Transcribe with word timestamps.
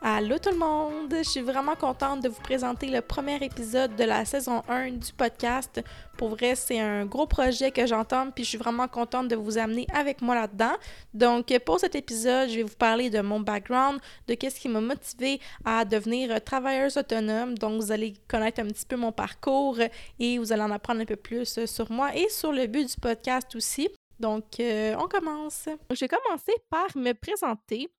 Allô 0.00 0.38
tout 0.38 0.50
le 0.50 0.58
monde! 0.58 1.12
Je 1.12 1.28
suis 1.28 1.40
vraiment 1.40 1.74
contente 1.74 2.22
de 2.22 2.28
vous 2.28 2.40
présenter 2.40 2.86
le 2.86 3.00
premier 3.00 3.34
épisode 3.42 3.96
de 3.96 4.04
la 4.04 4.24
saison 4.24 4.62
1 4.68 4.92
du 4.92 5.12
podcast. 5.12 5.82
Pour 6.16 6.28
vrai, 6.28 6.54
c'est 6.54 6.78
un 6.78 7.04
gros 7.04 7.26
projet 7.26 7.72
que 7.72 7.84
j'entends, 7.84 8.30
puis 8.30 8.44
je 8.44 8.50
suis 8.50 8.58
vraiment 8.58 8.86
contente 8.86 9.26
de 9.26 9.34
vous 9.34 9.58
amener 9.58 9.88
avec 9.92 10.22
moi 10.22 10.36
là-dedans. 10.36 10.74
Donc, 11.14 11.52
pour 11.66 11.80
cet 11.80 11.96
épisode, 11.96 12.48
je 12.48 12.56
vais 12.58 12.62
vous 12.62 12.76
parler 12.76 13.10
de 13.10 13.20
mon 13.20 13.40
background, 13.40 13.98
de 14.28 14.34
qu'est-ce 14.34 14.60
qui 14.60 14.68
m'a 14.68 14.80
motivé 14.80 15.40
à 15.64 15.84
devenir 15.84 16.44
travailleuse 16.44 16.96
autonome. 16.96 17.58
Donc, 17.58 17.82
vous 17.82 17.90
allez 17.90 18.14
connaître 18.28 18.60
un 18.60 18.68
petit 18.68 18.86
peu 18.86 18.94
mon 18.94 19.10
parcours 19.10 19.78
et 20.20 20.38
vous 20.38 20.52
allez 20.52 20.62
en 20.62 20.70
apprendre 20.70 21.00
un 21.00 21.06
peu 21.06 21.16
plus 21.16 21.66
sur 21.66 21.90
moi 21.90 22.14
et 22.14 22.28
sur 22.28 22.52
le 22.52 22.68
but 22.68 22.88
du 22.88 23.00
podcast 23.00 23.56
aussi. 23.56 23.88
Donc, 24.20 24.60
euh, 24.60 24.94
on 24.96 25.08
commence. 25.08 25.68
Je 25.90 26.00
vais 26.00 26.08
commencer 26.08 26.52
par 26.70 26.86
me 26.96 27.14
présenter. 27.14 27.90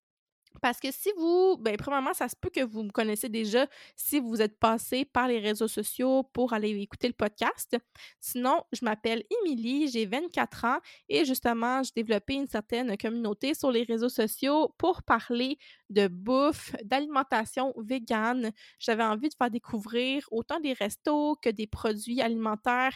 Parce 0.62 0.80
que 0.80 0.91
si 0.91 1.12
vous, 1.18 1.58
ben, 1.59 1.77
premièrement, 1.77 2.13
ça 2.13 2.27
se 2.27 2.36
peut 2.36 2.49
que 2.49 2.63
vous 2.63 2.84
me 2.84 2.91
connaissez 2.91 3.30
déjà 3.30 3.68
si 3.95 4.20
vous 4.20 4.41
êtes 4.41 4.59
passé 4.59 5.05
par 5.05 5.27
les 5.27 5.40
réseaux 5.40 5.68
sociaux 5.68 6.23
pour 6.34 6.54
aller 6.54 6.70
écouter 6.82 7.08
le 7.08 7.13
podcast. 7.13 7.77
Sinon, 8.20 8.63
je 8.72 8.84
m'appelle 8.84 9.23
Émilie, 9.41 9.88
j'ai 9.88 10.05
24 10.05 10.66
ans 10.66 10.77
et 11.08 11.26
justement, 11.26 11.84
j'ai 11.84 11.91
développé 11.96 12.34
une 12.35 12.48
certaine 12.48 12.98
communauté 12.98 13.54
sur 13.54 13.71
les 13.71 13.84
réseaux 13.84 14.10
sociaux 14.10 14.74
pour 14.77 15.04
parler 15.04 15.57
de 15.90 16.07
bouffe, 16.07 16.76
d'alimentation 16.84 17.73
végane. 17.77 18.51
J'avais 18.79 19.04
envie 19.04 19.29
de 19.29 19.35
faire 19.35 19.51
découvrir 19.51 20.27
autant 20.32 20.60
des 20.60 20.73
restos 20.73 21.35
que 21.41 21.49
des 21.49 21.68
produits 21.68 22.21
alimentaires. 22.21 22.96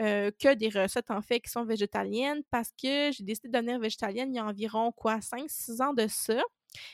Euh, 0.00 0.32
que 0.40 0.52
des 0.54 0.70
recettes 0.70 1.12
en 1.12 1.22
fait 1.22 1.38
qui 1.38 1.48
sont 1.48 1.64
végétaliennes 1.64 2.42
parce 2.50 2.70
que 2.70 3.12
j'ai 3.12 3.22
décidé 3.22 3.46
de 3.48 3.52
devenir 3.52 3.78
végétalienne 3.78 4.34
il 4.34 4.36
y 4.36 4.40
a 4.40 4.44
environ 4.44 4.90
quoi 4.90 5.20
5-6 5.20 5.80
ans 5.80 5.94
de 5.94 6.08
ça. 6.08 6.42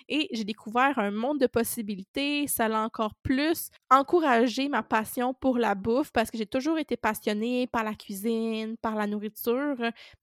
Et 0.08 0.28
j'ai 0.32 0.44
découvert 0.44 0.98
un 0.98 1.10
monde 1.10 1.38
de 1.40 1.46
possibilités. 1.46 2.46
Ça 2.46 2.68
l'a 2.68 2.82
encore 2.82 3.14
plus 3.22 3.70
encouragé 3.90 4.68
ma 4.68 4.82
passion 4.82 5.34
pour 5.34 5.58
la 5.58 5.74
bouffe 5.74 6.10
parce 6.12 6.30
que 6.30 6.38
j'ai 6.38 6.46
toujours 6.46 6.78
été 6.78 6.96
passionnée 6.96 7.66
par 7.66 7.84
la 7.84 7.94
cuisine, 7.94 8.76
par 8.78 8.94
la 8.94 9.06
nourriture. 9.06 9.76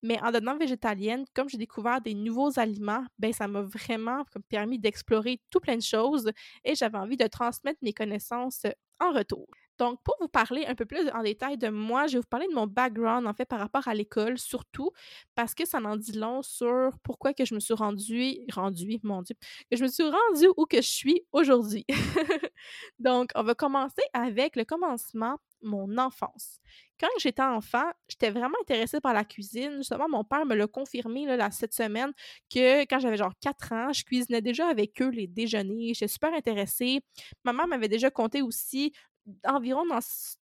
Mais 0.03 0.19
en 0.21 0.31
devenant 0.31 0.57
végétalienne, 0.57 1.25
comme 1.33 1.49
j'ai 1.49 1.57
découvert 1.57 2.01
des 2.01 2.13
nouveaux 2.13 2.59
aliments, 2.59 3.05
ben 3.19 3.33
ça 3.33 3.47
m'a 3.47 3.61
vraiment 3.61 4.23
permis 4.49 4.79
d'explorer 4.79 5.41
tout 5.51 5.59
plein 5.59 5.75
de 5.77 5.81
choses 5.81 6.31
et 6.63 6.75
j'avais 6.75 6.97
envie 6.97 7.17
de 7.17 7.27
transmettre 7.27 7.79
mes 7.81 7.93
connaissances 7.93 8.65
en 8.99 9.11
retour. 9.11 9.47
Donc, 9.77 10.01
pour 10.03 10.15
vous 10.19 10.27
parler 10.27 10.65
un 10.65 10.75
peu 10.75 10.85
plus 10.85 11.07
en 11.09 11.23
détail 11.23 11.57
de 11.57 11.69
moi, 11.69 12.07
je 12.07 12.13
vais 12.13 12.19
vous 12.19 12.27
parler 12.27 12.47
de 12.47 12.53
mon 12.53 12.67
background, 12.67 13.27
en 13.27 13.33
fait, 13.33 13.45
par 13.45 13.59
rapport 13.59 13.87
à 13.87 13.93
l'école, 13.93 14.37
surtout 14.37 14.91
parce 15.35 15.53
que 15.53 15.65
ça 15.65 15.79
en 15.79 15.95
dit 15.95 16.13
long 16.13 16.41
sur 16.41 16.91
pourquoi 17.03 17.33
que 17.33 17.45
je 17.45 17.53
me 17.53 17.59
suis 17.59 17.73
rendue, 17.73 18.37
rendue, 18.51 18.99
mon 19.03 19.21
Dieu, 19.21 19.35
que 19.71 19.77
je 19.77 19.83
me 19.83 19.87
suis 19.89 20.03
rendue 20.03 20.47
où 20.57 20.65
que 20.65 20.77
je 20.77 20.89
suis 20.89 21.21
aujourd'hui. 21.31 21.85
Donc, 22.99 23.31
on 23.35 23.43
va 23.43 23.55
commencer 23.55 24.01
avec 24.13 24.55
le 24.55 24.65
commencement, 24.65 25.37
mon 25.61 25.97
enfance. 25.97 26.59
Quand 26.99 27.07
j'étais 27.19 27.43
enfant, 27.43 27.85
j'étais 28.07 28.31
vraiment 28.31 28.57
intéressée 28.61 28.99
par 28.99 29.13
la 29.13 29.23
cuisine. 29.23 29.77
Justement, 29.77 30.09
mon 30.09 30.23
père 30.23 30.45
me 30.45 30.55
l'a 30.55 30.67
confirmé 30.67 31.25
là, 31.25 31.51
cette 31.51 31.73
semaine 31.73 32.11
que 32.53 32.81
quand 32.85 32.99
j'avais 32.99 33.17
genre 33.17 33.33
4 33.39 33.73
ans, 33.73 33.93
je 33.93 34.03
cuisinais 34.03 34.41
déjà 34.41 34.67
avec 34.67 34.99
eux 35.01 35.09
les 35.09 35.27
déjeuners. 35.27 35.93
J'étais 35.93 36.07
super 36.07 36.33
intéressée. 36.33 37.01
Maman 37.43 37.67
m'avait 37.67 37.87
déjà 37.87 38.09
compté 38.09 38.41
aussi 38.41 38.93
environ 39.45 39.85
dans 39.85 39.99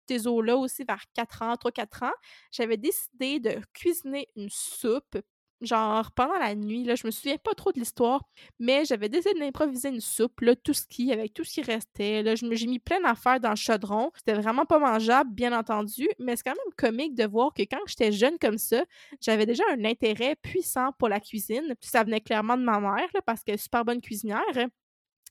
ces 0.07 0.27
eaux-là 0.27 0.57
aussi, 0.57 0.83
vers 0.83 1.03
4 1.13 1.41
ans, 1.43 1.55
3-4 1.55 2.03
ans, 2.03 2.11
j'avais 2.51 2.77
décidé 2.77 3.39
de 3.39 3.59
cuisiner 3.73 4.27
une 4.35 4.49
soupe 4.49 5.17
genre 5.61 6.11
pendant 6.11 6.37
la 6.39 6.55
nuit, 6.55 6.83
là, 6.83 6.95
je 6.95 7.05
me 7.05 7.11
souviens 7.11 7.37
pas 7.37 7.53
trop 7.53 7.71
de 7.71 7.79
l'histoire, 7.79 8.23
mais 8.59 8.83
j'avais 8.85 9.09
décidé 9.09 9.39
d'improviser 9.39 9.89
une 9.89 10.01
soupe, 10.01 10.41
là, 10.41 10.55
tout 10.55 10.73
ce 10.73 10.85
qui, 10.87 11.11
avec 11.13 11.33
tout 11.33 11.43
ce 11.43 11.53
qui 11.53 11.61
restait. 11.61 12.23
Là, 12.23 12.33
j'ai 12.35 12.67
mis 12.67 12.79
plein 12.79 12.99
d'affaires 13.01 13.39
dans 13.39 13.51
le 13.51 13.55
chaudron. 13.55 14.11
C'était 14.15 14.33
vraiment 14.33 14.65
pas 14.65 14.79
mangeable, 14.79 15.31
bien 15.33 15.57
entendu, 15.57 16.07
mais 16.19 16.35
c'est 16.35 16.43
quand 16.43 16.51
même 16.55 16.73
comique 16.77 17.15
de 17.15 17.25
voir 17.25 17.53
que 17.53 17.61
quand 17.63 17.79
j'étais 17.87 18.11
jeune 18.11 18.37
comme 18.39 18.57
ça, 18.57 18.83
j'avais 19.21 19.45
déjà 19.45 19.63
un 19.71 19.85
intérêt 19.85 20.35
puissant 20.35 20.91
pour 20.97 21.09
la 21.09 21.19
cuisine. 21.19 21.75
Puis 21.79 21.89
ça 21.89 22.03
venait 22.03 22.21
clairement 22.21 22.57
de 22.57 22.63
ma 22.63 22.79
mère, 22.79 23.07
là, 23.13 23.21
parce 23.25 23.43
qu'elle 23.43 23.55
est 23.55 23.57
super 23.57 23.85
bonne 23.85 24.01
cuisinière. 24.01 24.41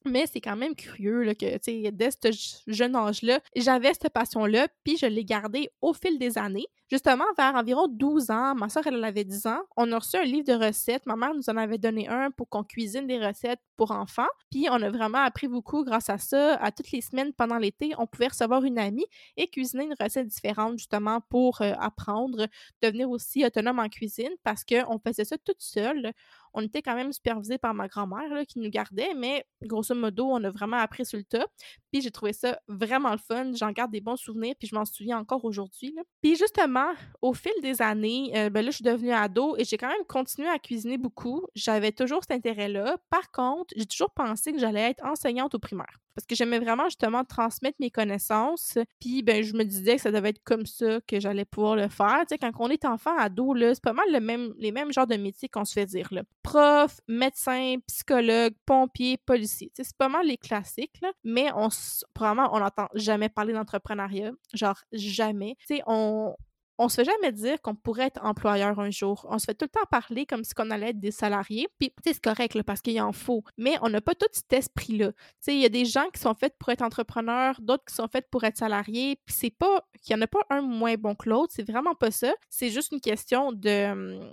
Mais 0.04 0.26
c'est 0.26 0.40
quand 0.40 0.56
même 0.56 0.74
curieux 0.74 1.22
là, 1.22 1.34
que, 1.34 1.58
tu 1.58 1.92
dès 1.92 2.10
ce 2.10 2.60
jeune 2.66 2.96
âge-là, 2.96 3.40
j'avais 3.54 3.92
cette 3.92 4.12
passion-là, 4.12 4.68
puis 4.84 4.96
je 4.96 5.06
l'ai 5.06 5.24
gardée 5.24 5.70
au 5.82 5.92
fil 5.92 6.18
des 6.18 6.38
années. 6.38 6.66
Justement, 6.90 7.24
vers 7.38 7.54
environ 7.54 7.86
12 7.86 8.30
ans, 8.30 8.54
ma 8.56 8.68
soeur, 8.68 8.84
elle 8.86 9.04
avait 9.04 9.22
10 9.22 9.46
ans, 9.46 9.60
on 9.76 9.92
a 9.92 9.98
reçu 9.98 10.16
un 10.16 10.24
livre 10.24 10.44
de 10.44 10.66
recettes. 10.66 11.06
Ma 11.06 11.14
mère 11.14 11.34
nous 11.34 11.48
en 11.48 11.56
avait 11.56 11.78
donné 11.78 12.08
un 12.08 12.32
pour 12.32 12.48
qu'on 12.48 12.64
cuisine 12.64 13.06
des 13.06 13.24
recettes 13.24 13.60
pour 13.76 13.92
enfants. 13.92 14.26
Puis 14.50 14.66
on 14.68 14.82
a 14.82 14.90
vraiment 14.90 15.18
appris 15.18 15.46
beaucoup 15.46 15.84
grâce 15.84 16.10
à 16.10 16.18
ça. 16.18 16.54
À 16.54 16.72
toutes 16.72 16.90
les 16.90 17.00
semaines 17.00 17.32
pendant 17.32 17.58
l'été, 17.58 17.92
on 17.96 18.08
pouvait 18.08 18.26
recevoir 18.26 18.64
une 18.64 18.78
amie 18.78 19.06
et 19.36 19.46
cuisiner 19.46 19.84
une 19.84 19.94
recette 20.00 20.26
différente, 20.26 20.78
justement, 20.78 21.20
pour 21.20 21.62
euh, 21.62 21.74
apprendre, 21.78 22.48
devenir 22.82 23.08
aussi 23.08 23.44
autonome 23.44 23.78
en 23.78 23.88
cuisine 23.88 24.32
parce 24.42 24.64
qu'on 24.64 24.98
faisait 24.98 25.24
ça 25.24 25.38
toute 25.38 25.60
seule 25.62 26.12
on 26.54 26.62
était 26.62 26.82
quand 26.82 26.94
même 26.94 27.12
supervisé 27.12 27.58
par 27.58 27.74
ma 27.74 27.88
grand-mère 27.88 28.44
qui 28.46 28.58
nous 28.58 28.70
gardait, 28.70 29.14
mais 29.14 29.44
grosso 29.62 29.94
modo, 29.94 30.26
on 30.26 30.42
a 30.44 30.50
vraiment 30.50 30.76
appris 30.76 31.04
sur 31.04 31.18
le 31.18 31.24
tas. 31.24 31.46
Puis 31.92 32.02
j'ai 32.02 32.10
trouvé 32.10 32.32
ça 32.32 32.58
vraiment 32.68 33.12
le 33.12 33.18
fun. 33.18 33.52
J'en 33.54 33.70
garde 33.72 33.90
des 33.90 34.00
bons 34.00 34.16
souvenirs, 34.16 34.54
puis 34.58 34.68
je 34.68 34.74
m'en 34.74 34.84
souviens 34.84 35.18
encore 35.18 35.44
aujourd'hui. 35.44 35.94
Puis 36.22 36.36
justement, 36.36 36.92
au 37.22 37.32
fil 37.32 37.52
des 37.62 37.82
années, 37.82 38.32
euh, 38.36 38.50
ben 38.50 38.64
là, 38.64 38.70
je 38.70 38.76
suis 38.76 38.84
devenue 38.84 39.12
ado 39.12 39.56
et 39.56 39.64
j'ai 39.64 39.76
quand 39.76 39.88
même 39.88 40.04
continué 40.08 40.48
à 40.48 40.58
cuisiner 40.58 40.98
beaucoup. 40.98 41.46
J'avais 41.54 41.92
toujours 41.92 42.22
cet 42.22 42.32
intérêt-là. 42.32 42.96
Par 43.10 43.30
contre, 43.30 43.74
j'ai 43.76 43.86
toujours 43.86 44.10
pensé 44.10 44.52
que 44.52 44.58
j'allais 44.58 44.90
être 44.90 45.04
enseignante 45.04 45.54
au 45.54 45.58
primaire 45.58 46.00
parce 46.20 46.26
que 46.26 46.34
j'aimais 46.34 46.58
vraiment 46.58 46.84
justement 46.84 47.24
transmettre 47.24 47.78
mes 47.80 47.90
connaissances. 47.90 48.76
Puis 49.00 49.22
ben 49.22 49.42
je 49.42 49.54
me 49.54 49.64
disais 49.64 49.96
que 49.96 50.02
ça 50.02 50.10
devait 50.10 50.30
être 50.30 50.42
comme 50.44 50.66
ça 50.66 51.00
que 51.06 51.18
j'allais 51.18 51.46
pouvoir 51.46 51.76
le 51.76 51.88
faire. 51.88 52.20
Tu 52.20 52.34
sais, 52.34 52.38
quand 52.38 52.50
on 52.58 52.68
est 52.68 52.84
enfant, 52.84 53.16
ado, 53.16 53.54
là, 53.54 53.74
c'est 53.74 53.82
pas 53.82 53.94
mal 53.94 54.12
le 54.12 54.20
même, 54.20 54.52
les 54.58 54.70
mêmes 54.70 54.92
genres 54.92 55.06
de 55.06 55.16
métiers 55.16 55.48
qu'on 55.48 55.64
se 55.64 55.72
fait 55.72 55.86
dire. 55.86 56.08
Là. 56.10 56.22
Prof, 56.42 57.00
médecin, 57.08 57.76
psychologue, 57.86 58.52
pompier, 58.66 59.16
policier. 59.16 59.68
Tu 59.68 59.82
sais, 59.82 59.84
c'est 59.84 59.96
pas 59.96 60.10
mal 60.10 60.26
les 60.26 60.36
classiques, 60.36 61.00
là, 61.00 61.10
mais 61.24 61.50
on 61.54 61.68
probablement 62.12 62.50
on 62.54 62.60
n'entend 62.60 62.88
jamais 62.94 63.30
parler 63.30 63.54
d'entrepreneuriat. 63.54 64.32
Genre 64.52 64.78
jamais. 64.92 65.56
Tu 65.60 65.76
sais, 65.76 65.82
on, 65.86 66.34
on 66.80 66.88
se 66.88 66.96
fait 66.96 67.04
jamais 67.04 67.30
dire 67.30 67.60
qu'on 67.60 67.74
pourrait 67.74 68.06
être 68.06 68.24
employeur 68.24 68.80
un 68.80 68.90
jour. 68.90 69.26
On 69.28 69.38
se 69.38 69.44
fait 69.44 69.54
tout 69.54 69.66
le 69.66 69.68
temps 69.68 69.86
parler 69.90 70.24
comme 70.24 70.44
si 70.44 70.54
on 70.58 70.70
allait 70.70 70.90
être 70.90 70.98
des 70.98 71.10
salariés. 71.10 71.68
Puis, 71.78 71.92
c'est 72.02 72.18
correct 72.20 72.62
parce 72.62 72.80
qu'il 72.80 73.00
en 73.02 73.12
faut. 73.12 73.44
Mais 73.58 73.76
on 73.82 73.90
n'a 73.90 74.00
pas 74.00 74.14
tout 74.14 74.26
cet 74.32 74.50
esprit-là. 74.54 75.12
Tu 75.44 75.52
il 75.52 75.60
y 75.60 75.66
a 75.66 75.68
des 75.68 75.84
gens 75.84 76.08
qui 76.12 76.20
sont 76.20 76.34
faits 76.34 76.54
pour 76.58 76.70
être 76.70 76.80
entrepreneurs, 76.80 77.60
d'autres 77.60 77.84
qui 77.84 77.94
sont 77.94 78.08
faits 78.08 78.30
pour 78.30 78.44
être 78.44 78.56
salariés. 78.56 79.20
Puis 79.26 79.36
c'est 79.38 79.50
pas 79.50 79.84
qu'il 80.00 80.16
y 80.16 80.18
en 80.18 80.22
a 80.22 80.26
pas 80.26 80.40
un 80.48 80.62
moins 80.62 80.94
bon 80.94 81.14
que 81.14 81.28
l'autre. 81.28 81.52
C'est 81.54 81.70
vraiment 81.70 81.94
pas 81.94 82.10
ça. 82.10 82.32
C'est 82.48 82.70
juste 82.70 82.92
une 82.92 83.00
question 83.00 83.52
de 83.52 83.90
hum, 83.90 84.32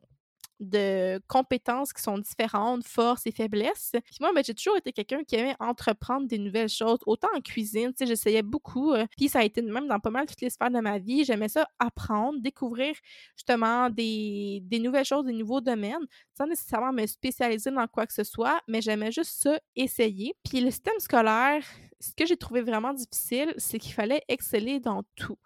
de 0.60 1.20
compétences 1.28 1.94
qui 1.94 2.02
sont 2.02 2.18
différentes, 2.18 2.86
forces 2.86 3.26
et 3.28 3.32
faiblesses. 3.32 3.92
Puis 4.06 4.18
moi, 4.20 4.32
ben, 4.34 4.44
j'ai 4.44 4.54
toujours 4.54 4.78
été 4.78 4.92
quelqu'un 4.92 5.24
qui 5.24 5.36
aimait 5.36 5.56
entreprendre 5.60 6.28
des 6.28 6.38
nouvelles 6.38 6.70
choses, 6.70 7.00
autant 7.06 7.28
en 7.36 7.42
cuisine, 7.42 7.90
tu 7.90 7.98
sais, 8.00 8.06
j'essayais 8.08 8.42
beaucoup. 8.42 8.94
Euh, 8.94 9.06
puis 9.18 9.30
ça 9.30 9.40
a 9.40 9.44
été 9.44 9.62
même 9.62 9.88
dans 9.88 10.00
pas 10.00 10.10
mal 10.10 10.26
toutes 10.26 10.42
les 10.42 10.50
sphères 10.50 10.72
de 10.72 10.80
ma 10.80 10.98
vie. 10.98 11.26
J'aimais 11.26 11.50
ça 11.50 11.68
apprendre, 11.80 12.40
découvrir 12.42 12.96
justement 13.36 13.90
des, 13.90 14.62
des 14.64 14.80
nouvelles 14.80 15.06
choses, 15.06 15.26
des 15.26 15.34
nouveaux 15.34 15.62
domaines, 15.62 16.06
sans 16.38 16.48
nécessairement 16.48 16.94
me 16.94 17.06
spécialiser 17.06 17.72
dans 17.72 17.88
quoi 17.88 18.08
que 18.08 18.14
ce 18.14 18.24
soit, 18.24 18.60
mais 18.68 18.82
j'aimais 18.82 19.12
juste 19.12 19.42
ça, 19.42 19.60
essayer. 19.76 20.36
Puis 20.44 20.62
le 20.62 20.72
système 20.72 21.00
scolaire, 21.00 21.64
ce 22.00 22.12
que 22.16 22.26
j'ai 22.26 22.38
trouvé 22.38 22.62
vraiment 22.62 22.94
difficile, 22.94 23.54
c'est 23.58 23.80
qu'il 23.80 23.94
fallait 23.94 24.22
exceller 24.28 24.80
dans 24.80 25.04
tout. 25.16 25.38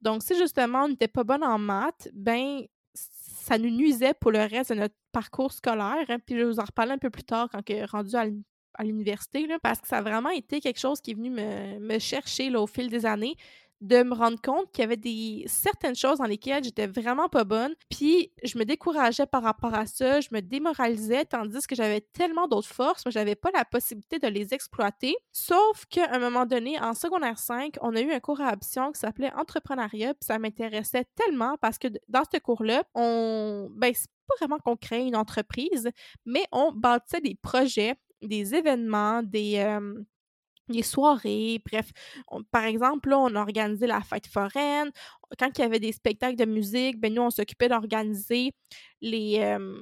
Donc, 0.00 0.22
si 0.22 0.36
justement 0.36 0.84
on 0.84 0.88
n'était 0.88 1.08
pas 1.08 1.24
bonne 1.24 1.42
en 1.42 1.58
maths, 1.58 2.08
ben 2.12 2.62
ça 3.48 3.56
nous 3.56 3.70
nuisait 3.70 4.12
pour 4.14 4.30
le 4.30 4.40
reste 4.40 4.72
de 4.72 4.78
notre 4.78 4.94
parcours 5.10 5.52
scolaire. 5.52 6.04
Hein, 6.08 6.18
puis 6.24 6.34
je 6.34 6.40
vais 6.40 6.44
vous 6.44 6.60
en 6.60 6.64
reparler 6.64 6.92
un 6.92 6.98
peu 6.98 7.08
plus 7.08 7.24
tard 7.24 7.48
quand 7.50 7.68
est 7.70 7.84
rendu 7.86 8.14
à 8.14 8.84
l'université, 8.84 9.48
parce 9.62 9.80
que 9.80 9.88
ça 9.88 9.98
a 9.98 10.02
vraiment 10.02 10.30
été 10.30 10.60
quelque 10.60 10.78
chose 10.78 11.00
qui 11.00 11.12
est 11.12 11.14
venu 11.14 11.30
me, 11.30 11.98
chercher 11.98 12.54
au 12.54 12.66
fil 12.66 12.90
des 12.90 13.06
années 13.06 13.34
de 13.80 14.02
me 14.02 14.14
rendre 14.14 14.40
compte 14.40 14.70
qu'il 14.72 14.82
y 14.82 14.84
avait 14.84 14.96
des 14.96 15.44
certaines 15.46 15.94
choses 15.94 16.18
dans 16.18 16.24
lesquelles 16.24 16.64
j'étais 16.64 16.86
vraiment 16.86 17.28
pas 17.28 17.44
bonne, 17.44 17.74
puis 17.88 18.32
je 18.42 18.58
me 18.58 18.64
décourageais 18.64 19.26
par 19.26 19.42
rapport 19.42 19.74
à 19.74 19.86
ça, 19.86 20.20
je 20.20 20.28
me 20.32 20.40
démoralisais, 20.40 21.24
tandis 21.24 21.66
que 21.66 21.74
j'avais 21.74 22.00
tellement 22.00 22.48
d'autres 22.48 22.68
forces, 22.68 23.04
mais 23.06 23.12
j'avais 23.12 23.36
pas 23.36 23.50
la 23.54 23.64
possibilité 23.64 24.18
de 24.18 24.28
les 24.28 24.52
exploiter. 24.52 25.16
Sauf 25.32 25.84
qu'à 25.88 26.10
un 26.12 26.18
moment 26.18 26.46
donné, 26.46 26.80
en 26.80 26.94
secondaire 26.94 27.38
5, 27.38 27.76
on 27.80 27.94
a 27.94 28.00
eu 28.00 28.12
un 28.12 28.20
cours 28.20 28.40
à 28.40 28.52
option 28.52 28.90
qui 28.92 29.00
s'appelait 29.00 29.32
entrepreneuriat, 29.34 30.14
puis 30.14 30.26
ça 30.26 30.38
m'intéressait 30.38 31.04
tellement 31.14 31.56
parce 31.60 31.78
que 31.78 31.88
dans 32.08 32.22
ce 32.32 32.38
cours-là, 32.38 32.84
on, 32.94 33.68
ben, 33.72 33.92
c'est 33.94 34.10
pas 34.26 34.34
vraiment 34.40 34.58
qu'on 34.58 34.76
crée 34.76 35.06
une 35.06 35.16
entreprise, 35.16 35.90
mais 36.26 36.44
on 36.52 36.72
bâtissait 36.72 37.20
des 37.20 37.34
projets, 37.34 37.94
des 38.22 38.54
événements, 38.54 39.22
des, 39.22 39.58
euh, 39.58 40.02
des 40.68 40.82
soirées, 40.82 41.60
bref. 41.64 41.90
par 42.50 42.64
exemple, 42.64 43.10
là, 43.10 43.18
on 43.18 43.34
a 43.34 43.40
organisé 43.40 43.86
la 43.86 44.00
fête 44.00 44.26
foraine. 44.26 44.90
Quand 45.38 45.50
il 45.58 45.60
y 45.62 45.64
avait 45.64 45.80
des 45.80 45.92
spectacles 45.92 46.36
de 46.36 46.44
musique, 46.44 47.00
ben 47.00 47.12
nous, 47.12 47.22
on 47.22 47.30
s'occupait 47.30 47.68
d'organiser 47.68 48.52
les, 49.00 49.38
euh, 49.40 49.80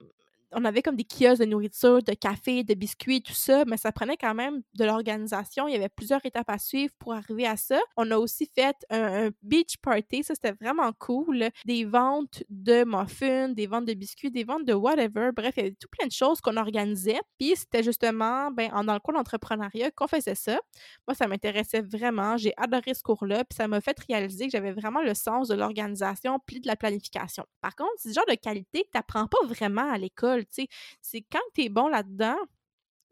on 0.56 0.64
avait 0.64 0.80
comme 0.80 0.96
des 0.96 1.04
kiosques 1.04 1.42
de 1.42 1.44
nourriture, 1.44 2.02
de 2.02 2.14
café, 2.14 2.64
de 2.64 2.72
biscuits, 2.72 3.22
tout 3.22 3.34
ça, 3.34 3.64
mais 3.66 3.76
ça 3.76 3.92
prenait 3.92 4.16
quand 4.16 4.34
même 4.34 4.62
de 4.74 4.84
l'organisation. 4.86 5.68
Il 5.68 5.72
y 5.72 5.76
avait 5.76 5.90
plusieurs 5.90 6.24
étapes 6.24 6.48
à 6.48 6.56
suivre 6.56 6.94
pour 6.98 7.12
arriver 7.12 7.46
à 7.46 7.58
ça. 7.58 7.78
On 7.98 8.10
a 8.10 8.16
aussi 8.16 8.50
fait 8.54 8.74
un, 8.88 9.28
beach 9.42 9.76
party, 9.82 10.24
ça 10.24 10.34
c'était 10.34 10.56
vraiment 10.58 10.90
cool. 10.98 11.50
Des 11.66 11.84
ventes 11.84 12.42
de 12.48 12.84
muffins, 12.84 13.50
des 13.50 13.66
ventes 13.66 13.84
de 13.84 13.92
biscuits, 13.92 14.30
des 14.30 14.44
ventes 14.44 14.64
de 14.64 14.72
whatever. 14.72 15.30
Bref, 15.36 15.52
il 15.58 15.60
y 15.60 15.66
avait 15.66 15.76
tout 15.78 15.88
plein 15.90 16.06
de 16.06 16.12
choses 16.12 16.40
qu'on 16.40 16.56
organisait. 16.56 17.20
Puis 17.38 17.54
c'était 17.54 17.82
justement 17.82 18.50
ben, 18.50 18.70
dans 18.82 18.94
le 18.94 19.00
cours 19.00 19.12
d'entrepreneuriat 19.12 19.90
qu'on 19.90 20.06
faisait 20.06 20.34
ça. 20.34 20.58
Moi, 21.06 21.14
ça 21.14 21.26
m'intéressait 21.26 21.82
vraiment. 21.82 22.38
J'ai 22.38 22.54
adoré 22.56 22.94
ce 22.94 23.02
cours-là. 23.02 23.44
Puis 23.44 23.56
ça 23.58 23.68
m'a 23.68 23.82
fait 23.82 23.98
réaliser 24.08 24.46
que 24.46 24.52
j'avais 24.52 24.72
vraiment 24.72 25.02
le 25.02 25.12
sens 25.12 25.48
de 25.48 25.54
l'organisation 25.54 26.38
puis 26.46 26.60
de 26.60 26.66
la 26.66 26.76
planification. 26.76 27.44
Par 27.60 27.76
contre, 27.76 27.92
c'est 27.98 28.08
le 28.08 28.14
genre 28.14 28.26
de 28.26 28.36
qualité 28.36 28.84
que 28.84 28.90
tu 28.90 28.96
n'apprends 28.96 29.26
pas 29.26 29.46
vraiment 29.46 29.90
à 29.90 29.98
l'école 29.98 30.45
c'est 30.50 31.22
quand 31.30 31.40
tu 31.54 31.62
es 31.62 31.68
bon 31.68 31.88
là-dedans, 31.88 32.36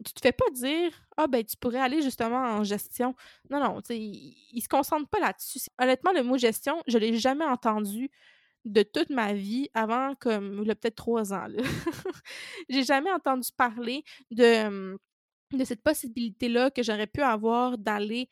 tu 0.05 0.13
te 0.13 0.21
fais 0.21 0.33
pas 0.33 0.51
dire 0.53 0.93
Ah, 1.17 1.27
ben, 1.27 1.45
tu 1.45 1.57
pourrais 1.57 1.81
aller 1.81 2.03
justement 2.03 2.43
en 2.43 2.65
gestion. 2.65 3.15
Non, 3.51 3.61
non, 3.61 3.81
tu 3.81 3.89
sais, 3.89 3.99
il, 3.99 4.61
se 4.61 4.69
concentre 4.69 5.09
pas 5.09 5.21
là-dessus. 5.21 5.61
Honnêtement, 5.79 6.13
le 6.13 6.23
mot 6.23 6.37
gestion, 6.37 6.83
je 6.87 6.99
l'ai 6.99 7.17
jamais 7.17 7.45
entendu 7.45 8.11
de 8.65 8.83
toute 8.83 9.11
ma 9.11 9.35
vie 9.35 9.69
avant 9.75 10.15
comme 10.17 10.65
peut-être 10.65 10.95
trois 10.95 11.33
ans. 11.33 11.47
J'ai 12.69 12.83
jamais 12.83 13.13
entendu 13.13 13.49
parler 13.57 14.05
de, 14.31 14.97
de 15.53 15.65
cette 15.65 15.83
possibilité-là 15.83 16.71
que 16.71 16.83
j'aurais 16.83 17.07
pu 17.07 17.23
avoir 17.23 17.79
d'aller 17.79 18.29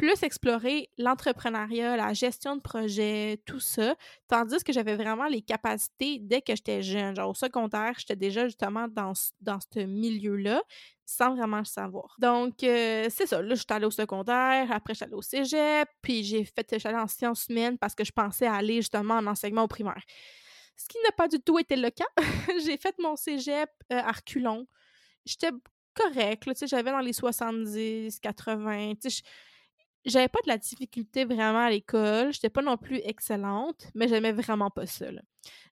plus 0.00 0.22
explorer 0.22 0.88
l'entrepreneuriat, 0.96 1.94
la 1.94 2.14
gestion 2.14 2.56
de 2.56 2.62
projet, 2.62 3.42
tout 3.44 3.60
ça, 3.60 3.94
tandis 4.28 4.64
que 4.64 4.72
j'avais 4.72 4.96
vraiment 4.96 5.26
les 5.26 5.42
capacités 5.42 6.18
dès 6.18 6.40
que 6.40 6.56
j'étais 6.56 6.80
jeune. 6.80 7.14
Genre 7.14 7.28
au 7.28 7.34
secondaire, 7.34 7.92
j'étais 7.98 8.16
déjà 8.16 8.46
justement 8.46 8.88
dans, 8.88 9.12
dans 9.42 9.58
ce 9.60 9.80
milieu-là 9.80 10.62
sans 11.04 11.34
vraiment 11.34 11.58
le 11.58 11.66
savoir. 11.66 12.16
Donc, 12.18 12.62
euh, 12.62 13.08
c'est 13.10 13.26
ça. 13.26 13.42
Là, 13.42 13.54
j'étais 13.54 13.74
allée 13.74 13.84
au 13.84 13.90
secondaire, 13.90 14.72
après, 14.72 14.94
j'étais 14.94 15.04
allée 15.04 15.14
au 15.16 15.22
cégep, 15.22 15.86
puis 16.00 16.24
j'ai 16.24 16.44
fait, 16.46 16.78
j'allais 16.78 16.96
en 16.96 17.08
sciences 17.08 17.48
humaines 17.50 17.76
parce 17.76 17.94
que 17.94 18.04
je 18.04 18.12
pensais 18.12 18.46
aller 18.46 18.76
justement 18.76 19.16
en 19.16 19.26
enseignement 19.26 19.64
au 19.64 19.68
primaire. 19.68 20.02
Ce 20.76 20.88
qui 20.88 20.96
n'a 21.04 21.12
pas 21.12 21.28
du 21.28 21.40
tout 21.40 21.58
été 21.58 21.76
le 21.76 21.90
cas. 21.90 22.08
j'ai 22.64 22.78
fait 22.78 22.94
mon 23.00 23.16
cégep 23.16 23.68
euh, 23.92 23.98
à 23.98 24.12
reculons. 24.12 24.66
J'étais 25.26 25.50
correct, 25.92 26.44
tu 26.44 26.54
sais, 26.54 26.66
j'avais 26.66 26.90
dans 26.90 27.00
les 27.00 27.12
70, 27.12 28.18
80, 28.20 28.94
tu 28.94 29.10
sais, 29.10 29.22
j'avais 30.04 30.28
pas 30.28 30.40
de 30.44 30.48
la 30.48 30.58
difficulté 30.58 31.24
vraiment 31.24 31.64
à 31.64 31.70
l'école. 31.70 32.32
J'étais 32.32 32.50
pas 32.50 32.62
non 32.62 32.76
plus 32.76 33.00
excellente, 33.04 33.88
mais 33.94 34.08
j'aimais 34.08 34.32
vraiment 34.32 34.70
pas 34.70 34.86
ça. 34.86 35.06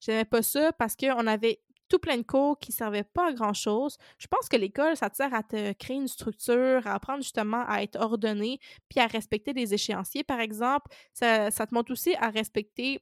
J'aimais 0.01 0.25
pas 0.25 0.43
ça 0.43 0.73
parce 0.73 0.97
qu'on 0.97 1.27
avait 1.27 1.61
tout 1.89 1.99
plein 1.99 2.19
de 2.19 2.23
cours 2.23 2.59
qui 2.59 2.71
servaient 2.71 3.05
pas 3.05 3.29
à 3.29 3.33
grand 3.33 3.55
chose. 3.55 3.97
Je 4.19 4.27
pense 4.27 4.49
que 4.49 4.57
l'école, 4.57 4.97
ça 4.97 5.09
te 5.11 5.17
sert 5.17 5.33
à 5.33 5.43
te 5.43 5.73
créer 5.73 5.97
une 5.97 6.09
structure, 6.09 6.87
à 6.87 6.95
apprendre 6.95 7.23
justement 7.23 7.65
à 7.67 7.83
être 7.83 7.99
ordonné, 7.99 8.61
puis 8.89 9.01
à 9.01 9.07
respecter 9.07 9.53
les 9.53 9.73
échéanciers, 9.75 10.25
par 10.25 10.41
exemple. 10.41 10.91
Ça, 11.15 11.51
te 11.51 11.75
montre 11.75 11.93
aussi 11.93 12.15
à 12.17 12.29
respecter 12.29 13.01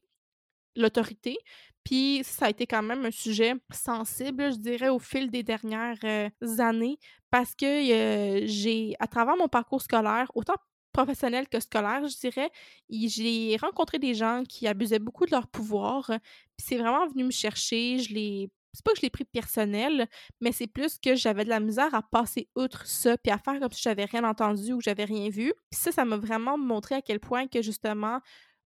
l'autorité. 0.76 1.36
Puis 1.84 2.22
ça 2.24 2.46
a 2.46 2.50
été 2.50 2.66
quand 2.66 2.82
même 2.82 3.04
un 3.04 3.10
sujet 3.10 3.54
sensible, 3.72 4.52
je 4.52 4.58
dirais, 4.58 4.88
au 4.88 4.98
fil 4.98 5.30
des 5.30 5.42
dernières 5.42 5.98
euh, 6.04 6.28
années, 6.58 6.98
parce 7.30 7.54
que 7.54 7.64
euh, 7.64 8.42
j'ai, 8.46 8.94
à 8.98 9.06
travers 9.06 9.36
mon 9.36 9.48
parcours 9.48 9.82
scolaire, 9.82 10.30
autant 10.34 10.56
professionnel 10.96 11.46
que 11.48 11.60
scolaire, 11.60 12.06
je 12.08 12.16
dirais. 12.16 12.50
J'ai 12.88 13.56
rencontré 13.60 13.98
des 13.98 14.14
gens 14.14 14.44
qui 14.48 14.66
abusaient 14.66 14.98
beaucoup 14.98 15.26
de 15.26 15.30
leur 15.30 15.46
pouvoir. 15.46 16.10
C'est 16.56 16.78
vraiment 16.78 17.06
venu 17.06 17.24
me 17.24 17.30
chercher. 17.30 17.98
Je 17.98 18.14
l'ai. 18.14 18.50
C'est 18.72 18.84
pas 18.84 18.92
que 18.92 18.98
je 18.98 19.02
l'ai 19.02 19.10
pris 19.10 19.24
personnel, 19.24 20.06
mais 20.42 20.52
c'est 20.52 20.66
plus 20.66 20.98
que 20.98 21.14
j'avais 21.14 21.44
de 21.44 21.48
la 21.48 21.60
misère 21.60 21.94
à 21.94 22.02
passer 22.02 22.48
outre 22.54 22.86
ça, 22.86 23.16
puis 23.16 23.32
à 23.32 23.38
faire 23.38 23.58
comme 23.58 23.72
si 23.72 23.80
j'avais 23.80 24.04
rien 24.04 24.22
entendu 24.24 24.74
ou 24.74 24.82
j'avais 24.82 25.04
rien 25.04 25.30
vu. 25.30 25.54
Puis 25.70 25.80
ça, 25.80 25.92
ça 25.92 26.04
m'a 26.04 26.18
vraiment 26.18 26.58
montré 26.58 26.94
à 26.94 27.00
quel 27.00 27.18
point 27.18 27.46
que 27.46 27.62
justement, 27.62 28.20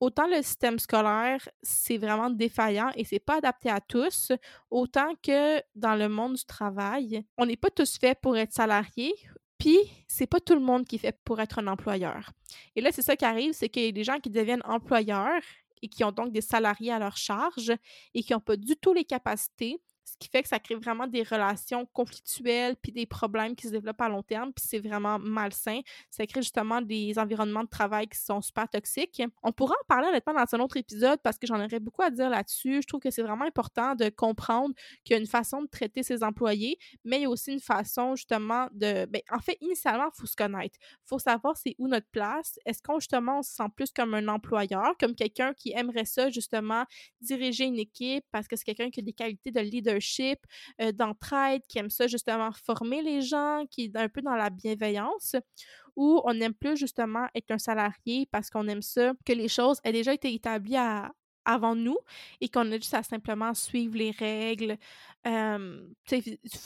autant 0.00 0.27
le 0.27 0.43
système 0.43 0.79
scolaire, 0.79 1.49
c'est 1.62 1.97
vraiment 1.97 2.29
défaillant 2.29 2.91
et 2.97 3.05
c'est 3.05 3.19
pas 3.19 3.38
adapté 3.38 3.70
à 3.70 3.81
tous, 3.81 4.31
autant 4.70 5.15
que 5.23 5.62
dans 5.75 5.94
le 5.94 6.11
monde 6.11 6.35
du 6.35 6.44
travail, 6.44 7.25
on 7.38 7.47
n'est 7.47 7.56
pas 7.56 7.70
tous 7.70 7.97
faits 7.97 8.19
pour 8.20 8.37
être 8.37 8.53
salariés 8.53 9.15
puis, 9.65 9.79
c'est 10.09 10.27
pas 10.27 10.41
tout 10.41 10.53
le 10.53 10.61
monde 10.61 10.85
qui 10.85 10.99
fait 10.99 11.19
pour 11.25 11.41
être 11.41 11.59
un 11.59 11.67
employeur. 11.69 12.33
Et 12.77 12.83
là, 12.83 12.93
c'est 12.93 13.01
ça 13.01 13.17
qui 13.17 13.25
arrive, 13.25 13.55
c'est 13.55 13.71
qu'il 13.71 13.85
y 13.85 13.93
des 13.95 14.05
gens 14.05 14.19
qui 14.19 14.29
deviennent 14.29 14.61
employeurs 14.67 15.41
et 15.81 15.89
qui 15.89 16.05
ont 16.05 16.13
donc 16.13 16.33
des 16.33 16.43
salariés 16.43 16.93
à 16.93 16.99
leur 16.99 17.17
charge 17.17 17.73
et 18.13 18.23
qui 18.23 18.35
n'ont 18.35 18.41
pas 18.41 18.59
du 18.59 18.77
tout 18.77 18.93
les 18.93 19.05
capacités 19.05 19.81
ce 20.05 20.17
qui 20.19 20.29
fait 20.29 20.43
que 20.43 20.49
ça 20.49 20.59
crée 20.59 20.75
vraiment 20.75 21.06
des 21.06 21.23
relations 21.23 21.87
conflictuelles 21.87 22.77
puis 22.77 22.93
des 22.93 23.06
problèmes 23.06 23.56
qui 23.56 23.67
se 23.67 23.73
développent 23.73 24.01
à 24.01 24.09
long 24.09 24.23
terme, 24.23 24.53
puis 24.53 24.65
c'est 24.67 24.79
vraiment 24.79 25.19
malsain. 25.19 25.81
Ça 26.11 26.27
crée 26.27 26.43
justement 26.43 26.83
des 26.83 27.19
environnements 27.19 27.65
de 27.65 27.69
travail 27.69 28.06
qui 28.09 28.19
sont 28.19 28.41
super 28.41 28.69
toxiques. 28.69 29.23
On 29.43 29.53
pourra 29.53 29.75
en 29.75 29.87
parler 29.87 30.09
honnêtement 30.09 30.35
dans 30.35 30.45
un 30.53 30.61
autre 30.61 30.77
épisode 30.77 31.19
parce 31.23 31.39
que 31.39 31.47
j'en 31.47 31.62
aurais 31.62 31.81
beaucoup 31.81 32.03
à 32.03 32.11
dire 32.11 32.29
là-dessus. 32.29 32.83
Je 32.83 32.87
trouve 32.87 33.01
que 33.01 33.11
c'est 33.11 33.23
vraiment 33.23 33.45
important 33.45 33.95
de 33.95 34.09
comprendre 34.11 34.75
qu'il 35.05 35.15
y 35.15 35.17
a 35.17 35.21
une 35.21 35.27
façon 35.27 35.62
de 35.62 35.69
traiter 35.69 36.03
ses 36.03 36.23
employés, 36.23 36.79
mais 37.05 37.19
il 37.19 37.23
y 37.23 37.27
a 37.27 37.31
aussi 37.31 37.53
une 37.53 37.61
façon 37.61 38.15
justement 38.15 38.69
de... 38.73 39.06
Ben, 39.06 39.23
en 39.31 39.39
fait, 39.39 39.56
initialement, 39.61 40.11
il 40.15 40.21
faut 40.21 40.27
se 40.27 40.37
connaître. 40.37 40.79
Il 40.81 41.09
faut 41.09 41.19
savoir 41.19 41.56
c'est 41.56 41.75
où 41.79 41.89
notre 41.89 42.09
place. 42.11 42.59
Est-ce 42.67 42.83
qu'on 42.83 43.01
justement 43.01 43.39
on 43.39 43.43
se 43.43 43.55
sent 43.55 43.69
plus 43.75 43.91
comme 43.91 44.15
un 44.15 44.29
employeur, 44.29 44.97
comme 44.99 45.15
quelqu'un 45.15 45.55
qui 45.55 45.73
aimerait 45.75 46.05
ça 46.05 46.31
justement 46.31 46.85
diriger 47.21 47.65
une 47.65 47.79
équipe 47.79 48.25
parce 48.31 48.47
que 48.47 48.56
c'est 48.56 48.65
quelqu'un 48.65 48.91
qui 48.91 49.01
a 49.01 49.03
des 49.03 49.12
qualités 49.12 49.51
de 49.51 49.61
euh, 50.81 50.93
d'entraide, 50.93 51.62
qui 51.69 51.79
aime 51.79 51.91
ça 51.91 52.06
justement 52.06 52.50
former 52.52 53.02
les 53.02 53.23
gens, 53.23 53.64
qui 53.70 53.85
est 53.85 53.96
un 53.96 54.08
peu 54.08 54.23
dans 54.23 54.37
la 54.37 54.50
bienveillance, 54.50 55.37
ou 55.96 56.20
on 56.25 56.41
aime 56.41 56.55
plus 56.55 56.76
justement 56.76 57.26
être 57.35 57.50
un 57.50 57.58
salarié 57.58 58.29
parce 58.31 58.50
qu'on 58.50 58.67
aime 58.69 58.82
ça, 58.82 59.12
que 59.25 59.32
les 59.32 59.49
choses 59.49 59.81
aient 59.85 59.93
déjà 59.93 60.12
été 60.12 60.32
établies 60.32 60.76
avant 61.44 61.75
nous 61.75 61.99
et 62.41 62.49
qu'on 62.49 62.70
a 62.73 62.76
juste 62.76 62.94
à 62.94 63.02
simplement 63.02 63.55
suivre 63.55 63.96
les 63.96 64.10
règles, 64.10 64.77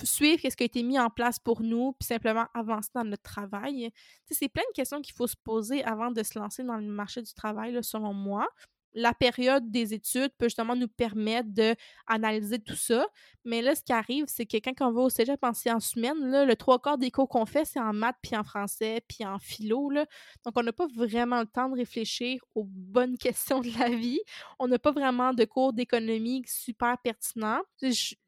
suivre 0.05 0.41
ce 0.43 0.57
qui 0.57 0.63
a 0.63 0.67
été 0.67 0.83
mis 0.83 0.99
en 0.99 1.11
place 1.11 1.39
pour 1.39 1.63
nous, 1.63 1.93
puis 1.99 2.07
simplement 2.07 2.47
avancer 2.55 2.91
dans 2.95 3.05
notre 3.05 3.23
travail. 3.23 3.91
C'est 4.31 4.49
plein 4.49 4.63
de 4.71 4.75
questions 4.75 5.01
qu'il 5.03 5.15
faut 5.15 5.27
se 5.27 5.37
poser 5.37 5.85
avant 5.85 6.11
de 6.11 6.23
se 6.23 6.39
lancer 6.39 6.63
dans 6.63 6.77
le 6.77 6.87
marché 6.87 7.23
du 7.23 7.33
travail, 7.35 7.79
selon 7.83 8.15
moi 8.15 8.49
la 8.95 9.15
période 9.15 9.71
des 9.71 9.95
études 9.95 10.31
peut 10.39 10.47
justement 10.47 10.75
nous 10.75 10.89
permettre 10.89 11.49
d'analyser 11.51 12.59
tout 12.59 12.77
ça. 12.77 13.07
Mais 13.45 13.63
là, 13.63 13.75
ce 13.75 13.83
qui 13.83 13.93
arrive, 13.93 14.27
c'est 14.29 14.45
que 14.45 14.59
quand 14.59 14.87
on 14.87 14.93
va 14.93 15.01
au 15.01 15.09
cégep 15.09 15.43
en 15.43 15.55
sciences 15.55 15.95
humaines, 15.95 16.31
là, 16.31 16.45
le 16.45 16.55
trois 16.55 16.79
quarts 16.79 16.99
des 16.99 17.11
cours 17.11 17.29
qu'on 17.29 17.47
fait, 17.47 17.65
c'est 17.65 17.81
en 17.81 17.95
maths, 17.95 18.17
puis 18.23 18.37
en 18.37 18.45
français, 18.45 19.01
puis 19.09 19.25
en 19.25 19.39
philo. 19.39 19.89
Là. 19.89 20.05
Donc, 20.45 20.55
on 20.57 20.63
n'a 20.63 20.73
pas 20.73 20.87
vraiment 20.95 21.41
le 21.41 21.47
temps 21.47 21.71
de 21.71 21.77
réfléchir 21.77 22.41
aux 22.55 22.65
bonnes 22.65 23.17
questions 23.19 23.61
de 23.61 23.71
la 23.79 23.89
vie. 23.89 24.21
On 24.59 24.69
n'a 24.69 24.79
pas 24.79 24.93
vraiment 24.93 25.33
de 25.33 25.45
cours 25.45 25.73
d'économie 25.73 26.43
super 26.47 26.99
pertinents. 26.99 27.61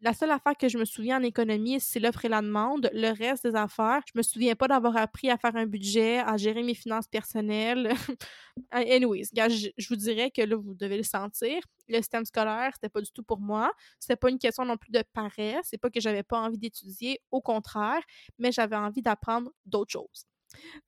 la 0.00 0.14
seule 0.14 0.30
affaire 0.30 0.56
que 0.56 0.68
je 0.68 0.78
me 0.78 0.84
souviens 0.84 1.18
en 1.18 1.22
économie, 1.22 1.80
c'est 1.80 2.00
l'offre 2.00 2.24
et 2.24 2.28
la 2.28 2.40
demande. 2.40 2.88
Le 2.94 3.10
reste 3.10 3.46
des 3.46 3.54
affaires, 3.54 4.00
je 4.06 4.12
me 4.16 4.22
souviens 4.22 4.54
pas 4.54 4.68
d'avoir 4.68 4.96
appris 4.96 5.30
à 5.30 5.36
faire 5.36 5.56
un 5.56 5.66
budget, 5.66 6.20
à 6.20 6.36
gérer 6.36 6.62
mes 6.62 6.74
finances 6.74 7.08
personnelles. 7.08 7.92
Anyways, 8.70 9.28
je, 9.34 9.68
je 9.76 9.88
vous 9.88 9.96
dirais 9.96 10.30
que 10.30 10.42
vous 10.54 10.74
devez 10.74 10.96
le 10.96 11.02
sentir. 11.02 11.62
Le 11.88 11.96
système 11.98 12.24
scolaire, 12.24 12.70
c'était 12.74 12.88
pas 12.88 13.00
du 13.00 13.10
tout 13.12 13.22
pour 13.22 13.40
moi. 13.40 13.72
C'était 13.98 14.16
pas 14.16 14.30
une 14.30 14.38
question 14.38 14.64
non 14.64 14.76
plus 14.76 14.92
de 14.92 15.02
paresse. 15.12 15.66
C'est 15.70 15.78
pas 15.78 15.90
que 15.90 16.00
j'avais 16.00 16.22
pas 16.22 16.38
envie 16.40 16.58
d'étudier, 16.58 17.20
au 17.30 17.40
contraire, 17.40 18.02
mais 18.38 18.52
j'avais 18.52 18.76
envie 18.76 19.02
d'apprendre 19.02 19.50
d'autres 19.66 19.92
choses. 19.92 20.29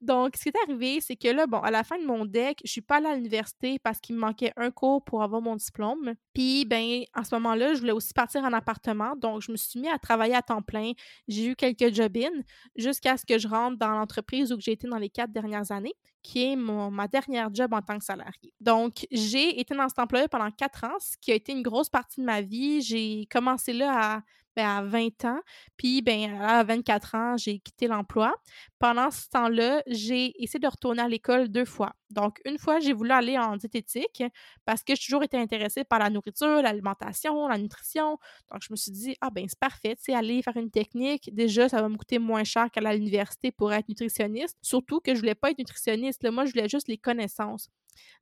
Donc, 0.00 0.37
ce 0.37 0.42
qui 0.42 0.49
est 0.49 0.62
arrivé, 0.66 1.00
c'est 1.00 1.16
que 1.16 1.28
là, 1.28 1.47
bon, 1.47 1.59
à 1.59 1.71
la 1.71 1.85
fin 1.85 1.99
de 1.99 2.04
mon 2.04 2.25
deck, 2.25 2.61
je 2.64 2.71
suis 2.71 2.81
pas 2.81 2.97
allée 2.97 3.07
à 3.07 3.14
l'université 3.14 3.78
parce 3.78 4.00
qu'il 4.00 4.16
me 4.16 4.21
manquait 4.21 4.52
un 4.57 4.71
cours 4.71 5.04
pour 5.04 5.23
avoir 5.23 5.40
mon 5.40 5.57
diplôme. 5.57 6.14
Puis, 6.35 6.64
ben, 6.64 7.02
en 7.14 7.25
ce 7.25 7.35
moment-là, 7.35 7.75
je 7.75 7.81
voulais 7.81 7.92
aussi 7.92 8.12
partir 8.12 8.42
en 8.42 8.52
appartement. 8.52 9.14
Donc, 9.16 9.42
je 9.42 9.52
me 9.52 9.57
suis 9.57 9.81
mis 9.81 9.88
à 9.88 9.99
travailler 9.99 10.35
à 10.35 10.42
temps 10.42 10.62
plein. 10.62 10.92
J'ai 11.28 11.47
eu 11.47 11.57
quelques 11.57 11.95
job-in 11.95 12.31
jusqu'à 12.76 13.16
ce 13.16 13.25
que 13.25 13.38
je 13.38 13.49
rentre 13.49 13.78
dans 13.78 13.90
l'entreprise 13.90 14.52
où 14.52 14.61
j'ai 14.61 14.73
été 14.73 14.88
dans 14.88 14.99
les 14.99 15.11
quatre 15.11 15.33
dernières 15.33 15.71
années, 15.71 15.95
qui 16.23 16.52
est 16.52 16.57
mon, 16.57 16.90
ma 16.90 17.09
dernière 17.09 17.52
job 17.52 17.73
en 17.73 17.83
tant 17.83 17.99
que 17.99 18.04
salarié. 18.04 18.52
Donc, 18.61 19.07
j'ai 19.11 19.61
été 19.61 19.75
dans 19.75 19.88
cet 19.88 19.99
emploi 19.99 20.28
pendant 20.28 20.50
quatre 20.50 20.85
ans, 20.85 20.97
ce 21.00 21.16
qui 21.21 21.33
a 21.33 21.35
été 21.35 21.52
une 21.52 21.62
grosse 21.62 21.88
partie 21.88 22.21
de 22.21 22.26
ma 22.26 22.40
vie. 22.40 22.83
J'ai 22.83 23.26
commencé 23.31 23.73
là 23.73 24.16
à 24.16 24.23
ben, 24.56 24.66
à 24.66 24.82
20 24.82 25.25
ans. 25.25 25.40
Puis, 25.76 26.02
ben, 26.02 26.40
à 26.40 26.62
24 26.64 27.14
ans, 27.14 27.37
j'ai 27.37 27.59
quitté 27.61 27.87
l'emploi. 27.88 28.35
Pendant 28.78 29.11
ce 29.11 29.28
temps-là, 29.30 29.82
j'ai 29.87 30.32
essayé 30.42 30.61
de 30.61 30.68
retourner 30.68 31.02
à 31.02 31.09
l'école 31.09 31.49
deux 31.49 31.64
fois. 31.64 31.92
Donc, 32.12 32.40
une 32.45 32.59
fois, 32.59 32.81
j'ai 32.81 32.92
voulu 32.92 33.11
aller 33.11 33.38
en 33.38 33.57
diététique 33.57 34.23
parce 34.64 34.83
que 34.83 34.95
j'ai 34.95 35.04
toujours 35.04 35.23
été 35.23 35.37
intéressée 35.37 35.85
par 35.85 35.99
la 35.99 36.11
nourriture, 36.11 36.62
l'alimentation, 36.62 37.49
la 37.49 37.59
nutrition. 37.59 38.19
Donc, 38.50 38.62
je 38.62 38.69
me 38.71 38.76
suis 38.76 38.92
dit, 38.92 39.16
ah 39.21 39.31
ben, 39.31 39.47
c'est 39.49 39.59
parfait, 39.59 39.97
tu 39.97 40.04
sais, 40.04 40.14
aller 40.14 40.42
faire 40.42 40.57
une 40.57 40.71
technique, 40.71 41.35
déjà, 41.35 41.69
ça 41.69 41.81
va 41.81 41.88
me 41.88 41.97
coûter 41.97 42.19
moins 42.19 42.45
cher 42.45 42.71
qu'à 42.71 42.81
l'université 42.92 43.50
pour 43.50 43.73
être 43.73 43.88
nutritionniste. 43.88 44.57
Surtout 44.62 45.00
que 45.00 45.14
je 45.14 45.21
voulais 45.21 45.35
pas 45.35 45.50
être 45.50 45.59
nutritionniste. 45.59 46.23
Là, 46.23 46.31
moi, 46.31 46.45
je 46.45 46.52
voulais 46.52 46.69
juste 46.69 46.88
les 46.88 46.99
connaissances 46.99 47.71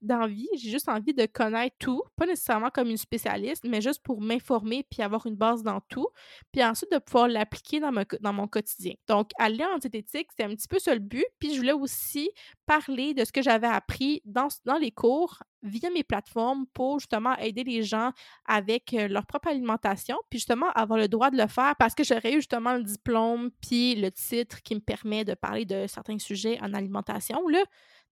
dans 0.03 0.27
vie, 0.27 0.49
j'ai 0.55 0.71
juste 0.71 0.89
envie 0.89 1.15
de 1.15 1.27
connaître 1.27 1.77
tout, 1.79 2.03
pas 2.17 2.27
nécessairement 2.27 2.71
comme 2.71 2.89
une 2.89 2.97
spécialiste, 2.97 3.65
mais 3.65 3.81
juste 3.81 4.03
pour 4.03 4.21
m'informer 4.21 4.85
puis 4.91 5.03
avoir 5.03 5.27
une 5.27 5.37
base 5.37 5.63
dans 5.63 5.81
tout, 5.89 6.09
puis 6.53 6.65
ensuite 6.65 6.91
de 6.93 6.99
pouvoir 6.99 7.29
l'appliquer 7.29 7.81
dans, 7.81 7.93
dans 8.21 8.33
mon 8.33 8.49
quotidien. 8.49 8.95
Donc, 9.09 9.31
aller 9.39 9.65
en 9.65 9.79
diététique, 9.79 10.29
c'est 10.37 10.45
un 10.45 10.55
petit 10.55 10.69
peu 10.69 10.79
ça 10.79 10.95
le 10.95 11.01
but, 11.01 11.27
puis 11.39 11.53
je 11.53 11.59
voulais 11.59 11.73
aussi 11.73 12.31
parler 12.67 13.15
de 13.15 13.25
ce 13.25 13.33
que 13.33 13.43
j'avais 13.43 13.67
appris 13.67 13.80
dans, 14.25 14.49
dans 14.65 14.79
les 14.79 14.91
cours 14.91 15.43
via 15.63 15.91
mes 15.91 16.03
plateformes 16.03 16.67
pour 16.73 17.01
justement 17.01 17.37
aider 17.37 17.65
les 17.65 17.83
gens 17.83 18.13
avec 18.47 18.95
euh, 18.95 19.09
leur 19.09 19.27
propre 19.27 19.49
alimentation, 19.49 20.17
puis 20.31 20.39
justement 20.39 20.71
avoir 20.71 20.99
le 20.99 21.09
droit 21.09 21.31
de 21.31 21.37
le 21.37 21.47
faire 21.47 21.75
parce 21.79 21.95
que 21.95 22.05
j'aurais 22.05 22.33
eu 22.33 22.37
justement 22.37 22.75
le 22.75 22.83
diplôme 22.83 23.51
puis 23.61 23.95
le 23.95 24.11
titre 24.11 24.63
qui 24.63 24.75
me 24.75 24.81
permet 24.81 25.25
de 25.25 25.35
parler 25.35 25.65
de 25.65 25.87
certains 25.87 26.19
sujets 26.19 26.59
en 26.63 26.73
alimentation. 26.73 27.47
Là, 27.49 27.63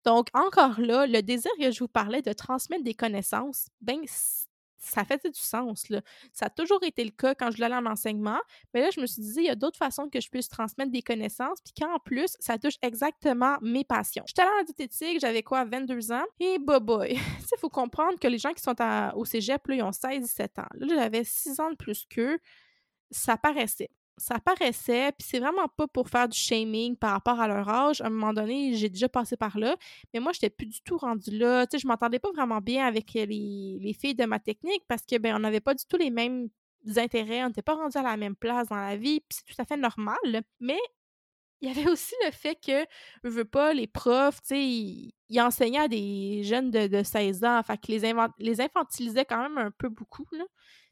donc, 0.04 0.28
encore 0.32 0.80
là, 0.80 1.06
le 1.06 1.22
désir 1.22 1.50
que 1.58 1.70
je 1.70 1.80
vous 1.80 1.88
parlais 1.88 2.22
de 2.22 2.32
transmettre 2.32 2.84
des 2.84 2.94
connaissances, 2.94 3.68
ben, 3.80 4.00
ça 4.78 5.04
fait 5.04 5.22
du 5.24 5.38
sens. 5.38 5.88
Là. 5.88 6.00
Ça 6.32 6.46
a 6.46 6.50
toujours 6.50 6.82
été 6.82 7.04
le 7.04 7.10
cas 7.10 7.34
quand 7.34 7.50
je 7.50 7.60
l'allais 7.60 7.74
en 7.74 7.86
enseignement. 7.86 8.38
Mais 8.72 8.80
là, 8.80 8.90
je 8.94 9.00
me 9.00 9.06
suis 9.06 9.22
dit, 9.22 9.32
il 9.36 9.44
y 9.44 9.50
a 9.50 9.54
d'autres 9.54 9.78
façons 9.78 10.08
que 10.08 10.20
je 10.20 10.28
puisse 10.28 10.48
transmettre 10.48 10.90
des 10.90 11.02
connaissances, 11.02 11.58
puis 11.62 11.72
qu'en 11.78 11.98
plus, 11.98 12.36
ça 12.40 12.58
touche 12.58 12.76
exactement 12.82 13.56
mes 13.60 13.84
passions. 13.84 14.24
J'étais 14.26 14.42
allée 14.42 14.60
en 14.60 14.64
diététique, 14.64 15.20
j'avais 15.20 15.42
quoi, 15.42 15.64
22 15.64 16.12
ans? 16.12 16.24
Et 16.40 16.58
bah 16.58 16.80
boy! 16.80 17.12
il 17.12 17.58
faut 17.60 17.68
comprendre 17.68 18.18
que 18.18 18.28
les 18.28 18.38
gens 18.38 18.52
qui 18.52 18.62
sont 18.62 18.74
au 19.14 19.24
cégep, 19.24 19.66
là, 19.66 19.74
ils 19.74 19.82
ont 19.82 19.90
16-17 19.90 20.60
ans. 20.60 20.68
Là, 20.74 20.94
j'avais 20.94 21.24
6 21.24 21.60
ans 21.60 21.70
de 21.70 21.76
plus 21.76 22.06
qu'eux. 22.08 22.38
Ça 23.10 23.36
paraissait 23.36 23.90
ça 24.18 24.38
paraissait, 24.38 25.12
puis 25.12 25.26
c'est 25.28 25.38
vraiment 25.38 25.68
pas 25.68 25.86
pour 25.86 26.08
faire 26.08 26.28
du 26.28 26.38
shaming 26.38 26.96
par 26.96 27.12
rapport 27.12 27.40
à 27.40 27.48
leur 27.48 27.68
âge. 27.68 28.00
À 28.00 28.06
un 28.06 28.10
moment 28.10 28.32
donné, 28.32 28.74
j'ai 28.74 28.88
déjà 28.88 29.08
passé 29.08 29.36
par 29.36 29.58
là, 29.58 29.76
mais 30.12 30.20
moi, 30.20 30.32
j'étais 30.32 30.50
plus 30.50 30.66
du 30.66 30.80
tout 30.82 30.98
rendue 30.98 31.36
là. 31.36 31.66
Tu 31.66 31.76
sais, 31.76 31.82
je 31.82 31.86
m'entendais 31.86 32.18
pas 32.18 32.30
vraiment 32.32 32.60
bien 32.60 32.86
avec 32.86 33.14
les, 33.14 33.96
filles 33.98 34.14
de 34.14 34.24
ma 34.24 34.38
technique 34.38 34.82
parce 34.88 35.02
que, 35.06 35.16
ben, 35.18 35.36
on 35.36 35.38
n'avait 35.40 35.60
pas 35.60 35.74
du 35.74 35.84
tout 35.86 35.96
les 35.96 36.10
mêmes 36.10 36.48
intérêts, 36.96 37.44
on 37.44 37.48
n'était 37.48 37.62
pas 37.62 37.74
rendus 37.74 37.98
à 37.98 38.02
la 38.02 38.16
même 38.16 38.36
place 38.36 38.68
dans 38.68 38.76
la 38.76 38.96
vie, 38.96 39.20
puis 39.20 39.38
c'est 39.38 39.54
tout 39.54 39.60
à 39.60 39.64
fait 39.64 39.76
normal. 39.76 40.16
Mais 40.60 40.78
il 41.60 41.68
y 41.68 41.70
avait 41.70 41.90
aussi 41.90 42.14
le 42.24 42.30
fait 42.30 42.54
que, 42.54 42.86
je 43.24 43.30
veux 43.30 43.44
pas, 43.44 43.72
les 43.72 43.86
profs, 43.86 44.40
tu 44.42 44.48
sais, 44.48 44.62
ils, 44.64 45.40
enseignaient 45.40 45.80
à 45.80 45.88
des 45.88 46.42
jeunes 46.44 46.70
de, 46.70 46.86
de 46.86 47.02
16 47.02 47.44
ans, 47.44 47.62
fait 47.62 47.78
que 47.78 47.92
les, 47.92 48.12
les 48.38 48.60
infantilisaient 48.60 49.24
quand 49.24 49.42
même 49.42 49.58
un 49.58 49.70
peu 49.70 49.88
beaucoup, 49.88 50.26
là. 50.32 50.44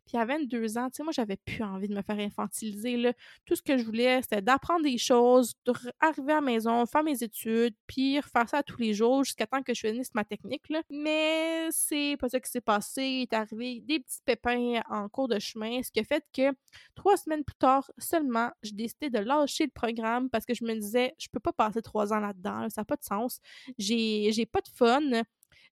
Puis 0.07 0.17
à 0.17 0.25
22 0.25 0.79
ans, 0.79 0.89
tu 0.89 0.97
sais, 0.97 1.03
moi, 1.03 1.13
j'avais 1.13 1.37
plus 1.37 1.63
envie 1.63 1.89
de 1.89 1.95
me 1.95 2.03
faire 2.03 2.19
infantiliser. 2.19 2.97
Là. 2.97 3.13
Tout 3.45 3.57
ce 3.57 3.63
que 3.63 3.77
je 3.77 3.85
voulais, 3.85 4.23
c'était 4.23 4.41
d'apprendre 4.41 4.83
des 4.83 4.99
choses, 4.99 5.55
d'arriver 5.67 6.33
à 6.33 6.37
la 6.37 6.41
maison, 6.41 6.87
faire 6.87 7.03
mes 7.03 7.23
études, 7.23 7.75
puis 7.87 8.21
refaire 8.21 8.49
ça 8.49 8.63
tous 8.63 8.79
les 8.79 8.95
jours 8.95 9.25
jusqu'à 9.25 9.47
temps 9.47 9.63
que 9.63 9.75
je 9.75 9.81
finisse 9.81 10.15
ma 10.15 10.25
technique. 10.25 10.69
Là. 10.69 10.83
Mais 10.91 11.69
c'est 11.71 12.17
pas 12.19 12.29
ça 12.29 12.41
qui 12.41 12.51
s'est 12.51 12.61
passé. 12.61 13.03
Il 13.03 13.23
est 13.23 13.33
arrivé 13.33 13.81
des 13.81 14.01
petits 14.01 14.21
pépins 14.25 14.81
en 14.89 15.09
cours 15.09 15.29
de 15.29 15.39
chemin, 15.39 15.83
ce 15.83 15.91
qui 15.91 16.01
a 16.01 16.05
fait 16.05 16.25
que 16.33 16.55
trois 16.95 17.17
semaines 17.17 17.45
plus 17.45 17.57
tard 17.57 17.91
seulement, 17.99 18.51
j'ai 18.63 18.73
décidé 18.73 19.11
de 19.11 19.19
lâcher 19.19 19.65
le 19.65 19.71
programme 19.71 20.31
parce 20.31 20.47
que 20.47 20.55
je 20.55 20.65
me 20.65 20.75
disais, 20.75 21.15
je 21.19 21.29
peux 21.33 21.41
pas 21.41 21.53
passer 21.53 21.83
trois 21.83 22.13
ans 22.13 22.21
là-dedans, 22.21 22.69
ça 22.69 22.83
n'a 22.83 22.85
pas 22.85 22.97
de 22.97 23.05
sens. 23.05 23.41
J'ai 23.79 24.47
pas 24.47 24.61
de 24.61 24.69
fun 24.69 25.23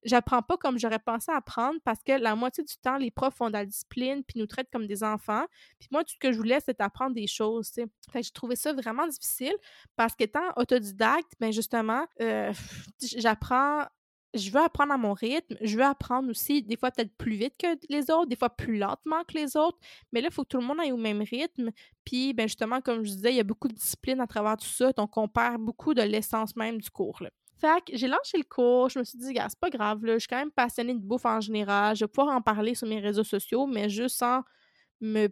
j'apprends 0.05 0.43
pas 0.43 0.57
comme 0.57 0.79
j'aurais 0.79 0.99
pensé 0.99 1.33
apprendre 1.33 1.79
parce 1.85 2.03
que 2.03 2.13
la 2.13 2.35
moitié 2.35 2.65
du 2.65 2.75
temps, 2.83 2.97
les 2.97 3.11
profs 3.11 3.35
font 3.35 3.49
de 3.49 3.55
la 3.55 3.67
discipline 3.67 4.23
puis 4.25 4.39
nous 4.39 4.47
traitent 4.47 4.71
comme 4.73 4.87
des 4.87 5.03
enfants. 5.03 5.45
Puis 5.79 5.89
moi, 5.91 6.05
tout 6.05 6.13
ce 6.15 6.19
que 6.19 6.33
je 6.33 6.37
voulais, 6.39 6.61
c'est 6.65 6.81
apprendre 6.81 7.15
des 7.15 7.27
choses, 7.27 7.71
Fait 8.13 8.23
j'ai 8.23 8.31
trouvé 8.31 8.57
ça 8.57 8.73
vraiment 8.73 9.07
difficile 9.07 9.55
parce 9.97 10.15
qu'étant 10.15 10.53
autodidacte, 10.57 11.33
ben 11.41 11.53
justement, 11.53 12.07
euh, 12.21 12.53
j'apprends 13.17 13.85
je 14.35 14.51
veux 14.51 14.61
apprendre 14.61 14.93
à 14.93 14.97
mon 14.97 15.13
rythme, 15.13 15.57
je 15.61 15.77
veux 15.77 15.85
apprendre 15.85 16.29
aussi 16.29 16.63
des 16.63 16.77
fois 16.77 16.91
peut-être 16.91 17.17
plus 17.17 17.37
vite 17.37 17.55
que 17.57 17.69
les 17.89 18.11
autres, 18.11 18.27
des 18.27 18.37
fois 18.37 18.51
plus 18.51 18.79
lentement 18.79 19.23
que 19.25 19.35
les 19.35 19.57
autres, 19.57 19.79
mais 20.13 20.21
là, 20.21 20.29
il 20.31 20.35
faut 20.35 20.43
que 20.43 20.49
tout 20.49 20.59
le 20.59 20.67
monde 20.67 20.81
aille 20.81 20.93
au 20.93 20.97
même 20.97 21.23
rythme. 21.23 21.71
Puis, 22.05 22.35
ben 22.35 22.49
justement, 22.49 22.81
comme 22.81 23.05
je 23.05 23.11
disais, 23.13 23.33
il 23.33 23.37
y 23.37 23.41
a 23.41 23.45
beaucoup 23.45 23.69
de 23.69 23.75
discipline 23.75 24.21
à 24.21 24.27
travers 24.27 24.57
tout 24.57 24.67
ça, 24.67 24.93
donc 24.93 25.17
on 25.17 25.29
perd 25.29 25.61
beaucoup 25.63 25.95
de 25.95 26.03
l'essence 26.03 26.57
même 26.57 26.81
du 26.81 26.91
cours. 26.91 27.23
J'ai 27.93 28.09
lancé 28.09 28.39
le 28.39 28.45
cours, 28.45 28.89
je 28.89 28.99
me 28.99 29.05
suis 29.05 29.19
dit, 29.19 29.35
c'est 29.35 29.59
pas 29.59 29.71
grave, 29.71 30.05
là, 30.05 30.15
je 30.15 30.21
suis 30.21 30.29
quand 30.29 30.39
même 30.39 30.51
passionnée 30.51 30.95
de 30.95 31.01
bouffe 31.01 31.25
en 31.25 31.41
général, 31.41 31.97
je 31.97 32.05
vais 32.05 32.09
pouvoir 32.09 32.35
en 32.35 32.41
parler 32.41 32.75
sur 32.75 32.87
mes 32.87 33.01
réseaux 33.01 33.25
sociaux, 33.25 33.67
mais 33.67 33.89
juste 33.89 34.19
sans 34.19 34.43
me 35.01 35.29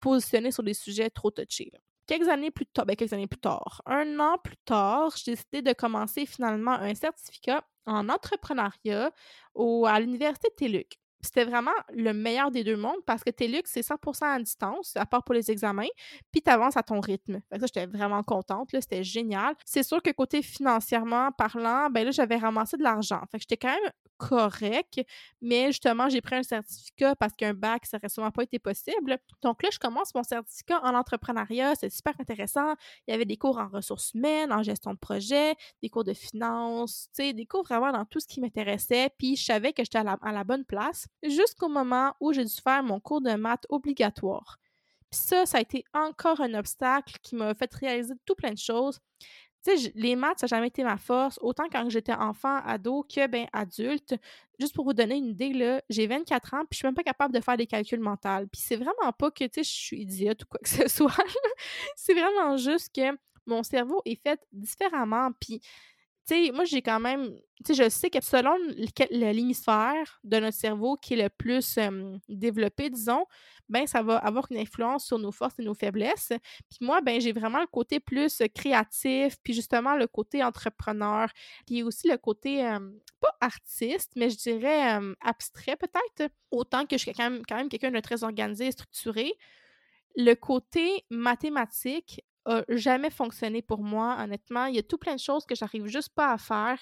positionner 0.00 0.50
sur 0.50 0.62
des 0.62 0.74
sujets 0.74 1.10
trop 1.10 1.30
touchés. 1.30 1.72
Quelques 2.06 2.28
années 2.28 2.50
plus 2.50 2.66
tard, 2.66 2.84
ben 2.86 2.96
quelques 2.96 3.12
années 3.12 3.26
plus 3.28 3.40
tard, 3.40 3.80
un 3.86 4.18
an 4.20 4.38
plus 4.38 4.56
tard, 4.64 5.14
j'ai 5.16 5.32
décidé 5.32 5.62
de 5.62 5.72
commencer 5.72 6.26
finalement 6.26 6.72
un 6.72 6.94
certificat 6.94 7.64
en 7.86 8.08
entrepreneuriat 8.08 9.12
au, 9.54 9.86
à 9.86 9.98
l'Université 10.00 10.48
TELUC 10.56 11.01
c'était 11.22 11.44
vraiment 11.44 11.72
le 11.94 12.12
meilleur 12.12 12.50
des 12.50 12.64
deux 12.64 12.76
mondes 12.76 13.04
parce 13.06 13.22
que 13.22 13.30
TELUX, 13.30 13.62
c'est 13.64 13.80
100% 13.82 14.24
à 14.24 14.38
distance, 14.40 14.96
à 14.96 15.06
part 15.06 15.22
pour 15.22 15.34
les 15.34 15.50
examens, 15.50 15.86
puis 16.32 16.42
tu 16.42 16.50
avances 16.50 16.76
à 16.76 16.82
ton 16.82 17.00
rythme. 17.00 17.40
Fait 17.50 17.60
ça, 17.60 17.66
j'étais 17.66 17.86
vraiment 17.86 18.22
contente, 18.22 18.70
c'était 18.72 19.04
génial. 19.04 19.54
C'est 19.64 19.82
sûr 19.82 20.02
que 20.02 20.10
côté 20.10 20.42
financièrement 20.42 21.30
parlant, 21.32 21.88
ben 21.90 22.04
là, 22.04 22.10
j'avais 22.10 22.36
ramassé 22.36 22.76
de 22.76 22.82
l'argent. 22.82 23.20
Fait 23.30 23.38
que 23.38 23.42
j'étais 23.48 23.56
quand 23.56 23.72
même 23.72 23.92
correct, 24.18 25.00
mais 25.40 25.66
justement, 25.68 26.08
j'ai 26.08 26.20
pris 26.20 26.36
un 26.36 26.42
certificat 26.42 27.16
parce 27.16 27.34
qu'un 27.34 27.54
bac, 27.54 27.86
ça 27.86 27.96
n'aurait 27.96 28.08
sûrement 28.08 28.30
pas 28.30 28.44
été 28.44 28.58
possible. 28.58 29.18
Donc 29.42 29.62
là, 29.62 29.68
je 29.72 29.78
commence 29.78 30.14
mon 30.14 30.22
certificat 30.22 30.80
en 30.84 30.94
entrepreneuriat, 30.94 31.74
c'est 31.74 31.90
super 31.90 32.14
intéressant. 32.20 32.74
Il 33.06 33.12
y 33.12 33.14
avait 33.14 33.24
des 33.24 33.36
cours 33.36 33.58
en 33.58 33.68
ressources 33.68 34.12
humaines, 34.14 34.52
en 34.52 34.62
gestion 34.62 34.92
de 34.92 34.98
projet, 34.98 35.54
des 35.82 35.88
cours 35.88 36.04
de 36.04 36.14
finance, 36.14 37.08
tu 37.14 37.24
sais, 37.24 37.32
des 37.32 37.46
cours 37.46 37.64
vraiment 37.64 37.90
dans 37.90 38.04
tout 38.04 38.20
ce 38.20 38.26
qui 38.26 38.40
m'intéressait, 38.40 39.10
puis 39.18 39.36
je 39.36 39.44
savais 39.44 39.72
que 39.72 39.82
j'étais 39.82 39.98
à 39.98 40.32
la 40.32 40.44
bonne 40.44 40.64
place 40.64 41.06
jusqu'au 41.22 41.68
moment 41.68 42.14
où 42.20 42.32
j'ai 42.32 42.44
dû 42.44 42.54
faire 42.54 42.82
mon 42.82 43.00
cours 43.00 43.20
de 43.20 43.32
maths 43.32 43.66
obligatoire. 43.68 44.58
Puis 45.10 45.20
ça, 45.20 45.46
ça 45.46 45.58
a 45.58 45.60
été 45.60 45.84
encore 45.92 46.40
un 46.40 46.54
obstacle 46.54 47.16
qui 47.22 47.36
m'a 47.36 47.54
fait 47.54 47.72
réaliser 47.74 48.14
tout 48.24 48.34
plein 48.34 48.52
de 48.52 48.58
choses. 48.58 48.98
Tu 49.64 49.92
les 49.94 50.16
maths, 50.16 50.40
ça 50.40 50.46
n'a 50.46 50.48
jamais 50.48 50.68
été 50.68 50.82
ma 50.82 50.96
force, 50.96 51.38
autant 51.40 51.64
quand 51.70 51.88
j'étais 51.88 52.14
enfant, 52.14 52.58
ado, 52.64 53.04
que 53.04 53.28
ben 53.28 53.46
adulte. 53.52 54.16
Juste 54.58 54.74
pour 54.74 54.84
vous 54.84 54.92
donner 54.92 55.16
une 55.16 55.26
idée, 55.26 55.52
là, 55.52 55.80
j'ai 55.88 56.08
24 56.08 56.54
ans, 56.54 56.60
puis 56.60 56.68
je 56.72 56.76
suis 56.78 56.86
même 56.86 56.94
pas 56.94 57.04
capable 57.04 57.32
de 57.32 57.40
faire 57.40 57.56
des 57.56 57.66
calculs 57.66 58.00
mentaux. 58.00 58.46
Puis 58.50 58.60
c'est 58.60 58.76
vraiment 58.76 59.12
pas 59.16 59.30
que, 59.30 59.44
tu 59.44 59.50
sais, 59.54 59.62
je 59.62 59.70
suis 59.70 60.00
idiote 60.00 60.42
ou 60.42 60.46
quoi 60.46 60.60
que 60.64 60.68
ce 60.68 60.88
soit. 60.88 61.16
c'est 61.94 62.14
vraiment 62.14 62.56
juste 62.56 62.92
que 62.92 63.16
mon 63.46 63.62
cerveau 63.62 64.02
est 64.04 64.20
fait 64.20 64.40
différemment. 64.52 65.30
Tu 66.26 66.52
moi, 66.52 66.64
j'ai 66.64 66.82
quand 66.82 67.00
même. 67.00 67.36
Tu 67.64 67.74
je 67.74 67.88
sais 67.88 68.10
que 68.10 68.22
selon 68.22 68.56
l'hémisphère 69.10 70.20
de 70.24 70.38
notre 70.38 70.56
cerveau 70.56 70.96
qui 70.96 71.14
est 71.14 71.22
le 71.22 71.28
plus 71.28 71.78
développé, 72.28 72.90
disons, 72.90 73.24
ben 73.68 73.86
ça 73.86 74.02
va 74.02 74.16
avoir 74.16 74.46
une 74.50 74.58
influence 74.58 75.06
sur 75.06 75.18
nos 75.18 75.32
forces 75.32 75.58
et 75.58 75.62
nos 75.62 75.74
faiblesses. 75.74 76.32
Puis 76.68 76.78
moi, 76.80 77.00
ben 77.00 77.20
j'ai 77.20 77.32
vraiment 77.32 77.60
le 77.60 77.66
côté 77.66 78.00
plus 78.00 78.42
créatif, 78.54 79.36
puis 79.42 79.54
justement 79.54 79.96
le 79.96 80.06
côté 80.06 80.42
entrepreneur, 80.42 81.28
puis 81.66 81.82
aussi 81.82 82.08
le 82.08 82.16
côté, 82.16 82.62
pas 83.20 83.36
artiste, 83.40 84.12
mais 84.16 84.28
je 84.28 84.36
dirais 84.36 84.98
abstrait 85.20 85.76
peut-être. 85.76 86.32
Autant 86.50 86.84
que 86.84 86.96
je 86.96 87.02
suis 87.02 87.12
quand 87.12 87.30
même, 87.30 87.42
quand 87.48 87.56
même 87.56 87.68
quelqu'un 87.68 87.90
de 87.90 88.00
très 88.00 88.24
organisé 88.24 88.66
et 88.66 88.72
structuré. 88.72 89.32
Le 90.16 90.34
côté 90.34 91.04
mathématique 91.10 92.22
a 92.44 92.62
jamais 92.68 93.10
fonctionné 93.10 93.62
pour 93.62 93.82
moi, 93.82 94.16
honnêtement. 94.18 94.66
Il 94.66 94.76
y 94.76 94.78
a 94.78 94.82
tout 94.82 94.98
plein 94.98 95.14
de 95.14 95.20
choses 95.20 95.44
que 95.44 95.54
j'arrive 95.54 95.86
juste 95.86 96.10
pas 96.14 96.32
à 96.32 96.38
faire. 96.38 96.78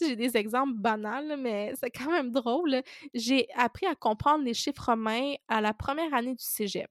J'ai 0.00 0.16
des 0.16 0.36
exemples 0.36 0.74
banals, 0.74 1.36
mais 1.38 1.72
c'est 1.80 1.90
quand 1.90 2.10
même 2.10 2.30
drôle. 2.30 2.82
J'ai 3.14 3.46
appris 3.56 3.86
à 3.86 3.94
comprendre 3.94 4.44
les 4.44 4.54
chiffres 4.54 4.84
romains 4.86 5.34
à 5.48 5.60
la 5.60 5.72
première 5.72 6.12
année 6.14 6.34
du 6.34 6.44
cégep. 6.44 6.90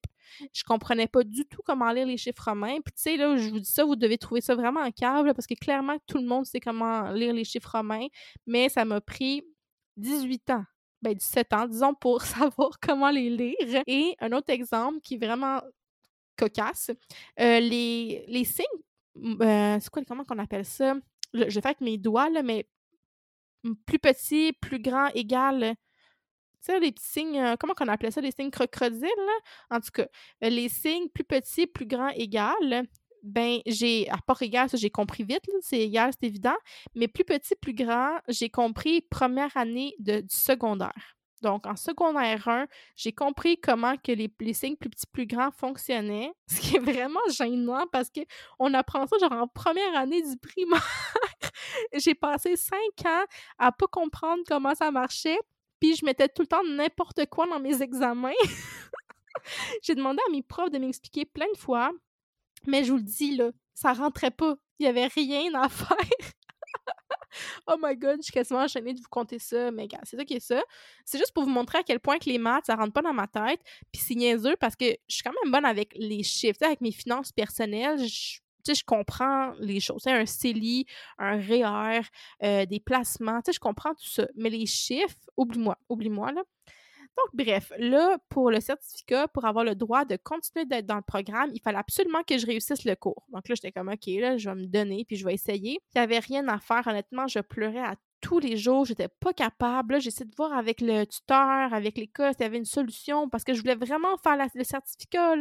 Je 0.53 0.63
comprenais 0.63 1.07
pas 1.07 1.23
du 1.23 1.45
tout 1.45 1.61
comment 1.65 1.91
lire 1.91 2.07
les 2.07 2.17
chiffres 2.17 2.43
romains. 2.45 2.79
Puis, 2.83 2.93
tu 2.95 3.01
sais, 3.01 3.17
là, 3.17 3.35
je 3.37 3.49
vous 3.49 3.59
dis 3.59 3.69
ça, 3.69 3.83
vous 3.83 3.95
devez 3.95 4.17
trouver 4.17 4.41
ça 4.41 4.55
vraiment 4.55 4.81
en 4.81 4.91
câble, 4.91 5.33
parce 5.33 5.47
que 5.47 5.55
clairement, 5.55 5.97
tout 6.07 6.17
le 6.17 6.25
monde 6.25 6.45
sait 6.45 6.59
comment 6.59 7.11
lire 7.11 7.33
les 7.33 7.43
chiffres 7.43 7.71
romains, 7.71 8.07
mais 8.47 8.69
ça 8.69 8.85
m'a 8.85 9.01
pris 9.01 9.43
18 9.97 10.49
ans 10.51 10.63
ben 11.03 11.13
17 11.13 11.53
ans, 11.53 11.67
disons, 11.67 11.93
pour 11.93 12.21
savoir 12.23 12.79
comment 12.81 13.11
les 13.11 13.29
lire. 13.29 13.83
Et 13.85 14.15
un 14.19 14.31
autre 14.31 14.49
exemple 14.49 14.99
qui 15.01 15.15
est 15.15 15.25
vraiment 15.25 15.61
cocasse. 16.35 16.91
Euh, 17.39 17.59
les, 17.59 18.25
les 18.27 18.43
signes, 18.43 18.65
euh, 19.17 19.77
c'est 19.79 19.89
quoi, 19.89 20.03
comment 20.07 20.23
qu'on 20.23 20.39
appelle 20.39 20.65
ça? 20.65 20.95
Je, 21.33 21.49
je, 21.49 21.59
fais 21.59 21.67
avec 21.67 21.81
mes 21.81 21.97
doigts, 21.97 22.29
là, 22.29 22.43
mais 22.43 22.67
plus 23.85 23.99
petit, 23.99 24.53
plus 24.53 24.79
grand, 24.79 25.07
égal. 25.13 25.75
Tu 26.65 26.71
sais, 26.71 26.79
les 26.79 26.91
petits 26.91 27.05
signes, 27.05 27.39
euh, 27.39 27.55
comment 27.59 27.73
qu'on 27.73 27.87
appelait 27.87 28.11
ça? 28.11 28.21
Les 28.21 28.31
signes 28.31 28.51
crocodiles, 28.51 29.09
En 29.69 29.79
tout 29.79 29.91
cas, 29.93 30.07
les 30.41 30.69
signes 30.69 31.09
plus 31.09 31.23
petits, 31.23 31.67
plus 31.67 31.85
grand, 31.85 32.09
égal. 32.09 32.87
Ben, 33.23 33.59
j'ai, 33.65 34.09
à 34.09 34.17
part 34.17 34.41
égal, 34.41 34.69
ça 34.69 34.75
j'ai 34.75 34.89
compris 34.89 35.23
vite, 35.23 35.49
c'est 35.61 35.79
égal, 35.79 36.11
c'est 36.11 36.27
évident. 36.27 36.55
Mais 36.93 37.07
plus 37.07 37.23
petit, 37.23 37.55
plus 37.55 37.73
grand, 37.73 38.19
j'ai 38.27 38.49
compris 38.49 39.01
première 39.01 39.55
année 39.55 39.95
de, 39.99 40.19
du 40.21 40.35
secondaire. 40.35 41.15
Donc, 41.43 41.67
en 41.67 41.75
secondaire 41.75 42.47
1, 42.47 42.67
j'ai 42.95 43.11
compris 43.11 43.59
comment 43.59 43.97
que 43.97 44.13
les, 44.13 44.53
signes 44.53 44.77
plus 44.77 44.89
petits, 44.89 45.05
plus 45.11 45.27
grands 45.27 45.51
fonctionnaient, 45.51 46.31
ce 46.47 46.61
qui 46.61 46.77
est 46.77 46.79
vraiment 46.79 47.19
gênant 47.29 47.85
parce 47.91 48.09
qu'on 48.09 48.73
apprend 48.73 49.05
ça 49.05 49.17
genre 49.17 49.33
en 49.33 49.47
première 49.47 49.93
année 49.97 50.21
du 50.21 50.37
primaire. 50.37 51.13
j'ai 51.93 52.15
passé 52.15 52.55
cinq 52.55 53.05
ans 53.05 53.25
à 53.59 53.73
pas 53.73 53.87
comprendre 53.87 54.41
comment 54.47 54.73
ça 54.73 54.89
marchait, 54.89 55.37
puis 55.81 55.95
je 55.95 56.05
mettais 56.05 56.29
tout 56.29 56.43
le 56.43 56.47
temps 56.47 56.63
n'importe 56.63 57.25
quoi 57.25 57.45
dans 57.45 57.59
mes 57.59 57.81
examens. 57.81 58.31
j'ai 59.83 59.95
demandé 59.95 60.19
à 60.25 60.31
mes 60.31 60.43
profs 60.43 60.71
de 60.71 60.77
m'expliquer 60.77 61.25
plein 61.25 61.51
de 61.53 61.57
fois, 61.57 61.91
mais 62.65 62.85
je 62.85 62.91
vous 62.91 62.97
le 62.97 63.03
dis, 63.03 63.35
là, 63.35 63.51
ça 63.73 63.91
rentrait 63.91 64.31
pas. 64.31 64.55
Il 64.79 64.85
y 64.85 64.89
avait 64.89 65.07
rien 65.07 65.53
à 65.55 65.67
faire. 65.67 65.97
oh 67.67 67.75
my 67.81 67.95
god, 67.95 68.17
je 68.17 68.23
suis 68.23 68.33
quasiment 68.33 68.61
enchaînée 68.61 68.93
de 68.93 68.99
vous 68.99 69.09
compter 69.09 69.39
ça, 69.39 69.71
mais 69.71 69.87
gars, 69.87 69.99
c'est 70.03 70.17
ça 70.17 70.25
qui 70.25 70.35
est 70.35 70.39
ça. 70.39 70.61
C'est 71.05 71.17
juste 71.17 71.33
pour 71.33 71.43
vous 71.43 71.49
montrer 71.49 71.79
à 71.79 71.83
quel 71.83 71.99
point 71.99 72.17
que 72.19 72.29
les 72.29 72.37
maths, 72.37 72.65
ça 72.67 72.75
rentre 72.75 72.93
pas 72.93 73.01
dans 73.01 73.13
ma 73.13 73.27
tête. 73.27 73.59
Puis 73.91 74.01
c'est 74.05 74.15
niaiseux 74.15 74.55
parce 74.59 74.75
que 74.75 74.85
je 74.85 75.15
suis 75.15 75.23
quand 75.23 75.33
même 75.43 75.51
bonne 75.51 75.65
avec 75.65 75.93
les 75.95 76.23
chiffres. 76.23 76.63
avec 76.63 76.81
mes 76.81 76.91
finances 76.91 77.31
personnelles, 77.31 77.99
je, 77.99 78.39
je 78.67 78.83
comprends 78.85 79.53
les 79.59 79.79
choses. 79.79 80.07
un 80.07 80.25
CELI, 80.25 80.85
un 81.17 81.37
REER, 81.37 82.01
euh, 82.43 82.65
des 82.65 82.79
placements, 82.79 83.41
je 83.45 83.59
comprends 83.59 83.93
tout 83.93 84.07
ça. 84.07 84.27
Mais 84.35 84.49
les 84.49 84.65
chiffres, 84.65 85.17
oublie-moi, 85.37 85.77
oublie-moi, 85.89 86.31
là. 86.31 86.43
Donc, 87.17 87.27
bref, 87.33 87.71
là, 87.77 88.17
pour 88.29 88.49
le 88.49 88.59
certificat, 88.59 89.27
pour 89.27 89.45
avoir 89.45 89.63
le 89.63 89.75
droit 89.75 90.03
de 90.03 90.15
continuer 90.15 90.65
d'être 90.65 90.85
dans 90.85 90.95
le 90.95 91.03
programme, 91.03 91.51
il 91.53 91.61
fallait 91.61 91.77
absolument 91.77 92.23
que 92.23 92.37
je 92.37 92.45
réussisse 92.45 92.85
le 92.85 92.95
cours. 92.95 93.23
Donc 93.29 93.47
là, 93.47 93.55
j'étais 93.55 93.71
comme, 93.71 93.89
OK, 93.89 94.07
là, 94.07 94.37
je 94.37 94.49
vais 94.49 94.55
me 94.55 94.65
donner, 94.65 95.05
puis 95.05 95.15
je 95.15 95.25
vais 95.25 95.33
essayer. 95.33 95.79
Il 95.93 95.97
n'y 95.97 96.01
avait 96.01 96.19
rien 96.19 96.47
à 96.47 96.57
faire. 96.59 96.87
Honnêtement, 96.87 97.27
je 97.27 97.39
pleurais 97.39 97.83
à 97.83 97.95
tous 98.19 98.39
les 98.39 98.57
jours, 98.57 98.85
j'étais 98.85 99.09
pas 99.09 99.33
capable. 99.33 100.01
J'essaie 100.01 100.25
de 100.25 100.33
voir 100.35 100.53
avec 100.53 100.81
le 100.81 101.05
tuteur, 101.05 101.73
avec 101.73 101.97
l'école, 101.97 102.31
s'il 102.33 102.41
y 102.41 102.45
avait 102.45 102.57
une 102.57 102.65
solution 102.65 103.29
parce 103.29 103.43
que 103.43 103.53
je 103.53 103.59
voulais 103.59 103.75
vraiment 103.75 104.17
faire 104.17 104.37
le 104.55 104.63
certificat. 104.63 105.35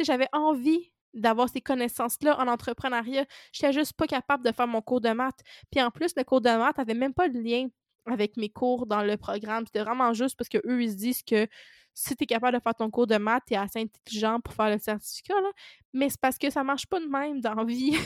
J'avais 0.00 0.28
envie 0.32 0.90
d'avoir 1.14 1.50
ces 1.50 1.60
connaissances-là 1.60 2.40
en 2.40 2.48
entrepreneuriat. 2.48 3.26
J'étais 3.52 3.74
juste 3.74 3.92
pas 3.92 4.06
capable 4.06 4.46
de 4.46 4.50
faire 4.50 4.66
mon 4.66 4.80
cours 4.80 5.02
de 5.02 5.10
maths. 5.10 5.40
Puis 5.70 5.82
en 5.82 5.90
plus, 5.90 6.14
le 6.16 6.24
cours 6.24 6.40
de 6.40 6.48
maths 6.48 6.78
n'avait 6.78 6.94
même 6.94 7.12
pas 7.12 7.28
de 7.28 7.38
lien 7.38 7.68
avec 8.06 8.36
mes 8.36 8.48
cours 8.48 8.86
dans 8.86 9.02
le 9.02 9.16
programme. 9.16 9.66
C'était 9.66 9.82
vraiment 9.82 10.12
juste 10.12 10.36
parce 10.36 10.48
qu'eux, 10.48 10.82
ils 10.82 10.90
se 10.90 10.96
disent 10.96 11.22
que 11.22 11.46
si 11.94 12.16
tu 12.16 12.24
es 12.24 12.26
capable 12.26 12.56
de 12.56 12.62
faire 12.62 12.74
ton 12.74 12.90
cours 12.90 13.06
de 13.06 13.16
maths, 13.16 13.44
tu 13.46 13.54
es 13.54 13.56
assez 13.56 13.80
intelligent 13.80 14.40
pour 14.40 14.54
faire 14.54 14.70
le 14.70 14.78
certificat. 14.78 15.40
Là. 15.40 15.50
Mais 15.92 16.08
c'est 16.08 16.20
parce 16.20 16.38
que 16.38 16.50
ça 16.50 16.64
marche 16.64 16.86
pas 16.86 17.00
de 17.00 17.06
même 17.06 17.40
dans 17.40 17.64
vie. 17.64 17.96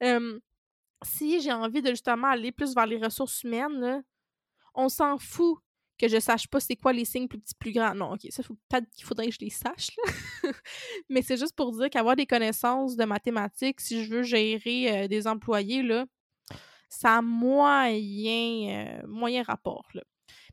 si 1.04 1.40
j'ai 1.40 1.52
envie 1.52 1.82
de 1.82 1.90
justement 1.90 2.28
aller 2.28 2.50
plus 2.50 2.74
vers 2.74 2.86
les 2.86 2.96
ressources 2.96 3.42
humaines, 3.42 4.02
on 4.74 4.88
s'en 4.88 5.18
fout 5.18 5.58
que 5.98 6.08
je 6.08 6.18
sache 6.18 6.48
pas 6.48 6.60
c'est 6.60 6.76
quoi 6.76 6.92
les 6.92 7.04
signes 7.04 7.28
plus 7.28 7.38
petits, 7.38 7.54
plus 7.54 7.72
grands. 7.72 7.94
Non, 7.94 8.12
ok, 8.12 8.26
ça 8.30 8.42
faut 8.42 8.56
peut-être 8.68 8.90
qu'il 8.90 9.04
faudrait 9.04 9.28
que 9.28 9.34
je 9.34 9.40
les 9.40 9.50
sache, 9.50 9.90
Mais 11.08 11.22
c'est 11.22 11.36
juste 11.36 11.54
pour 11.54 11.72
dire 11.72 11.88
qu'avoir 11.90 12.16
des 12.16 12.26
connaissances 12.26 12.96
de 12.96 13.04
mathématiques, 13.04 13.80
si 13.80 14.04
je 14.04 14.10
veux 14.10 14.22
gérer 14.22 15.04
euh, 15.04 15.08
des 15.08 15.26
employés, 15.26 15.82
là, 15.82 16.06
ça 16.94 17.16
a 17.16 17.22
moyen, 17.22 18.98
euh, 19.02 19.06
moyen 19.06 19.42
rapport. 19.42 19.88
Là. 19.94 20.02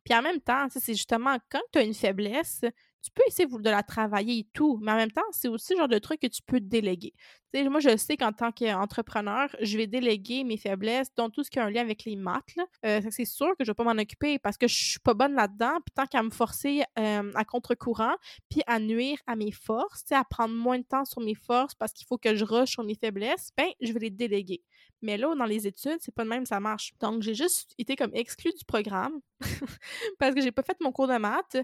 Puis 0.04 0.14
en 0.16 0.22
même 0.22 0.42
temps, 0.42 0.68
c'est 0.70 0.94
justement 0.94 1.38
quand 1.50 1.62
tu 1.72 1.80
as 1.80 1.84
une 1.84 1.94
faiblesse, 1.94 2.62
tu 3.04 3.12
peux 3.12 3.24
essayer 3.28 3.48
de 3.48 3.70
la 3.70 3.84
travailler 3.84 4.40
et 4.40 4.48
tout, 4.54 4.78
mais 4.82 4.92
en 4.92 4.96
même 4.96 5.12
temps, 5.12 5.22
c'est 5.32 5.48
aussi 5.48 5.74
le 5.74 5.80
genre 5.80 5.88
de 5.88 5.98
truc 5.98 6.20
que 6.20 6.28
tu 6.28 6.42
peux 6.44 6.60
déléguer. 6.60 7.14
moi, 7.54 7.80
je 7.80 7.98
sais 7.98 8.16
qu'en 8.16 8.32
tant 8.32 8.52
qu'entrepreneur, 8.52 9.50
je 9.60 9.78
vais 9.78 9.88
déléguer 9.88 10.44
mes 10.44 10.58
faiblesses, 10.58 11.14
dont 11.16 11.30
tout 11.30 11.44
ce 11.44 11.50
qui 11.50 11.60
a 11.60 11.66
un 11.66 11.72
lien 11.72 11.82
avec 11.82 12.06
les 12.06 12.16
maths. 12.16 12.44
Euh, 12.86 13.02
c'est 13.10 13.26
sûr 13.26 13.50
que 13.58 13.64
je 13.64 13.72
ne 13.72 13.74
vais 13.74 13.76
pas 13.76 13.84
m'en 13.84 14.00
occuper 14.00 14.38
parce 14.40 14.58
que 14.58 14.68
je 14.68 14.76
suis 14.76 15.00
pas 15.00 15.16
bonne 15.16 15.34
là-dedans, 15.34 15.80
puis 15.86 15.94
tant 15.96 16.06
qu'à 16.06 16.22
me 16.22 16.30
forcer 16.30 16.84
euh, 17.00 17.32
à 17.34 17.44
contre-courant, 17.44 18.16
puis 18.50 18.62
à 18.68 18.80
nuire 18.80 19.18
à 19.26 19.36
mes 19.36 19.52
forces, 19.52 20.12
à 20.12 20.24
prendre 20.24 20.54
moins 20.54 20.78
de 20.78 20.86
temps 20.86 21.06
sur 21.06 21.22
mes 21.22 21.36
forces 21.36 21.74
parce 21.76 21.94
qu'il 21.94 22.06
faut 22.08 22.18
que 22.18 22.36
je 22.36 22.46
rush 22.46 22.72
sur 22.72 22.84
mes 22.84 22.96
faiblesses, 22.96 23.50
ben, 23.58 23.70
je 23.82 23.92
vais 23.94 24.00
les 24.00 24.10
déléguer. 24.12 24.62
Mais 25.02 25.18
là, 25.18 25.34
dans 25.36 25.46
les 25.46 25.68
études, 25.68 25.98
c'est 26.00 26.14
pas 26.14 26.24
de 26.24 26.30
même, 26.30 26.46
ça 26.46 26.60
marche. 26.60 26.94
Donc, 27.00 27.22
j'ai 27.22 27.34
juste 27.34 27.74
été 27.78 27.96
comme 27.96 28.12
exclue 28.14 28.52
du 28.52 28.66
programme 28.66 29.20
parce 30.20 30.36
que 30.36 30.42
j'ai 30.42 30.52
pas 30.52 30.64
fait 30.64 30.78
mon 30.82 30.92
cours 30.92 31.08
de 31.08 31.18
maths. 31.18 31.58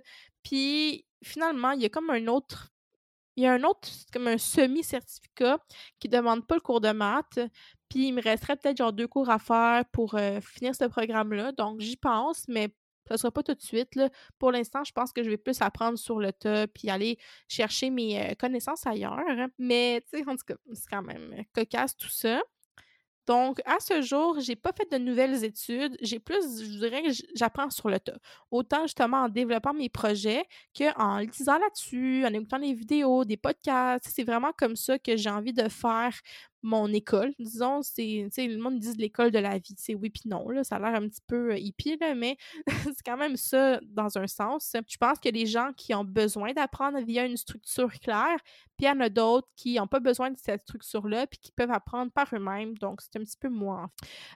Puis, 0.43 1.05
finalement, 1.23 1.71
il 1.71 1.81
y 1.81 1.85
a 1.85 1.89
comme 1.89 2.09
un 2.09 2.27
autre. 2.27 2.69
Il 3.35 3.43
y 3.43 3.45
a 3.45 3.53
un 3.53 3.63
autre, 3.63 3.87
comme 4.11 4.27
un 4.27 4.39
semi-certificat 4.39 5.59
qui 5.99 6.09
demande 6.09 6.47
pas 6.47 6.55
le 6.55 6.61
cours 6.61 6.81
de 6.81 6.91
maths. 6.91 7.39
Puis, 7.89 8.07
il 8.07 8.13
me 8.13 8.21
resterait 8.21 8.55
peut-être 8.55 8.77
genre 8.77 8.93
deux 8.93 9.07
cours 9.07 9.29
à 9.29 9.37
faire 9.39 9.85
pour 9.91 10.15
euh, 10.15 10.41
finir 10.41 10.75
ce 10.75 10.85
programme-là. 10.85 11.51
Donc, 11.51 11.79
j'y 11.79 11.97
pense, 11.97 12.47
mais 12.47 12.69
ça 13.07 13.17
sera 13.17 13.31
pas 13.31 13.43
tout 13.43 13.53
de 13.53 13.61
suite. 13.61 13.95
Là. 13.95 14.09
Pour 14.39 14.51
l'instant, 14.51 14.83
je 14.83 14.91
pense 14.91 15.13
que 15.13 15.23
je 15.23 15.29
vais 15.29 15.37
plus 15.37 15.61
apprendre 15.61 15.97
sur 15.97 16.19
le 16.19 16.33
tas 16.33 16.67
puis 16.67 16.89
aller 16.89 17.17
chercher 17.47 17.89
mes 17.89 18.31
euh, 18.31 18.33
connaissances 18.35 18.85
ailleurs. 18.85 19.47
Mais, 19.57 20.03
tu 20.11 20.17
sais, 20.17 20.27
en 20.27 20.35
tout 20.35 20.45
cas, 20.45 20.55
c'est 20.73 20.89
quand 20.89 21.03
même 21.03 21.43
cocasse 21.53 21.95
tout 21.95 22.09
ça. 22.09 22.41
Donc, 23.27 23.59
à 23.65 23.77
ce 23.81 24.01
jour, 24.01 24.39
j'ai 24.39 24.55
pas 24.55 24.71
fait 24.71 24.89
de 24.89 24.97
nouvelles 24.97 25.43
études. 25.43 25.97
J'ai 26.01 26.17
plus, 26.19 26.63
je 26.63 26.79
dirais 26.79 27.03
j'apprends 27.35 27.69
sur 27.69 27.89
le 27.89 27.99
tas. 27.99 28.17
Autant 28.51 28.83
justement 28.83 29.23
en 29.23 29.29
développant 29.29 29.73
mes 29.73 29.89
projets 29.89 30.43
qu'en 30.77 31.17
lisant 31.19 31.57
là-dessus, 31.59 32.25
en 32.25 32.33
écoutant 32.33 32.59
des 32.59 32.73
vidéos, 32.73 33.25
des 33.25 33.35
podcasts. 33.35 34.07
C'est 34.15 34.23
vraiment 34.23 34.51
comme 34.57 34.77
ça 34.77 34.97
que 34.97 35.17
j'ai 35.17 35.29
envie 35.29 35.51
de 35.53 35.67
faire 35.67 36.13
mon 36.61 36.91
école. 36.93 37.33
Disons, 37.39 37.81
c'est, 37.81 38.29
le 38.37 38.57
monde 38.57 38.79
dit 38.79 38.93
l'école 38.97 39.31
de 39.31 39.39
la 39.39 39.57
vie. 39.57 39.75
C'est 39.77 39.95
oui 39.95 40.09
puis 40.09 40.23
non, 40.25 40.49
là, 40.49 40.63
ça 40.63 40.75
a 40.75 40.79
l'air 40.79 41.01
un 41.01 41.07
petit 41.07 41.21
peu 41.27 41.51
euh, 41.51 41.57
hippie, 41.57 41.97
là, 41.99 42.15
mais 42.15 42.37
c'est 42.83 43.03
quand 43.05 43.17
même 43.17 43.35
ça 43.35 43.79
dans 43.83 44.17
un 44.17 44.27
sens. 44.27 44.75
Je 44.87 44.97
pense 44.97 45.19
que 45.19 45.29
les 45.29 45.45
gens 45.45 45.71
qui 45.75 45.93
ont 45.93 46.03
besoin 46.03 46.53
d'apprendre 46.53 46.99
via 47.01 47.25
une 47.25 47.37
structure 47.37 47.91
claire, 47.99 48.37
puis 48.77 48.85
il 48.85 48.89
y 48.89 48.91
en 48.91 48.99
a 48.99 49.09
d'autres 49.09 49.47
qui 49.55 49.75
n'ont 49.75 49.87
pas 49.87 49.99
besoin 49.99 50.29
de 50.29 50.37
cette 50.37 50.61
structure-là, 50.63 51.25
puis 51.27 51.39
qui 51.39 51.51
peuvent 51.51 51.71
apprendre 51.71 52.11
par 52.11 52.27
eux-mêmes. 52.33 52.77
Donc, 52.77 53.01
c'est 53.01 53.19
un 53.19 53.23
petit 53.23 53.37
peu 53.39 53.49
moi. 53.49 53.89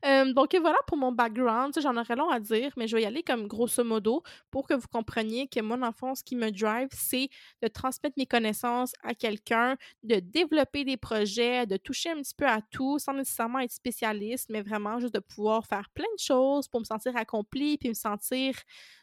Euh, 0.06 0.34
donc, 0.34 0.56
voilà 0.60 0.80
pour 0.88 0.98
mon 0.98 1.12
background. 1.12 1.74
J'en 1.80 1.96
aurais 1.96 2.16
long 2.16 2.30
à 2.30 2.40
dire, 2.40 2.72
mais 2.78 2.88
je 2.88 2.96
vais 2.96 3.04
y 3.04 3.06
aller 3.06 3.24
comme 3.24 3.48
grosso 3.48 3.84
modo 3.84 4.24
pour 4.50 4.68
que 4.68 4.74
vous 4.74 4.88
compreniez 4.92 5.48
que 5.48 5.60
moi, 5.60 5.78
fond, 5.92 6.16
ce 6.16 6.24
qui 6.24 6.36
me 6.36 6.52
drive, 6.52 6.90
c'est 6.92 7.30
de 7.62 7.68
transmettre 7.68 8.16
mes 8.18 8.26
connaissances 8.26 8.94
à 9.04 9.14
quelqu'un, 9.14 9.78
de 10.04 10.20
développer 10.20 10.84
des 10.84 10.98
projets, 10.98 11.66
de 11.66 11.78
toucher 11.78 12.11
un 12.12 12.22
petit 12.22 12.36
peu 12.36 12.48
à 12.48 12.62
tout 12.62 13.00
sans 13.00 13.14
nécessairement 13.14 13.60
être 13.60 13.72
spécialiste, 13.72 14.50
mais 14.50 14.62
vraiment 14.62 15.00
juste 15.00 15.14
de 15.14 15.20
pouvoir 15.20 15.66
faire 15.66 15.90
plein 15.94 16.06
de 16.18 16.20
choses 16.20 16.68
pour 16.68 16.80
me 16.80 16.86
sentir 16.86 17.16
accomplie 17.16 17.78
puis 17.78 17.90
me 17.90 17.94
sentir 17.94 18.56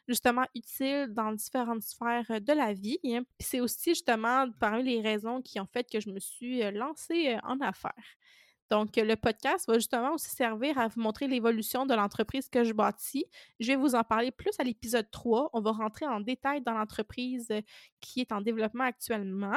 justement 0.06 0.44
utile 0.54 1.08
dans 1.10 1.32
différentes 1.32 1.82
sphères 1.82 2.40
de 2.40 2.52
la 2.52 2.72
vie. 2.72 2.98
Puis 3.02 3.22
c'est 3.40 3.60
aussi 3.60 3.90
justement 3.90 4.46
parmi 4.58 4.82
les 4.82 5.00
raisons 5.00 5.42
qui 5.42 5.60
ont 5.60 5.66
fait 5.66 5.88
que 5.90 6.00
je 6.00 6.10
me 6.10 6.20
suis 6.20 6.62
euh, 6.62 6.70
lancée 6.70 7.34
euh, 7.34 7.38
en 7.44 7.60
affaires. 7.60 7.92
Donc, 8.70 8.96
le 8.96 9.16
podcast 9.16 9.66
va 9.66 9.74
justement 9.74 10.12
aussi 10.14 10.30
servir 10.30 10.78
à 10.78 10.88
vous 10.88 11.00
montrer 11.00 11.26
l'évolution 11.26 11.86
de 11.86 11.94
l'entreprise 11.94 12.48
que 12.48 12.64
je 12.64 12.72
bâtis. 12.72 13.24
Je 13.60 13.68
vais 13.68 13.76
vous 13.76 13.94
en 13.94 14.04
parler 14.04 14.30
plus 14.30 14.52
à 14.58 14.64
l'épisode 14.64 15.10
3. 15.10 15.50
On 15.52 15.60
va 15.60 15.72
rentrer 15.72 16.06
en 16.06 16.20
détail 16.20 16.60
dans 16.60 16.72
l'entreprise 16.72 17.46
euh, 17.50 17.62
qui 18.00 18.20
est 18.20 18.32
en 18.32 18.40
développement 18.40 18.84
actuellement. 18.84 19.56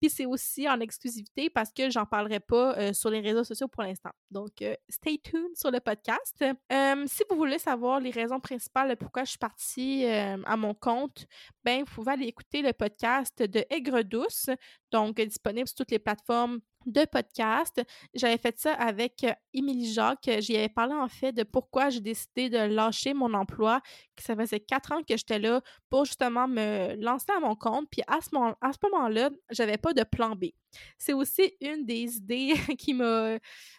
Puis 0.00 0.10
c'est 0.10 0.26
aussi 0.26 0.68
en 0.68 0.80
exclusivité 0.80 1.48
parce 1.48 1.72
que 1.72 1.90
j'en 1.90 2.04
parlerai 2.04 2.40
pas 2.40 2.76
euh, 2.78 2.92
sur 2.92 3.10
les 3.10 3.20
réseaux 3.20 3.44
sociaux 3.44 3.68
pour 3.68 3.82
l'instant. 3.82 4.10
Donc, 4.30 4.62
euh, 4.62 4.74
stay 4.88 5.18
tuned 5.18 5.56
sur 5.56 5.70
le 5.70 5.80
podcast. 5.80 6.44
si 7.06 7.22
vous 7.30 7.36
voulez 7.36 7.58
savoir 7.58 8.00
les 8.00 8.10
raisons 8.10 8.40
principales 8.40 8.96
pourquoi 8.96 9.24
je 9.24 9.30
suis 9.30 9.38
partie 9.38 10.04
à 10.06 10.56
mon 10.56 10.74
compte, 10.74 11.26
ben 11.64 11.80
vous 11.80 11.94
pouvez 11.94 12.12
aller 12.12 12.26
écouter 12.26 12.62
le 12.62 12.72
podcast 12.72 13.42
de 13.42 13.64
Aigre 13.70 14.02
Douce, 14.02 14.50
donc 14.90 15.20
disponible 15.20 15.68
sur 15.68 15.76
toutes 15.76 15.90
les 15.90 15.98
plateformes 15.98 16.60
de 16.86 17.04
podcast. 17.04 17.80
J'avais 18.14 18.38
fait 18.38 18.58
ça 18.58 18.72
avec 18.74 19.26
Émilie 19.52 19.92
Jacques. 19.92 20.30
J'y 20.38 20.56
avais 20.56 20.68
parlé 20.68 20.94
en 20.94 21.08
fait 21.08 21.32
de 21.32 21.42
pourquoi 21.42 21.90
j'ai 21.90 22.00
décidé 22.00 22.48
de 22.48 22.58
lâcher 22.58 23.14
mon 23.14 23.32
emploi, 23.34 23.80
ça 24.20 24.36
faisait 24.36 24.60
quatre 24.60 24.92
ans 24.92 25.02
que 25.02 25.16
j'étais 25.16 25.38
là 25.38 25.60
pour 25.88 26.04
justement 26.04 26.46
me 26.46 26.94
lancer 26.96 27.32
à 27.36 27.40
mon 27.40 27.54
compte. 27.54 27.88
Puis 27.90 28.02
à 28.06 28.20
ce, 28.20 28.28
moment, 28.32 28.54
à 28.60 28.72
ce 28.72 28.78
moment-là, 28.90 29.30
j'avais 29.50 29.76
pas 29.76 29.92
de 29.92 30.02
plan 30.02 30.36
B. 30.36 30.46
C'est 30.98 31.12
aussi 31.12 31.54
une 31.60 31.84
des 31.84 32.16
idées 32.16 32.54
qui 32.78 32.94
m'a 32.94 33.38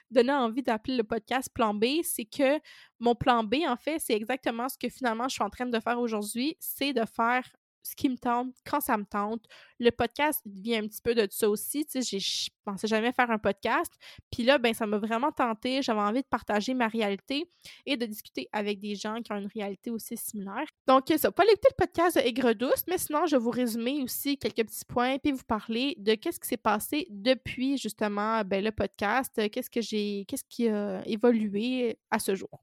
donné 0.09 0.33
envie 0.33 0.61
d'appeler 0.61 0.97
le 0.97 1.03
podcast 1.03 1.49
Plan 1.53 1.73
B, 1.73 1.85
c'est 2.03 2.25
que 2.25 2.59
mon 2.99 3.15
plan 3.15 3.43
B, 3.43 3.55
en 3.65 3.77
fait, 3.77 3.99
c'est 3.99 4.13
exactement 4.13 4.67
ce 4.67 4.77
que 4.77 4.89
finalement 4.89 5.27
je 5.27 5.35
suis 5.35 5.43
en 5.43 5.49
train 5.49 5.65
de 5.65 5.79
faire 5.79 5.99
aujourd'hui, 5.99 6.57
c'est 6.59 6.93
de 6.93 7.05
faire 7.05 7.43
ce 7.83 7.95
qui 7.95 8.09
me 8.09 8.17
tente, 8.17 8.53
quand 8.65 8.79
ça 8.79 8.97
me 8.97 9.05
tente. 9.05 9.43
Le 9.79 9.89
podcast 9.91 10.41
vient 10.45 10.83
un 10.83 10.87
petit 10.87 11.01
peu 11.01 11.15
de 11.15 11.27
ça 11.29 11.49
aussi. 11.49 11.85
Tu 11.85 12.01
sais, 12.03 12.19
je 12.19 12.49
pensais 12.63 12.87
jamais 12.87 13.11
faire 13.11 13.31
un 13.31 13.37
podcast. 13.37 13.91
Puis 14.31 14.43
là, 14.43 14.57
ben, 14.57 14.73
ça 14.73 14.85
m'a 14.85 14.97
vraiment 14.97 15.31
tenté. 15.31 15.81
J'avais 15.81 16.01
envie 16.01 16.21
de 16.21 16.27
partager 16.27 16.73
ma 16.73 16.87
réalité 16.87 17.49
et 17.85 17.97
de 17.97 18.05
discuter 18.05 18.47
avec 18.51 18.79
des 18.79 18.95
gens 18.95 19.21
qui 19.21 19.31
ont 19.31 19.37
une 19.37 19.49
réalité 19.53 19.89
aussi 19.89 20.15
similaire. 20.17 20.67
Donc, 20.87 21.05
ça, 21.17 21.31
pas 21.31 21.43
l'écouter 21.43 21.69
le 21.71 21.85
podcast 21.85 22.17
de 22.17 22.21
Aigre 22.21 22.53
Douce, 22.53 22.83
mais 22.87 22.97
sinon, 22.97 23.25
je 23.25 23.35
vais 23.35 23.41
vous 23.41 23.49
résumer 23.49 24.03
aussi 24.03 24.37
quelques 24.37 24.67
petits 24.67 24.85
points 24.85 25.17
puis 25.17 25.31
vous 25.31 25.43
parler 25.47 25.95
de 25.97 26.15
qu'est-ce 26.15 26.39
qui 26.39 26.47
s'est 26.47 26.57
passé 26.57 27.07
depuis 27.09 27.77
justement 27.77 28.43
ben, 28.43 28.63
le 28.63 28.71
podcast, 28.71 29.49
qu'est-ce 29.49 29.69
que 29.69 29.81
j'ai, 29.81 30.25
qu'est-ce 30.27 30.45
qui 30.47 30.67
a 30.67 31.01
évolué 31.07 31.97
à 32.09 32.19
ce 32.19 32.35
jour. 32.35 32.61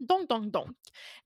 Donc, 0.00 0.28
donc, 0.28 0.50
donc, 0.50 0.68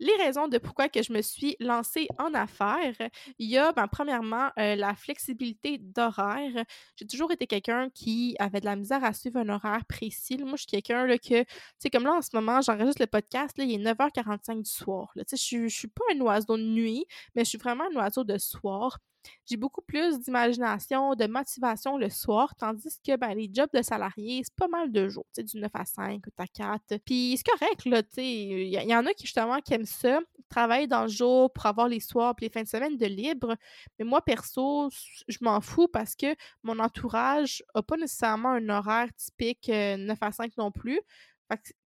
les 0.01 0.15
raisons 0.17 0.49
de 0.49 0.59
pourquoi 0.59 0.89
que 0.89 1.03
je 1.03 1.13
me 1.13 1.21
suis 1.21 1.57
lancée 1.61 2.09
en 2.19 2.33
affaires, 2.35 2.95
il 3.39 3.51
y 3.51 3.59
a, 3.59 3.73
ben, 3.73 3.87
premièrement, 3.87 4.51
euh, 4.59 4.77
la 4.77 4.95
flexibilité 4.95 5.79
d'horaire. 5.79 6.65
J'ai 6.97 7.07
toujours 7.07 7.31
été 7.33 7.47
quelqu'un 7.47 7.91
qui 7.91 8.35
avait 8.39 8.61
de 8.61 8.65
la 8.67 8.77
misère 8.77 9.05
à 9.05 9.13
suivre 9.13 9.39
un 9.39 9.49
horaire 9.51 9.85
précis. 9.87 10.39
Moi, 10.39 10.53
je 10.57 10.63
suis 10.63 10.67
quelqu'un 10.67 11.07
que, 11.19 11.43
tu 11.43 11.47
sais, 11.79 11.91
comme 11.91 12.05
là, 12.05 12.15
en 12.15 12.23
ce 12.23 12.31
moment, 12.35 12.61
j'enregistre 12.63 13.03
le 13.03 13.07
podcast, 13.07 13.55
il 13.59 13.73
est 13.73 13.79
9h45 13.79 14.63
du 14.63 14.71
soir. 14.71 15.11
Tu 15.17 15.23
sais, 15.27 15.37
je 15.37 15.63
ne 15.65 15.69
suis 15.69 15.89
pas 15.89 16.05
un 16.15 16.21
oiseau 16.21 16.57
de 16.57 16.63
nuit, 16.63 17.05
mais 17.35 17.45
je 17.45 17.51
suis 17.51 17.59
vraiment 17.59 17.85
un 17.93 17.97
oiseau 17.97 18.25
de 18.25 18.39
soir. 18.39 18.99
J'ai 19.47 19.57
beaucoup 19.57 19.83
plus 19.83 20.21
d'imagination, 20.21 21.15
de 21.15 21.27
motivation 21.27 21.97
le 21.97 22.09
soir, 22.11 22.55
tandis 22.57 22.99
que 23.07 23.17
ben, 23.17 23.35
les 23.35 23.51
jobs 23.53 23.71
de 23.73 23.83
salariés, 23.83 24.43
c'est 24.45 24.55
pas 24.55 24.69
mal 24.69 24.91
de 24.91 25.09
jours, 25.09 25.27
du 25.37 25.59
9 25.59 25.71
à 25.75 25.85
5 25.85 26.23
ou 26.27 26.43
à 26.43 26.47
4. 26.47 26.99
Puis 27.05 27.37
c'est 27.37 27.51
correct, 27.51 27.85
là, 27.87 28.03
tu 28.03 28.09
sais, 28.15 28.27
il 28.27 28.69
y, 28.69 28.95
en 28.95 29.07
a 29.07 29.13
qui 29.15 29.27
justement 29.27 29.61
qui 29.61 29.75
aiment 29.75 29.85
ça, 29.85 30.21
travailler 30.49 30.87
dans 30.87 31.03
le 31.03 31.09
jour 31.09 31.53
pour 31.53 31.67
avoir 31.67 31.89
les 31.89 32.01
soirs 32.01 32.35
et 32.39 32.45
les 32.45 32.51
fins 32.51 32.63
de 32.63 32.69
semaine 32.69 32.97
de 32.97 33.07
libre. 33.07 33.57
Mais 33.99 34.05
moi, 34.05 34.23
perso, 34.23 34.91
je 35.29 35.39
m'en 35.41 35.61
fous 35.61 35.89
parce 35.89 36.15
que 36.15 36.35
mon 36.63 36.79
entourage 36.79 37.63
n'a 37.75 37.83
pas 37.83 37.97
nécessairement 37.97 38.51
un 38.51 38.69
horaire 38.69 39.09
typique 39.17 39.69
9 39.69 39.73
euh, 39.73 40.15
à 40.21 40.33
5 40.33 40.57
non 40.57 40.71
plus. 40.71 41.01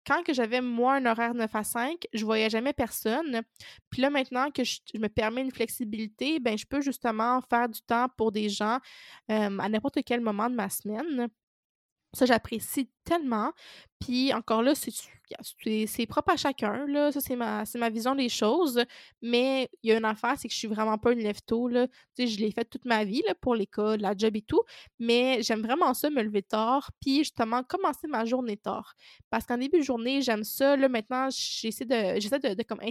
Quand 0.06 0.22
j'avais 0.32 0.62
moi 0.62 0.96
un 0.96 1.06
horaire 1.06 1.34
9 1.34 1.56
à 1.56 1.64
5, 1.64 2.08
je 2.14 2.26
voyais 2.26 2.50
jamais 2.50 2.74
personne. 2.74 3.42
Puis 3.90 4.02
là, 4.02 4.10
maintenant 4.10 4.52
que 4.52 4.64
je, 4.64 4.80
me 4.96 5.08
permets 5.08 5.42
une 5.42 5.52
flexibilité, 5.52 6.40
ben 6.40 6.58
je 6.58 6.66
peux 6.66 6.82
justement 6.82 7.42
faire 7.50 7.70
du 7.70 7.82
temps 7.82 8.08
pour 8.18 8.32
des 8.32 8.50
gens 8.50 8.80
à 9.30 9.70
n'importe 9.70 10.00
quel 10.06 10.22
moment 10.22 10.50
de 10.50 10.56
ma 10.56 10.70
semaine. 10.70 11.30
Ça, 12.14 12.26
j'apprécie 12.26 12.90
tellement. 13.04 13.52
Puis 14.00 14.34
encore 14.34 14.64
là, 14.64 14.74
c'est 14.76 16.06
propre 16.08 16.34
à 16.34 16.38
chacun, 16.38 16.86
là. 16.88 17.12
Ça, 17.12 17.22
c'est 17.22 17.38
ma, 17.38 17.64
ma 17.76 17.90
vision 17.90 18.16
des 18.16 18.28
choses. 18.28 18.84
Mais 19.22 19.70
il 19.82 19.90
y 19.90 19.94
a 19.94 19.98
une 19.98 20.06
affaire, 20.06 20.36
c'est 20.38 20.48
que 20.48 20.54
je 20.54 20.60
suis 20.60 20.68
vraiment 20.68 20.98
pas 20.98 21.14
une 21.14 21.20
lève-tôt. 21.20 21.70
Tu 21.70 21.78
sais, 22.16 22.28
je 22.28 22.40
l'ai 22.40 22.52
fait 22.52 22.66
toute 22.66 22.84
ma 22.86 23.06
vie, 23.06 23.24
là, 23.26 23.34
pour 23.36 23.56
l'école, 23.56 24.02
la 24.02 24.14
job 24.18 24.36
et 24.36 24.42
tout. 24.42 24.62
Mais 25.00 25.42
j'aime 25.42 25.62
vraiment 25.62 25.94
ça, 25.94 26.10
me 26.10 26.22
lever 26.22 26.44
tard. 26.44 26.92
Puis 27.00 27.20
justement, 27.20 27.64
commencer 27.64 28.08
ma 28.08 28.26
journée 28.26 28.58
tard. 28.58 28.94
Parce 29.30 29.46
qu'en 29.46 29.58
début 29.58 29.80
de 29.80 29.84
journée, 29.84 30.22
j'aime 30.22 30.44
ça. 30.44 30.76
Là, 30.76 30.90
maintenant, 30.90 31.30
j'essaie 31.30 31.86
de, 31.86 32.56
de, 32.56 32.64
comme 32.64 32.82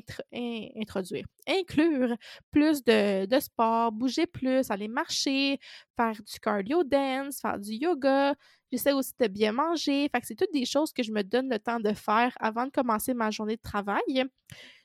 introduire, 0.80 1.26
inclure 1.46 2.16
plus 2.50 2.82
de 2.84 3.40
sport, 3.40 3.92
bouger 3.92 4.26
plus, 4.26 4.70
aller 4.70 4.88
marcher, 4.88 5.58
faire 5.96 6.12
du 6.14 6.40
cardio 6.40 6.84
dance, 6.84 7.40
faire 7.40 7.58
du 7.58 7.72
yoga. 7.72 8.34
J'essaie 8.72 8.92
aussi 8.92 9.12
de 9.20 9.26
bien 9.26 9.52
manger. 9.52 10.01
Fait 10.10 10.20
que 10.20 10.26
c'est 10.26 10.34
toutes 10.34 10.52
des 10.52 10.64
choses 10.64 10.92
que 10.92 11.02
je 11.02 11.12
me 11.12 11.22
donne 11.22 11.48
le 11.48 11.58
temps 11.58 11.80
de 11.80 11.92
faire 11.92 12.32
avant 12.40 12.66
de 12.66 12.70
commencer 12.70 13.14
ma 13.14 13.30
journée 13.30 13.56
de 13.56 13.62
travail. 13.62 14.24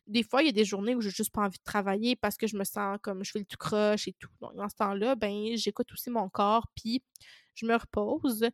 Des 0.08 0.24
fois, 0.24 0.41
il 0.41 0.48
y 0.48 0.50
a 0.50 0.54
des 0.54 0.65
journées 0.65 0.96
où 0.96 1.02
je 1.02 1.08
n'ai 1.08 1.13
juste 1.13 1.32
pas 1.32 1.41
envie 1.41 1.58
de 1.58 1.63
travailler 1.63 2.15
parce 2.15 2.38
que 2.38 2.48
je 2.48 2.56
me 2.56 2.63
sens 2.63 2.98
comme 3.02 3.24
je 3.24 3.32
fais 3.32 3.39
le 3.39 3.46
tout 3.46 3.58
croche 3.58 4.08
et 4.08 4.13
tout. 4.13 4.30
Donc, 4.41 4.56
dans 4.56 4.70
ce 4.70 4.76
temps-là, 4.76 5.15
ben, 5.15 5.56
j'écoute 5.56 5.91
aussi 5.91 6.10
mon 6.10 6.30
corps, 6.30 6.67
puis 6.76 7.02
je 7.58 7.65
me 7.65 7.76
repose. 7.76 8.48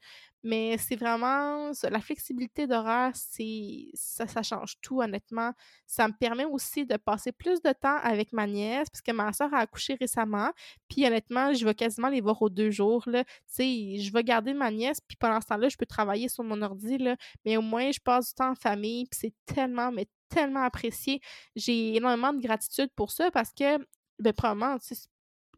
Mais 0.46 0.78
c'est 0.78 0.98
vraiment 0.98 1.72
la 1.84 2.00
flexibilité 2.02 2.68
d'horaire, 2.68 3.12
c'est 3.16 3.88
ça, 3.94 4.28
ça 4.28 4.44
change 4.44 4.76
tout, 4.82 5.02
honnêtement. 5.02 5.54
Ça 5.88 6.08
me 6.08 6.14
permet 6.14 6.44
aussi 6.44 6.86
de 6.86 6.98
passer 6.98 7.32
plus 7.32 7.62
de 7.62 7.72
temps 7.72 7.98
avec 8.04 8.34
ma 8.34 8.46
nièce, 8.46 8.90
puisque 8.90 9.10
ma 9.12 9.32
soeur 9.32 9.54
a 9.54 9.60
accouché 9.60 9.96
récemment. 9.96 10.52
Puis 10.90 11.06
honnêtement, 11.06 11.54
je 11.54 11.64
vais 11.64 11.74
quasiment 11.74 12.10
les 12.10 12.20
voir 12.20 12.42
aux 12.42 12.50
deux 12.50 12.72
jours. 12.72 13.04
Là. 13.08 13.24
je 13.58 14.12
vais 14.12 14.24
garder 14.24 14.54
ma 14.54 14.70
nièce, 14.70 15.00
puis 15.00 15.16
pendant 15.16 15.40
ce 15.40 15.48
temps-là, 15.48 15.70
je 15.70 15.78
peux 15.78 15.86
travailler 15.86 16.28
sur 16.28 16.44
mon 16.44 16.62
ordi, 16.62 16.98
là, 16.98 17.16
mais 17.46 17.56
au 17.56 17.62
moins, 17.62 17.92
je 17.92 18.00
passe 18.02 18.30
du 18.30 18.34
temps 18.34 18.52
en 18.52 18.56
famille, 18.56 19.06
puis 19.06 19.20
c'est 19.22 19.34
tellement, 19.46 19.92
mais 19.94 20.08
tellement 20.34 20.64
apprécié. 20.64 21.22
J'ai 21.56 21.96
énormément 21.96 22.34
de 22.34 22.42
gratitude 22.42 22.90
pour 22.96 23.12
ça 23.12 23.32
parce 23.32 23.52
que, 23.54 23.78
ben, 24.20 24.34
probablement, 24.34 24.78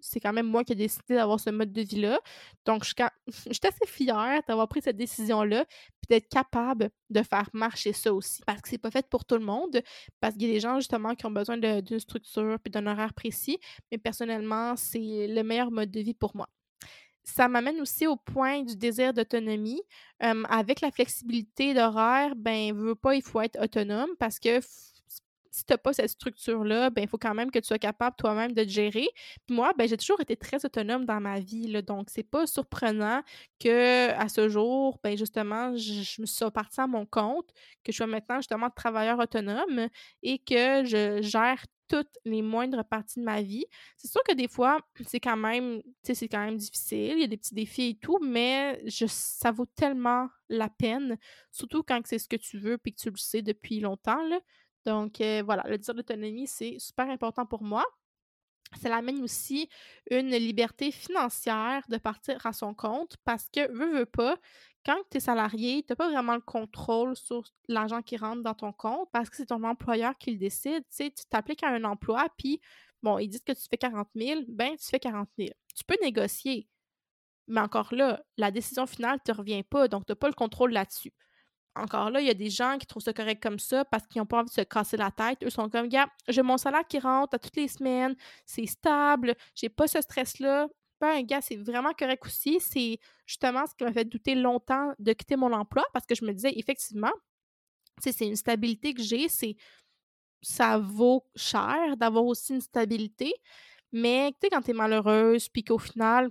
c'est 0.01 0.19
quand 0.19 0.33
même 0.33 0.47
moi 0.47 0.63
qui 0.63 0.73
ai 0.73 0.75
décidé 0.75 1.15
d'avoir 1.15 1.39
ce 1.39 1.49
mode 1.49 1.71
de 1.71 1.81
vie-là. 1.81 2.19
Donc, 2.65 2.83
je 2.85 2.89
suis, 2.89 3.59
assez 3.63 3.85
fière 3.87 4.41
d'avoir 4.47 4.67
pris 4.67 4.81
cette 4.81 4.97
décision-là, 4.97 5.65
puis 5.65 6.07
d'être 6.09 6.29
capable 6.29 6.89
de 7.09 7.23
faire 7.23 7.49
marcher 7.53 7.93
ça 7.93 8.13
aussi. 8.13 8.41
Parce 8.45 8.61
que 8.61 8.69
c'est 8.69 8.77
pas 8.77 8.91
fait 8.91 9.07
pour 9.09 9.25
tout 9.25 9.35
le 9.35 9.45
monde, 9.45 9.81
parce 10.19 10.33
qu'il 10.35 10.47
y 10.47 10.49
a 10.51 10.53
des 10.53 10.59
gens 10.59 10.79
justement 10.79 11.15
qui 11.15 11.25
ont 11.25 11.31
besoin 11.31 11.57
d'une 11.57 11.99
structure 11.99 12.57
puis 12.63 12.71
d'un 12.71 12.85
horaire 12.87 13.13
précis, 13.13 13.59
mais 13.91 13.97
personnellement, 13.97 14.75
c'est 14.75 15.27
le 15.27 15.43
meilleur 15.43 15.71
mode 15.71 15.91
de 15.91 15.99
vie 16.01 16.13
pour 16.13 16.35
moi 16.35 16.47
ça 17.25 17.47
m'amène 17.47 17.81
aussi 17.81 18.07
au 18.07 18.15
point 18.15 18.63
du 18.63 18.75
désir 18.75 19.13
d'autonomie. 19.13 19.81
avec 20.19 20.81
la 20.81 20.91
flexibilité 20.91 21.73
d'horaire, 21.73 22.35
ben, 22.35 22.73
veut 22.73 22.95
pas, 22.95 23.15
il 23.15 23.21
faut 23.21 23.41
être 23.41 23.61
autonome 23.61 24.09
parce 24.19 24.39
que 24.39 24.59
si 25.55 25.63
tu 25.63 25.71
n'as 25.71 25.77
pas 25.77 25.93
cette 25.93 26.09
structure-là, 26.09 26.89
ben, 26.89 27.03
il 27.03 27.07
faut 27.07 27.17
quand 27.17 27.33
même 27.33 27.49
que 27.49 27.59
tu 27.59 27.67
sois 27.67 27.79
capable 27.79 28.17
toi-même 28.17 28.51
de 28.51 28.63
te 28.63 28.69
gérer. 28.69 29.07
Puis 29.45 29.55
moi, 29.55 29.71
ben, 29.77 29.87
j'ai 29.87 29.95
toujours 29.95 30.19
été 30.19 30.35
très 30.35 30.65
autonome 30.65 31.05
dans 31.05 31.21
ma 31.21 31.39
vie. 31.39 31.67
Là, 31.67 31.81
donc, 31.81 32.09
c'est 32.09 32.29
pas 32.29 32.45
surprenant 32.45 33.21
que 33.57 34.09
à 34.11 34.27
ce 34.27 34.49
jour, 34.49 34.99
ben, 35.01 35.17
justement, 35.17 35.73
je, 35.77 36.21
me 36.21 36.25
suis 36.25 36.51
partie 36.51 36.81
à 36.81 36.87
mon 36.87 37.05
compte, 37.05 37.49
que 37.85 37.93
je 37.93 37.97
sois 37.97 38.07
maintenant 38.07 38.37
justement 38.37 38.69
travailleur 38.69 39.17
autonome 39.17 39.87
et 40.23 40.39
que 40.39 40.83
je 40.83 41.21
gère 41.21 41.63
toutes 41.87 42.17
les 42.25 42.41
moindres 42.41 42.83
parties 42.83 43.19
de 43.19 43.25
ma 43.25 43.41
vie. 43.41 43.65
C'est 43.95 44.11
sûr 44.11 44.21
que 44.27 44.33
des 44.33 44.47
fois, 44.49 44.79
c'est 45.05 45.19
quand 45.19 45.37
même, 45.37 45.81
c'est 46.03 46.27
quand 46.27 46.43
même 46.43 46.57
difficile, 46.57 47.13
il 47.13 47.21
y 47.21 47.23
a 47.23 47.27
des 47.27 47.37
petits 47.37 47.53
défis 47.53 47.89
et 47.89 47.95
tout, 47.95 48.19
mais 48.21 48.81
je, 48.87 49.05
ça 49.07 49.51
vaut 49.51 49.67
tellement 49.67 50.27
la 50.49 50.67
peine, 50.67 51.17
surtout 51.51 51.83
quand 51.83 52.01
c'est 52.05 52.19
ce 52.19 52.27
que 52.27 52.35
tu 52.35 52.57
veux 52.57 52.77
puis 52.77 52.93
que 52.93 52.99
tu 52.99 53.09
le 53.09 53.17
sais 53.17 53.41
depuis 53.41 53.79
longtemps. 53.79 54.19
Donc, 54.85 55.21
euh, 55.21 55.41
voilà, 55.43 55.63
le 55.67 55.77
désir 55.77 55.95
d'autonomie, 55.95 56.47
c'est 56.47 56.77
super 56.79 57.09
important 57.09 57.45
pour 57.45 57.63
moi. 57.63 57.83
Ça 58.81 58.93
amène 58.95 59.21
aussi 59.23 59.69
une 60.11 60.31
liberté 60.31 60.91
financière 60.91 61.83
de 61.89 61.97
partir 61.97 62.45
à 62.45 62.53
son 62.53 62.73
compte 62.73 63.15
parce 63.23 63.47
que, 63.49 63.71
veux, 63.71 63.99
veux 63.99 64.05
pas, 64.05 64.37
quand 64.85 64.97
tu 65.09 65.17
es 65.17 65.19
salarié, 65.19 65.83
tu 65.83 65.91
n'as 65.91 65.95
pas 65.95 66.09
vraiment 66.09 66.35
le 66.35 66.41
contrôle 66.41 67.15
sur 67.15 67.43
l'argent 67.67 68.01
qui 68.01 68.17
rentre 68.17 68.43
dans 68.43 68.53
ton 68.53 68.73
compte 68.73 69.09
parce 69.11 69.29
que 69.29 69.37
c'est 69.37 69.47
ton 69.47 69.63
employeur 69.63 70.17
qui 70.17 70.31
le 70.31 70.37
décide. 70.37 70.83
Tu 70.95 71.11
tu 71.11 71.25
t'appliques 71.29 71.63
à 71.63 71.69
un 71.69 71.83
emploi, 71.85 72.27
puis, 72.37 72.59
bon, 73.01 73.17
ils 73.19 73.29
disent 73.29 73.43
que 73.43 73.53
tu 73.53 73.63
fais 73.69 73.77
40 73.77 74.09
000, 74.15 74.41
ben, 74.49 74.75
tu 74.77 74.85
fais 74.87 74.99
40 74.99 75.29
000. 75.37 75.49
Tu 75.75 75.83
peux 75.85 75.97
négocier, 76.01 76.67
mais 77.47 77.61
encore 77.61 77.93
là, 77.93 78.23
la 78.37 78.51
décision 78.51 78.87
finale 78.87 79.19
ne 79.25 79.33
te 79.33 79.37
revient 79.37 79.63
pas, 79.63 79.87
donc 79.87 80.05
tu 80.05 80.11
n'as 80.11 80.15
pas 80.17 80.27
le 80.27 80.33
contrôle 80.33 80.71
là-dessus 80.73 81.13
encore 81.75 82.09
là, 82.09 82.21
il 82.21 82.27
y 82.27 82.29
a 82.29 82.33
des 82.33 82.49
gens 82.49 82.77
qui 82.77 82.85
trouvent 82.85 83.03
ça 83.03 83.13
correct 83.13 83.41
comme 83.41 83.59
ça 83.59 83.85
parce 83.85 84.07
qu'ils 84.07 84.21
n'ont 84.21 84.25
pas 84.25 84.39
envie 84.39 84.49
de 84.49 84.53
se 84.53 84.61
casser 84.61 84.97
la 84.97 85.11
tête. 85.11 85.43
Eux 85.43 85.49
sont 85.49 85.69
comme, 85.69 85.87
gars, 85.87 86.07
j'ai 86.27 86.41
mon 86.41 86.57
salaire 86.57 86.87
qui 86.87 86.99
rentre 86.99 87.35
à 87.35 87.39
toutes 87.39 87.55
les 87.55 87.67
semaines, 87.67 88.15
c'est 88.45 88.65
stable, 88.65 89.35
j'ai 89.53 89.69
pas 89.69 89.87
ce 89.87 90.01
stress-là. 90.01 90.67
Ben, 91.01 91.21
gars, 91.23 91.41
c'est 91.41 91.57
vraiment 91.57 91.91
correct 91.91 92.25
aussi. 92.25 92.59
C'est 92.61 92.99
justement 93.25 93.65
ce 93.67 93.75
qui 93.75 93.83
m'a 93.83 93.91
fait 93.91 94.05
douter 94.05 94.33
longtemps 94.35 94.93
de 94.97 95.11
quitter 95.13 95.35
mon 95.35 95.51
emploi 95.51 95.83
parce 95.93 96.05
que 96.05 96.15
je 96.15 96.23
me 96.23 96.33
disais, 96.33 96.53
effectivement, 96.57 97.11
c'est 97.99 98.25
une 98.25 98.35
stabilité 98.35 98.93
que 98.93 99.01
j'ai, 99.01 99.27
c'est 99.29 99.55
ça 100.41 100.77
vaut 100.77 101.25
cher 101.35 101.97
d'avoir 101.97 102.25
aussi 102.25 102.53
une 102.53 102.61
stabilité. 102.61 103.33
Mais 103.91 104.33
tu 104.41 104.49
quand 104.49 104.61
tu 104.61 104.71
es 104.71 104.73
malheureuse, 104.73 105.49
puis 105.49 105.63
qu'au 105.63 105.77
final, 105.77 106.29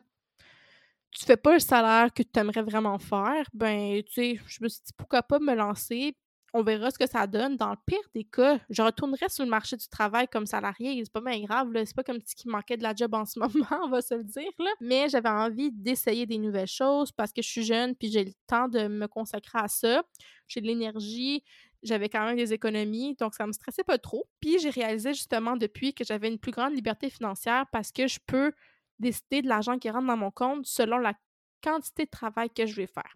tu 1.14 1.24
fais 1.24 1.36
pas 1.36 1.54
le 1.54 1.60
salaire 1.60 2.12
que 2.12 2.22
tu 2.22 2.38
aimerais 2.38 2.62
vraiment 2.62 2.98
faire, 2.98 3.46
ben, 3.54 4.02
tu 4.02 4.12
sais, 4.12 4.40
je 4.46 4.58
me 4.62 4.68
suis 4.68 4.82
dit 4.84 4.92
pourquoi 4.96 5.22
pas 5.22 5.38
me 5.38 5.54
lancer? 5.54 6.16
on 6.54 6.62
verra 6.62 6.90
ce 6.92 6.98
que 6.98 7.08
ça 7.08 7.26
donne. 7.26 7.56
Dans 7.56 7.70
le 7.70 7.76
pire 7.84 7.98
des 8.14 8.22
cas, 8.22 8.60
je 8.70 8.80
retournerai 8.80 9.28
sur 9.28 9.44
le 9.44 9.50
marché 9.50 9.76
du 9.76 9.88
travail 9.88 10.28
comme 10.28 10.46
salarié. 10.46 11.02
C'est 11.04 11.12
pas 11.12 11.20
bien 11.20 11.42
grave, 11.42 11.68
c'est 11.74 11.96
pas 11.96 12.04
comme 12.04 12.20
si 12.24 12.36
qui 12.36 12.48
manquait 12.48 12.76
de 12.76 12.84
la 12.84 12.94
job 12.94 13.12
en 13.12 13.24
ce 13.26 13.38
moment, 13.40 13.84
on 13.84 13.88
va 13.88 14.00
se 14.00 14.14
le 14.14 14.22
dire. 14.22 14.50
Là. 14.60 14.70
Mais 14.80 15.08
j'avais 15.08 15.28
envie 15.28 15.72
d'essayer 15.72 16.26
des 16.26 16.38
nouvelles 16.38 16.68
choses 16.68 17.10
parce 17.10 17.32
que 17.32 17.42
je 17.42 17.48
suis 17.48 17.64
jeune 17.64 17.96
puis 17.96 18.10
j'ai 18.10 18.24
le 18.24 18.32
temps 18.46 18.68
de 18.68 18.86
me 18.86 19.08
consacrer 19.08 19.58
à 19.58 19.68
ça. 19.68 20.04
J'ai 20.46 20.60
de 20.60 20.66
l'énergie, 20.66 21.42
j'avais 21.82 22.08
quand 22.08 22.24
même 22.24 22.36
des 22.36 22.52
économies, 22.52 23.16
donc 23.18 23.34
ça 23.34 23.46
me 23.48 23.52
stressait 23.52 23.82
pas 23.82 23.98
trop. 23.98 24.28
Puis 24.40 24.60
j'ai 24.60 24.70
réalisé 24.70 25.12
justement 25.12 25.56
depuis 25.56 25.92
que 25.92 26.04
j'avais 26.04 26.28
une 26.28 26.38
plus 26.38 26.52
grande 26.52 26.72
liberté 26.72 27.10
financière 27.10 27.66
parce 27.72 27.90
que 27.90 28.06
je 28.06 28.20
peux 28.24 28.52
décider 29.04 29.42
de 29.42 29.48
l'argent 29.48 29.78
qui 29.78 29.90
rentre 29.90 30.06
dans 30.06 30.16
mon 30.16 30.30
compte 30.30 30.66
selon 30.66 30.98
la 30.98 31.14
quantité 31.62 32.04
de 32.04 32.10
travail 32.10 32.50
que 32.50 32.66
je 32.66 32.74
vais 32.74 32.86
faire. 32.86 33.14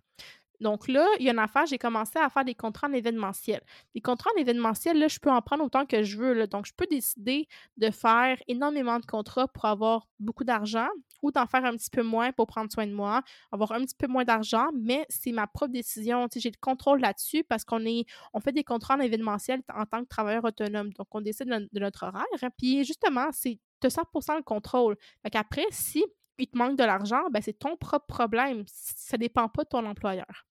Donc 0.60 0.88
là, 0.88 1.06
il 1.20 1.26
y 1.26 1.28
a 1.28 1.32
une 1.32 1.38
affaire, 1.38 1.66
j'ai 1.66 1.78
commencé 1.78 2.18
à 2.18 2.28
faire 2.28 2.44
des 2.44 2.54
contrats 2.54 2.88
en 2.88 2.92
événementiel. 2.92 3.60
Les 3.94 4.00
contrats 4.00 4.30
en 4.36 4.40
événementiel, 4.40 4.98
là, 4.98 5.06
je 5.06 5.18
peux 5.18 5.30
en 5.30 5.40
prendre 5.40 5.64
autant 5.64 5.86
que 5.86 6.02
je 6.02 6.16
veux. 6.18 6.46
Donc, 6.48 6.66
je 6.66 6.72
peux 6.76 6.86
décider 6.90 7.46
de 7.76 7.90
faire 7.90 8.36
énormément 8.48 8.98
de 8.98 9.06
contrats 9.06 9.46
pour 9.48 9.66
avoir 9.66 10.08
beaucoup 10.18 10.44
d'argent 10.44 10.88
ou 11.22 11.30
d'en 11.30 11.46
faire 11.46 11.64
un 11.64 11.76
petit 11.76 11.90
peu 11.90 12.02
moins 12.02 12.32
pour 12.32 12.46
prendre 12.46 12.72
soin 12.72 12.86
de 12.86 12.92
moi, 12.92 13.22
avoir 13.52 13.72
un 13.72 13.84
petit 13.84 13.94
peu 13.96 14.08
moins 14.08 14.24
d'argent, 14.24 14.68
mais 14.74 15.06
c'est 15.08 15.32
ma 15.32 15.46
propre 15.46 15.72
décision. 15.72 16.26
J'ai 16.34 16.50
le 16.50 16.60
contrôle 16.60 17.00
là-dessus 17.00 17.44
parce 17.44 17.64
qu'on 17.64 17.84
est, 17.86 18.04
on 18.32 18.40
fait 18.40 18.52
des 18.52 18.64
contrats 18.64 18.96
en 18.96 19.00
événementiel 19.00 19.62
en 19.72 19.86
tant 19.86 20.02
que 20.02 20.08
travailleur 20.08 20.44
autonome. 20.44 20.92
Donc, 20.94 21.06
on 21.12 21.20
décide 21.20 21.48
de, 21.48 21.80
notre 21.80 22.04
horaire. 22.04 22.50
Puis, 22.56 22.84
justement, 22.84 23.28
c'est 23.32 23.60
de 23.80 23.88
100% 23.88 24.36
le 24.36 24.42
contrôle. 24.42 24.96
Fait 25.22 25.30
qu'après, 25.30 25.66
si 25.70 26.04
il 26.38 26.46
te 26.46 26.56
manque 26.56 26.78
de 26.78 26.84
l'argent, 26.84 27.28
ben 27.30 27.42
c'est 27.42 27.58
ton 27.58 27.76
propre 27.76 28.06
problème. 28.06 28.64
Ça 28.68 29.16
dépend 29.16 29.48
pas 29.48 29.64
de 29.64 29.68
ton 29.68 29.84
employeur. 29.86 30.46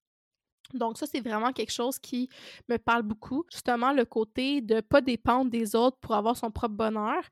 Donc, 0.73 0.97
ça, 0.97 1.05
c'est 1.07 1.21
vraiment 1.21 1.53
quelque 1.53 1.71
chose 1.71 1.97
qui 1.97 2.29
me 2.67 2.77
parle 2.77 3.03
beaucoup. 3.03 3.45
Justement, 3.51 3.93
le 3.93 4.03
côté 4.03 4.61
de 4.61 4.75
ne 4.75 4.81
pas 4.81 4.99
dépendre 4.99 5.49
des 5.49 5.75
autres 5.75 5.97
pour 6.01 6.13
avoir 6.13 6.35
son 6.35 6.51
propre 6.51 6.75
bonheur, 6.75 7.23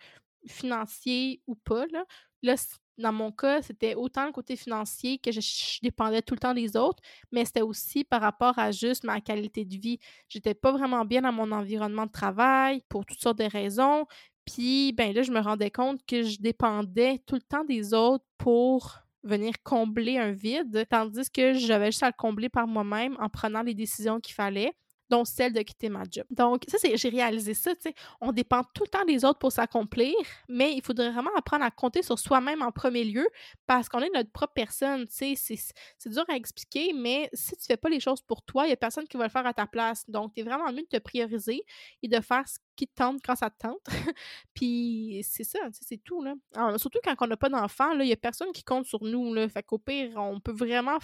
financier 0.47 1.41
ou 1.47 1.55
pas. 1.55 1.85
Là, 1.87 2.05
là 2.43 2.55
dans 2.97 3.11
mon 3.11 3.31
cas, 3.31 3.61
c'était 3.61 3.95
autant 3.95 4.25
le 4.25 4.31
côté 4.31 4.55
financier 4.55 5.17
que 5.17 5.31
je, 5.31 5.79
dépendais 5.81 6.21
tout 6.21 6.33
le 6.33 6.39
temps 6.39 6.53
des 6.53 6.77
autres, 6.77 7.03
mais 7.31 7.43
c'était 7.43 7.61
aussi 7.61 8.05
par 8.05 8.21
rapport 8.21 8.57
à 8.57 8.71
juste 8.71 9.03
ma 9.03 9.19
qualité 9.19 9.65
de 9.65 9.75
vie. 9.75 9.99
J'étais 10.29 10.53
pas 10.53 10.71
vraiment 10.71 11.03
bien 11.03 11.21
dans 11.21 11.33
mon 11.33 11.51
environnement 11.51 12.05
de 12.05 12.11
travail 12.11 12.83
pour 12.87 13.05
toutes 13.05 13.19
sortes 13.19 13.39
de 13.39 13.43
raisons. 13.51 14.05
Puis, 14.45 14.93
ben 14.93 15.13
là, 15.13 15.23
je 15.23 15.31
me 15.31 15.39
rendais 15.39 15.71
compte 15.71 16.01
que 16.05 16.23
je 16.23 16.37
dépendais 16.39 17.21
tout 17.25 17.35
le 17.35 17.41
temps 17.41 17.63
des 17.65 17.93
autres 17.93 18.25
pour 18.37 18.99
venir 19.23 19.53
combler 19.63 20.17
un 20.19 20.31
vide, 20.31 20.85
tandis 20.89 21.29
que 21.31 21.53
j'avais 21.55 21.87
juste 21.87 22.03
à 22.03 22.07
le 22.07 22.13
combler 22.17 22.49
par 22.49 22.67
moi-même 22.67 23.17
en 23.19 23.27
prenant 23.29 23.63
les 23.63 23.73
décisions 23.73 24.19
qu'il 24.19 24.35
fallait 24.35 24.73
dont 25.09 25.25
celle 25.25 25.53
de 25.53 25.61
quitter 25.61 25.89
ma 25.89 26.03
job. 26.09 26.25
Donc, 26.29 26.63
ça, 26.67 26.77
c'est, 26.79 26.97
j'ai 26.97 27.09
réalisé 27.09 27.53
ça, 27.53 27.75
tu 27.75 27.81
sais. 27.81 27.95
On 28.21 28.31
dépend 28.31 28.63
tout 28.73 28.83
le 28.83 28.89
temps 28.89 29.05
des 29.05 29.23
autres 29.23 29.39
pour 29.39 29.51
s'accomplir, 29.51 30.13
mais 30.47 30.73
il 30.73 30.81
faudrait 30.81 31.11
vraiment 31.11 31.31
apprendre 31.37 31.63
à 31.63 31.71
compter 31.71 32.01
sur 32.01 32.17
soi-même 32.17 32.61
en 32.61 32.71
premier 32.71 33.03
lieu 33.03 33.27
parce 33.67 33.89
qu'on 33.89 33.99
est 33.99 34.09
notre 34.13 34.31
propre 34.31 34.53
personne, 34.53 35.07
tu 35.07 35.35
sais. 35.35 35.55
C'est, 35.97 36.09
dur 36.09 36.25
à 36.29 36.35
expliquer, 36.35 36.93
mais 36.93 37.29
si 37.33 37.55
tu 37.55 37.65
fais 37.65 37.77
pas 37.77 37.89
les 37.89 37.99
choses 37.99 38.21
pour 38.21 38.41
toi, 38.43 38.65
il 38.65 38.69
y 38.69 38.73
a 38.73 38.77
personne 38.77 39.07
qui 39.07 39.17
va 39.17 39.25
le 39.25 39.29
faire 39.29 39.45
à 39.45 39.53
ta 39.53 39.65
place. 39.65 40.09
Donc, 40.09 40.33
tu 40.33 40.41
es 40.41 40.43
vraiment 40.43 40.71
mieux 40.71 40.83
de 40.83 40.97
te 40.97 40.97
prioriser 40.97 41.63
et 42.01 42.07
de 42.07 42.19
faire 42.21 42.47
ce 42.47 42.57
qui 42.75 42.87
te 42.87 42.95
tente 42.95 43.21
quand 43.23 43.35
ça 43.35 43.49
te 43.49 43.57
tente. 43.59 43.81
Puis 44.53 45.21
c'est 45.23 45.43
ça, 45.43 45.59
c'est 45.71 46.03
tout. 46.03 46.23
Là. 46.23 46.35
surtout 46.77 46.99
quand 47.03 47.15
on 47.21 47.27
n'a 47.27 47.37
pas 47.37 47.49
d'enfants, 47.49 47.91
il 47.93 48.05
n'y 48.05 48.13
a 48.13 48.17
personne 48.17 48.51
qui 48.51 48.63
compte 48.63 48.85
sur 48.85 49.03
nous. 49.03 49.33
Là. 49.33 49.47
Fait 49.49 49.63
qu'au 49.63 49.77
pire, 49.77 50.13
on 50.17 50.39
peut 50.39 50.53
vraiment 50.53 50.97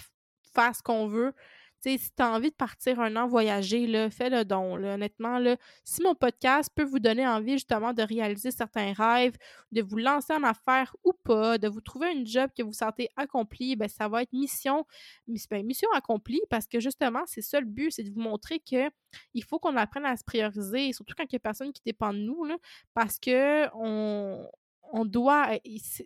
faire 0.54 0.74
ce 0.74 0.82
qu'on 0.82 1.06
veut 1.06 1.34
si 1.82 1.98
tu 1.98 2.22
as 2.22 2.30
envie 2.30 2.50
de 2.50 2.54
partir 2.54 3.00
un 3.00 3.16
an 3.16 3.26
voyager, 3.26 4.10
fais 4.10 4.30
le 4.30 4.44
don. 4.44 4.74
honnêtement, 4.74 5.38
si 5.84 6.02
mon 6.02 6.14
podcast 6.14 6.70
peut 6.74 6.84
vous 6.84 6.98
donner 6.98 7.26
envie 7.26 7.54
justement 7.54 7.92
de 7.92 8.02
réaliser 8.02 8.50
certains 8.50 8.92
rêves, 8.92 9.36
de 9.72 9.82
vous 9.82 9.96
lancer 9.96 10.32
en 10.32 10.42
affaires 10.44 10.94
ou 11.04 11.12
pas, 11.24 11.58
de 11.58 11.68
vous 11.68 11.80
trouver 11.80 12.12
une 12.12 12.26
job 12.26 12.50
que 12.56 12.62
vous 12.62 12.72
sentez 12.72 13.08
accomplie, 13.16 13.76
ben, 13.76 13.88
ça 13.88 14.08
va 14.08 14.22
être 14.22 14.32
mission, 14.32 14.86
mission 15.26 15.88
accomplie 15.94 16.42
parce 16.50 16.66
que 16.66 16.80
justement, 16.80 17.22
c'est 17.26 17.42
ça 17.42 17.60
le 17.60 17.66
but, 17.66 17.90
c'est 17.90 18.04
de 18.04 18.10
vous 18.10 18.20
montrer 18.20 18.60
que 18.60 18.90
il 19.34 19.44
faut 19.44 19.58
qu'on 19.58 19.76
apprenne 19.76 20.06
à 20.06 20.16
se 20.16 20.24
prioriser, 20.24 20.92
surtout 20.92 21.14
quand 21.16 21.24
il 21.24 21.32
y 21.34 21.36
a 21.36 21.40
personne 21.40 21.72
qui 21.72 21.82
dépend 21.84 22.12
de 22.12 22.18
nous, 22.18 22.46
parce 22.94 23.18
que 23.18 23.68
on, 23.74 24.48
on 24.92 25.04
doit. 25.06 25.48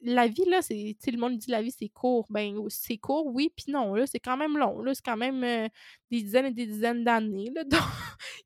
La 0.02 0.28
vie, 0.28 0.44
là, 0.48 0.62
c'est. 0.62 0.96
le 1.06 1.18
monde 1.18 1.36
dit 1.36 1.50
la 1.50 1.60
vie, 1.60 1.72
c'est 1.76 1.88
court. 1.88 2.26
Ben, 2.30 2.56
c'est 2.68 2.96
court, 2.96 3.26
oui, 3.26 3.52
puis 3.54 3.72
non, 3.72 3.94
là, 3.94 4.06
c'est 4.06 4.20
quand 4.20 4.36
même 4.36 4.56
long. 4.56 4.80
Là, 4.82 4.94
c'est 4.94 5.04
quand 5.04 5.16
même 5.16 5.42
euh, 5.44 5.68
des 6.10 6.22
dizaines 6.22 6.46
et 6.46 6.52
des 6.52 6.66
dizaines 6.66 7.04
d'années. 7.04 7.50
Donc, 7.66 7.82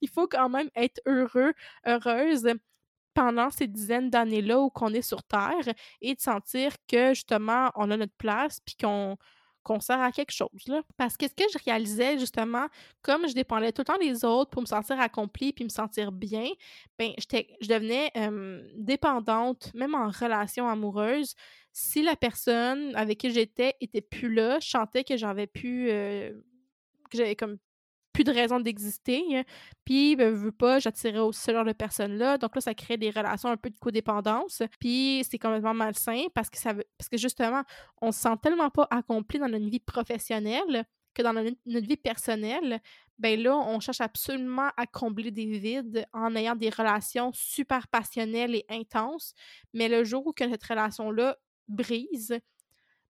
il 0.00 0.08
faut 0.08 0.26
quand 0.26 0.48
même 0.48 0.70
être 0.74 1.00
heureux, 1.06 1.52
heureuse 1.86 2.48
pendant 3.14 3.50
ces 3.50 3.66
dizaines 3.66 4.08
d'années-là 4.08 4.60
où 4.60 4.70
qu'on 4.70 4.94
est 4.94 5.02
sur 5.02 5.22
Terre 5.22 5.74
et 6.00 6.14
de 6.14 6.20
sentir 6.20 6.72
que 6.88 7.12
justement, 7.12 7.70
on 7.74 7.90
a 7.90 7.96
notre 7.96 8.16
place, 8.16 8.60
puis 8.60 8.76
qu'on 8.80 9.16
qu'on 9.62 9.80
sert 9.80 10.00
à 10.00 10.12
quelque 10.12 10.32
chose. 10.32 10.48
Parce 10.96 11.16
que 11.16 11.26
ce 11.28 11.34
que 11.34 11.44
je 11.52 11.58
réalisais, 11.64 12.18
justement, 12.18 12.66
comme 13.02 13.28
je 13.28 13.34
dépendais 13.34 13.72
tout 13.72 13.82
le 13.82 13.86
temps 13.86 13.98
des 13.98 14.24
autres 14.24 14.50
pour 14.50 14.62
me 14.62 14.66
sentir 14.66 15.00
accomplie 15.00 15.52
puis 15.52 15.64
me 15.64 15.70
sentir 15.70 16.12
bien, 16.12 16.48
ben, 16.98 17.12
je 17.18 17.68
devenais 17.68 18.10
dépendante, 18.76 19.72
même 19.74 19.94
en 19.94 20.08
relation 20.08 20.68
amoureuse. 20.68 21.34
Si 21.72 22.02
la 22.02 22.16
personne 22.16 22.94
avec 22.96 23.18
qui 23.18 23.30
j'étais 23.30 23.74
était 23.80 24.00
plus 24.00 24.32
là, 24.32 24.58
je 24.60 25.02
que 25.02 25.16
j'avais 25.16 25.46
plus. 25.46 25.86
que 25.86 27.16
j'avais 27.16 27.36
comme 27.36 27.58
plus 28.20 28.32
de 28.32 28.38
raison 28.38 28.60
d'exister. 28.60 29.24
Hein. 29.32 29.44
Puis, 29.84 30.14
ben, 30.16 30.34
veux 30.34 30.52
pas, 30.52 30.78
j'attirais 30.78 31.20
aussi 31.20 31.40
ce 31.40 31.52
genre 31.52 31.64
de 31.64 31.72
personnes-là. 31.72 32.36
Donc 32.38 32.54
là, 32.54 32.60
ça 32.60 32.74
crée 32.74 32.98
des 32.98 33.10
relations 33.10 33.48
un 33.48 33.56
peu 33.56 33.70
de 33.70 33.78
codépendance. 33.78 34.62
Puis, 34.78 35.24
c'est 35.28 35.38
complètement 35.38 35.74
malsain 35.74 36.24
parce 36.34 36.50
que, 36.50 36.58
ça 36.58 36.74
parce 36.74 37.08
que 37.08 37.16
justement, 37.16 37.62
on 38.02 38.12
se 38.12 38.20
sent 38.20 38.36
tellement 38.42 38.70
pas 38.70 38.86
accompli 38.90 39.38
dans 39.38 39.48
notre 39.48 39.68
vie 39.68 39.80
professionnelle 39.80 40.84
que 41.14 41.22
dans 41.22 41.32
notre, 41.32 41.56
vie 41.66 41.96
personnelle, 41.96 42.80
ben 43.18 43.42
là, 43.42 43.56
on 43.56 43.80
cherche 43.80 44.00
absolument 44.00 44.70
à 44.76 44.86
combler 44.86 45.30
des 45.30 45.46
vides 45.58 46.06
en 46.12 46.36
ayant 46.36 46.54
des 46.54 46.70
relations 46.70 47.32
super 47.32 47.88
passionnelles 47.88 48.54
et 48.54 48.64
intenses. 48.68 49.34
Mais 49.72 49.88
le 49.88 50.04
jour 50.04 50.26
où 50.26 50.32
que 50.32 50.48
cette 50.48 50.62
relation-là 50.62 51.36
brise, 51.68 52.38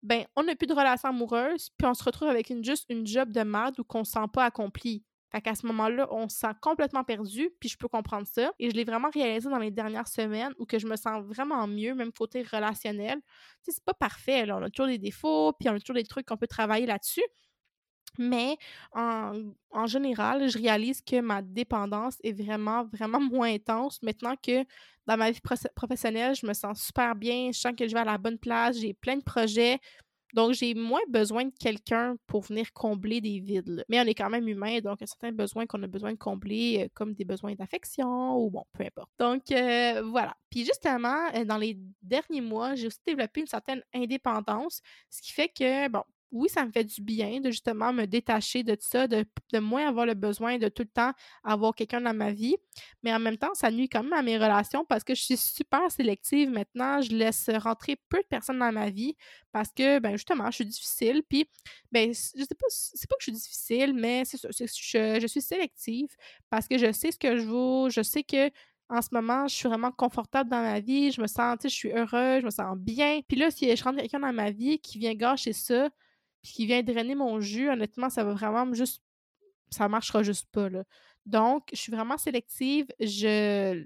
ben, 0.04 0.26
on 0.36 0.44
n'a 0.44 0.56
plus 0.56 0.68
de 0.68 0.74
relation 0.74 1.10
amoureuse, 1.10 1.70
puis 1.78 1.88
on 1.88 1.94
se 1.94 2.04
retrouve 2.04 2.30
avec 2.30 2.50
une, 2.50 2.64
juste 2.64 2.86
une 2.90 3.06
job 3.06 3.32
de 3.32 3.42
merde 3.42 3.80
ou 3.80 3.84
qu'on 3.84 4.04
se 4.04 4.14
sent 4.14 4.28
pas 4.34 4.46
accompli. 4.46 5.04
Fait 5.32 5.42
qu'à 5.42 5.54
ce 5.54 5.68
moment-là, 5.68 6.08
on 6.12 6.28
se 6.28 6.38
sent 6.38 6.54
complètement 6.60 7.04
perdu, 7.04 7.52
puis 7.60 7.70
je 7.70 7.78
peux 7.78 7.88
comprendre 7.88 8.26
ça. 8.26 8.52
Et 8.58 8.72
je 8.72 8.76
l'ai 8.76 8.84
vraiment 8.84 9.10
réalisé 9.14 9.48
dans 9.50 9.60
les 9.60 9.70
dernières 9.70 10.08
semaines 10.08 10.54
où 10.58 10.66
que 10.66 10.80
je 10.80 10.88
me 10.88 10.96
sens 10.96 11.24
vraiment 11.24 11.68
mieux, 11.68 11.94
même 11.94 12.12
côté 12.12 12.42
relationnel. 12.42 13.20
Tu 13.64 13.66
sais, 13.66 13.72
c'est 13.74 13.84
pas 13.84 13.94
parfait, 13.94 14.46
là. 14.48 14.58
On 14.58 14.64
a 14.64 14.70
toujours 14.70 14.88
des 14.88 14.98
défauts, 14.98 15.54
puis 15.54 15.70
on 15.70 15.74
a 15.74 15.80
toujours 15.80 15.96
des 15.96 16.04
trucs 16.04 16.26
qu'on 16.26 16.38
peut 16.38 16.48
travailler 16.48 16.88
là-dessus. 16.88 17.24
Mais 18.18 18.58
en, 18.94 19.34
en, 19.72 19.86
général, 19.88 20.50
je 20.50 20.58
réalise 20.58 21.02
que 21.02 21.20
ma 21.22 21.42
dépendance 21.42 22.18
est 22.24 22.34
vraiment, 22.34 22.86
vraiment 22.86 23.20
moins 23.32 23.54
intense 23.54 24.02
maintenant 24.02 24.36
que 24.36 24.66
dans 25.08 25.18
ma 25.18 25.32
vie 25.32 25.42
professionnelle, 25.76 26.36
je 26.36 26.46
me 26.46 26.54
sens 26.54 26.84
super 26.86 27.16
bien, 27.16 27.50
je 27.52 27.60
sens 27.60 27.74
que 27.76 27.88
je 27.88 27.94
vais 27.94 28.00
à 28.02 28.06
la 28.06 28.18
bonne 28.18 28.38
place, 28.38 28.78
j'ai 28.78 28.94
plein 28.94 29.18
de 29.18 29.24
projets. 29.24 29.80
Donc, 30.34 30.54
j'ai 30.54 30.76
moins 30.76 31.02
besoin 31.10 31.46
de 31.46 31.54
quelqu'un 31.60 32.16
pour 32.28 32.42
venir 32.42 32.72
combler 32.74 33.20
des 33.20 33.40
vides. 33.40 33.84
Mais 33.90 34.00
on 34.00 34.04
est 34.04 34.14
quand 34.14 34.30
même 34.30 34.48
humain, 34.48 34.80
donc 34.80 34.98
il 35.00 35.02
y 35.02 35.04
a 35.06 35.08
certains 35.08 35.32
besoins 35.32 35.66
qu'on 35.66 35.82
a 35.82 35.88
besoin 35.88 36.12
de 36.12 36.18
combler, 36.18 36.84
euh, 36.84 36.88
comme 36.94 37.14
des 37.14 37.26
besoins 37.26 37.56
d'affection 37.56 38.38
ou 38.38 38.52
bon, 38.52 38.64
peu 38.74 38.84
importe. 38.84 39.10
Donc, 39.18 39.52
euh, 39.52 40.04
voilà. 40.06 40.36
Puis 40.52 40.66
justement, 40.66 41.30
euh, 41.34 41.46
dans 41.46 41.58
les 41.58 41.80
derniers 42.04 42.42
mois, 42.42 42.76
j'ai 42.76 42.88
aussi 42.88 43.00
développé 43.06 43.42
une 43.42 43.48
certaine 43.48 43.82
indépendance, 43.94 44.82
ce 45.10 45.22
qui 45.22 45.32
fait 45.32 45.50
que, 45.50 45.88
bon, 45.90 46.04
oui, 46.32 46.50
ça 46.50 46.66
me 46.66 46.72
fait 46.72 46.84
du 46.84 47.02
bien 47.02 47.40
de 47.40 47.50
justement 47.50 47.92
me 47.92 48.06
détacher 48.06 48.64
de 48.64 48.78
ça, 48.80 49.08
de, 49.08 49.26
moins 49.60 49.88
avoir 49.88 50.06
le 50.06 50.14
besoin 50.14 50.58
de 50.58 50.68
tout 50.68 50.84
le 50.84 50.90
temps 50.90 51.12
avoir 51.44 51.74
quelqu'un 51.74 52.02
dans 52.02 52.14
ma 52.14 52.32
vie. 52.32 52.56
Mais 53.04 53.14
en 53.14 53.20
même 53.20 53.38
temps, 53.38 53.54
ça 53.54 53.72
nuit 53.72 53.90
quand 53.90 54.04
même 54.04 54.14
à 54.14 54.22
mes 54.22 54.38
relations 54.38 54.86
parce 54.86 55.04
que 55.04 55.16
je 55.16 55.22
suis 55.22 55.38
super 55.38 55.92
sélective 55.92 56.50
maintenant. 56.50 57.02
Je 57.02 57.12
laisse 57.12 57.50
rentrer 57.50 57.98
peu 58.10 58.18
de 58.20 58.28
personnes 58.28 58.60
dans 58.60 58.72
ma 58.72 58.90
vie 58.90 59.16
parce 59.52 59.70
que, 59.76 60.00
ben 60.00 60.12
justement, 60.14 60.52
je 60.52 60.56
suis 60.56 60.66
difficile. 60.66 61.24
Puis, 61.28 61.50
ben, 61.92 62.10
je 62.10 62.44
sais 62.44 62.56
pas, 62.56 62.68
c'est 62.70 63.10
pas 63.10 63.16
que 63.16 63.24
je 63.24 63.32
suis 63.32 63.40
difficile, 63.40 63.94
mais 63.94 64.24
c'est. 64.26 64.38
Je, 64.42 65.20
je 65.22 65.28
suis 65.28 65.42
sélective 65.42 66.10
parce 66.50 66.68
que 66.68 66.78
je 66.78 66.92
sais 66.92 67.12
ce 67.12 67.18
que 67.18 67.38
je 67.38 67.44
veux. 67.44 67.90
Je 67.90 68.02
sais 68.02 68.24
que 68.24 68.52
en 68.90 69.02
ce 69.02 69.10
moment, 69.12 69.48
je 69.48 69.56
suis 69.56 69.68
vraiment 69.68 69.92
confortable 69.92 70.50
dans 70.50 70.62
ma 70.62 70.80
vie, 70.80 71.12
je 71.12 71.22
me 71.22 71.28
sens, 71.28 71.58
tu 71.60 71.64
sais, 71.64 71.70
je 71.70 71.76
suis 71.76 71.92
heureuse, 71.92 72.42
je 72.42 72.46
me 72.46 72.50
sens 72.50 72.76
bien. 72.76 73.22
Puis 73.28 73.38
là, 73.38 73.52
si 73.52 73.76
je 73.76 73.84
rentre 73.84 74.00
quelqu'un 74.00 74.20
dans 74.20 74.34
ma 74.34 74.50
vie 74.50 74.80
qui 74.80 74.98
vient 74.98 75.14
gâcher 75.14 75.54
ça, 75.54 75.90
puis 76.42 76.54
qui 76.54 76.66
vient 76.66 76.84
drainer 76.84 77.16
mon 77.16 77.40
jus, 77.40 77.70
honnêtement, 77.70 78.10
ça 78.10 78.24
va 78.24 78.34
vraiment 78.34 78.74
juste. 78.74 79.04
Ça 79.72 79.88
marchera 79.88 80.24
juste 80.24 80.48
pas, 80.52 80.70
là. 80.70 80.84
Donc, 81.26 81.70
je 81.72 81.78
suis 81.78 81.92
vraiment 81.92 82.18
sélective. 82.18 82.88
Je. 83.00 83.86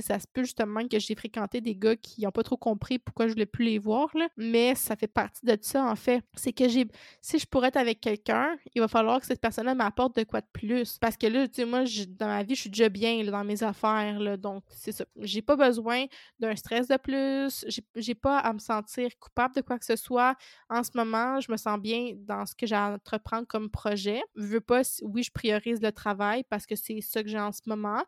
Ça 0.00 0.18
se 0.18 0.26
peut 0.32 0.42
justement 0.44 0.86
que 0.88 0.98
j'ai 0.98 1.14
fréquenté 1.14 1.60
des 1.60 1.74
gars 1.74 1.96
qui 1.96 2.22
n'ont 2.22 2.30
pas 2.30 2.42
trop 2.42 2.56
compris 2.56 2.98
pourquoi 2.98 3.26
je 3.26 3.32
voulais 3.32 3.46
plus 3.46 3.64
les 3.64 3.78
voir, 3.78 4.08
là. 4.14 4.28
mais 4.36 4.74
ça 4.74 4.96
fait 4.96 5.08
partie 5.08 5.44
de 5.44 5.58
ça, 5.60 5.84
en 5.84 5.96
fait. 5.96 6.24
C'est 6.34 6.52
que 6.52 6.68
j'ai 6.68 6.86
si 7.20 7.38
je 7.38 7.46
pourrais 7.46 7.68
être 7.68 7.76
avec 7.76 8.00
quelqu'un, 8.00 8.56
il 8.74 8.80
va 8.80 8.88
falloir 8.88 9.20
que 9.20 9.26
cette 9.26 9.40
personne-là 9.40 9.74
m'apporte 9.74 10.16
de 10.16 10.24
quoi 10.24 10.40
de 10.40 10.46
plus. 10.52 10.98
Parce 10.98 11.16
que 11.16 11.26
là, 11.26 11.46
tu 11.48 11.54
sais, 11.54 11.64
moi, 11.64 11.84
dans 12.08 12.26
ma 12.26 12.42
vie, 12.42 12.54
je 12.54 12.62
suis 12.62 12.70
déjà 12.70 12.88
bien 12.88 13.22
dans 13.24 13.44
mes 13.44 13.62
affaires, 13.62 14.18
là, 14.18 14.36
donc 14.36 14.64
c'est 14.70 14.92
ça. 14.92 15.04
J'ai 15.20 15.42
pas 15.42 15.56
besoin 15.56 16.06
d'un 16.38 16.54
stress 16.56 16.88
de 16.88 16.96
plus, 16.96 17.64
j'ai 17.96 18.14
pas 18.14 18.38
à 18.38 18.52
me 18.52 18.58
sentir 18.58 19.10
coupable 19.18 19.54
de 19.54 19.60
quoi 19.60 19.78
que 19.78 19.84
ce 19.84 19.96
soit. 19.96 20.36
En 20.68 20.82
ce 20.82 20.90
moment, 20.94 21.40
je 21.40 21.50
me 21.50 21.56
sens 21.56 21.78
bien 21.78 22.12
dans 22.16 22.46
ce 22.46 22.54
que 22.54 22.66
j'ai 22.66 22.74
à 22.74 22.92
entreprendre 22.92 23.46
comme 23.46 23.70
projet. 23.70 24.22
Je 24.36 24.42
veux 24.42 24.60
pas, 24.60 24.82
oui, 25.02 25.22
je 25.22 25.30
priorise 25.32 25.80
le 25.80 25.92
travail 25.92 26.44
parce 26.48 26.66
que 26.66 26.76
c'est 26.76 27.00
ça 27.00 27.22
que 27.22 27.28
j'ai 27.28 27.40
en 27.40 27.52
ce 27.52 27.62
moment. 27.66 28.02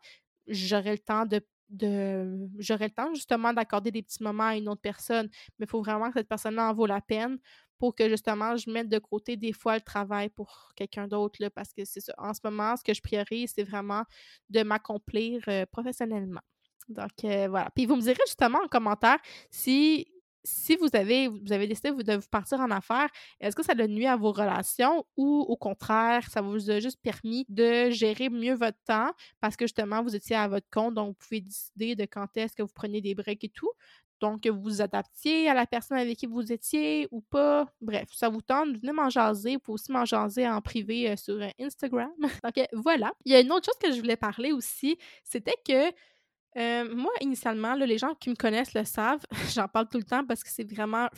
J'aurai 0.47 0.91
le 0.91 0.99
temps 0.99 1.25
de 1.25 1.41
de 1.69 2.47
j'aurais 2.59 2.85
le 2.87 2.93
temps 2.93 3.13
justement 3.13 3.53
d'accorder 3.53 3.91
des 3.91 4.03
petits 4.03 4.23
moments 4.23 4.47
à 4.47 4.55
une 4.55 4.69
autre 4.69 4.81
personne, 4.81 5.29
mais 5.59 5.65
il 5.65 5.69
faut 5.69 5.81
vraiment 5.81 6.07
que 6.11 6.19
cette 6.19 6.29
personne-là 6.29 6.69
en 6.69 6.73
vaut 6.73 6.85
la 6.85 7.01
peine 7.01 7.39
pour 7.77 7.95
que 7.95 8.07
justement 8.09 8.55
je 8.55 8.69
mette 8.69 8.89
de 8.89 8.99
côté 8.99 9.35
des 9.37 9.53
fois 9.53 9.75
le 9.75 9.81
travail 9.81 10.29
pour 10.29 10.71
quelqu'un 10.75 11.07
d'autre 11.07 11.47
parce 11.49 11.73
que 11.73 11.83
c'est 11.85 11.99
ça. 11.99 12.13
En 12.17 12.33
ce 12.33 12.39
moment, 12.43 12.75
ce 12.77 12.83
que 12.83 12.93
je 12.93 13.01
priorise, 13.01 13.53
c'est 13.55 13.63
vraiment 13.63 14.03
de 14.49 14.63
m'accomplir 14.63 15.43
euh, 15.47 15.65
professionnellement. 15.65 16.41
Donc 16.87 17.23
euh, 17.23 17.47
voilà. 17.49 17.69
Puis 17.75 17.85
vous 17.85 17.95
me 17.95 18.01
direz 18.01 18.21
justement 18.27 18.59
en 18.63 18.67
commentaire 18.67 19.17
si 19.49 20.07
si 20.45 20.75
vous 20.77 20.87
avez, 20.93 21.27
vous 21.27 21.51
avez 21.51 21.67
décidé 21.67 21.91
de 21.91 22.15
vous 22.15 22.29
partir 22.29 22.59
en 22.59 22.71
affaires, 22.71 23.09
est-ce 23.39 23.55
que 23.55 23.63
ça 23.63 23.73
a 23.77 23.87
nuit 23.87 24.05
à 24.05 24.15
vos 24.15 24.31
relations 24.31 25.05
ou 25.17 25.41
au 25.41 25.57
contraire, 25.57 26.29
ça 26.29 26.41
vous 26.41 26.69
a 26.69 26.79
juste 26.79 27.01
permis 27.01 27.45
de 27.49 27.89
gérer 27.89 28.29
mieux 28.29 28.53
votre 28.53 28.77
temps 28.85 29.11
parce 29.41 29.55
que 29.55 29.65
justement, 29.65 30.01
vous 30.03 30.15
étiez 30.15 30.35
à 30.35 30.47
votre 30.47 30.69
compte, 30.71 30.93
donc 30.93 31.09
vous 31.09 31.27
pouvez 31.27 31.41
décider 31.41 31.95
de 31.95 32.05
quand 32.05 32.27
est-ce 32.37 32.55
que 32.55 32.63
vous 32.63 32.73
prenez 32.73 33.01
des 33.01 33.15
breaks 33.15 33.43
et 33.43 33.49
tout? 33.49 33.71
Donc, 34.21 34.47
vous 34.47 34.61
vous 34.61 34.81
adaptiez 34.81 35.49
à 35.49 35.53
la 35.53 35.65
personne 35.65 35.97
avec 35.97 36.17
qui 36.17 36.25
vous 36.25 36.51
étiez 36.51 37.07
ou 37.11 37.21
pas? 37.21 37.67
Bref, 37.81 38.07
ça 38.13 38.29
vous 38.29 38.41
tente, 38.41 38.69
venez 38.77 38.93
m'en 38.93 39.09
jaser. 39.09 39.55
Vous 39.55 39.59
pouvez 39.59 39.73
aussi 39.73 39.91
m'en 39.91 40.05
jaser 40.05 40.47
en 40.47 40.61
privé 40.61 41.11
euh, 41.11 41.15
sur 41.17 41.35
euh, 41.35 41.49
Instagram. 41.59 42.11
donc, 42.43 42.67
voilà. 42.73 43.11
Il 43.25 43.33
y 43.33 43.35
a 43.35 43.41
une 43.41 43.51
autre 43.51 43.65
chose 43.65 43.77
que 43.81 43.93
je 43.93 43.99
voulais 43.99 44.15
parler 44.15 44.51
aussi, 44.51 44.97
c'était 45.23 45.57
que 45.67 45.91
euh, 46.57 46.95
moi, 46.95 47.11
initialement, 47.21 47.75
les 47.75 47.97
gens 47.97 48.13
qui 48.15 48.29
me 48.29 48.35
connaissent 48.35 48.73
le 48.73 48.85
savent, 48.85 49.25
j'en 49.53 49.67
parle 49.67 49.87
tout 49.89 49.97
le 49.97 50.03
temps 50.03 50.25
parce 50.25 50.43
que 50.43 50.49
c'est 50.49 50.69
vraiment 50.69 51.09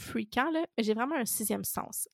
mais 0.77 0.83
j'ai 0.83 0.93
vraiment 0.93 1.15
un 1.15 1.25
sixième 1.25 1.63
sens. 1.63 2.07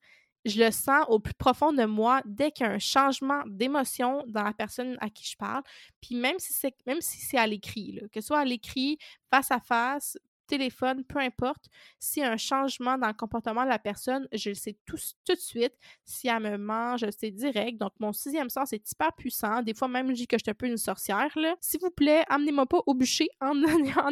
Je 0.46 0.62
le 0.62 0.72
sens 0.72 1.06
au 1.08 1.20
plus 1.20 1.34
profond 1.34 1.72
de 1.72 1.86
moi 1.86 2.22
dès 2.26 2.52
qu'il 2.52 2.66
y 2.66 2.70
a 2.70 2.74
un 2.74 2.80
changement 2.80 3.44
d'émotion 3.46 4.26
dans 4.28 4.44
la 4.44 4.52
personne 4.52 4.98
à 5.00 5.10
qui 5.10 5.26
je 5.26 5.38
parle. 5.38 5.64
Puis 6.02 6.16
même 6.16 6.38
si 6.38 6.52
c'est 6.52 6.76
même 6.86 7.00
si 7.00 7.18
c'est 7.22 7.38
à 7.38 7.48
l'écrit, 7.48 8.02
que 8.12 8.20
ce 8.20 8.28
soit 8.28 8.40
à 8.40 8.46
l'écrit, 8.46 8.98
face 9.32 9.52
à 9.52 9.62
face, 9.62 10.18
téléphone, 10.54 11.04
peu 11.04 11.18
importe, 11.18 11.68
s'il 12.00 12.22
y 12.22 12.26
a 12.26 12.32
un 12.32 12.38
changement 12.38 12.96
dans 13.00 13.08
le 13.08 13.14
comportement 13.14 13.64
de 13.64 13.70
la 13.70 13.80
personne, 13.80 14.28
je 14.32 14.50
le 14.50 14.56
sais 14.56 14.78
tout, 14.86 14.96
de 14.96 15.36
suite. 15.36 15.74
Si 16.06 16.28
elle 16.28 16.44
me 16.44 16.58
mange, 16.58 17.00
je 17.00 17.08
le 17.08 17.12
sais 17.12 17.32
direct. 17.32 17.80
Donc, 17.80 17.94
mon 18.00 18.14
sixième 18.14 18.50
sens 18.50 18.72
est 18.72 18.92
hyper 18.92 19.14
puissant. 19.14 19.64
Des 19.64 19.74
fois, 19.74 19.88
même, 19.88 20.10
je 20.10 20.14
dis 20.14 20.28
que 20.28 20.38
je 20.38 20.44
suis 20.44 20.52
un 20.52 20.54
peu 20.54 20.68
une 20.68 20.78
sorcière. 20.78 21.36
S'il 21.60 21.80
vous 21.80 21.90
plaît, 21.90 22.24
amenez-moi 22.30 22.68
pas 22.68 22.82
au 22.86 22.94
bûcher 22.94 23.30
en, 23.42 23.56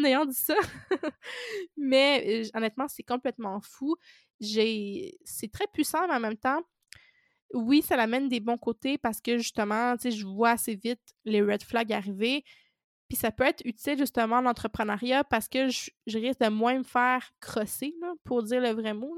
ayant 0.03 0.25
dit 0.25 0.33
ça. 0.33 0.55
mais 1.77 2.23
euh, 2.27 2.57
honnêtement, 2.57 2.87
c'est 2.87 3.03
complètement 3.03 3.61
fou. 3.61 3.95
C'est 4.39 5.51
très 5.53 5.67
puissant, 5.71 6.07
mais 6.07 6.15
en 6.15 6.19
même 6.19 6.37
temps, 6.37 6.63
oui, 7.53 7.83
ça 7.83 7.95
l'amène 7.97 8.29
des 8.29 8.39
bons 8.39 8.57
côtés 8.57 8.97
parce 8.97 9.21
que 9.21 9.37
justement, 9.37 9.95
je 10.03 10.25
vois 10.25 10.51
assez 10.51 10.73
vite 10.73 11.01
les 11.23 11.43
red 11.43 11.61
flags 11.61 11.93
arriver. 11.93 12.43
Puis 13.11 13.17
ça 13.17 13.29
peut 13.29 13.43
être 13.43 13.61
utile 13.65 13.97
justement 13.97 14.37
en 14.37 14.45
entrepreneuriat 14.45 15.25
parce 15.25 15.49
que 15.49 15.67
je, 15.67 16.17
risque 16.17 16.39
de 16.39 16.47
moins 16.47 16.77
me 16.77 16.83
faire 16.85 17.33
crosser, 17.41 17.93
pour 18.23 18.41
dire 18.41 18.61
le 18.61 18.69
vrai 18.69 18.93
mot, 18.93 19.17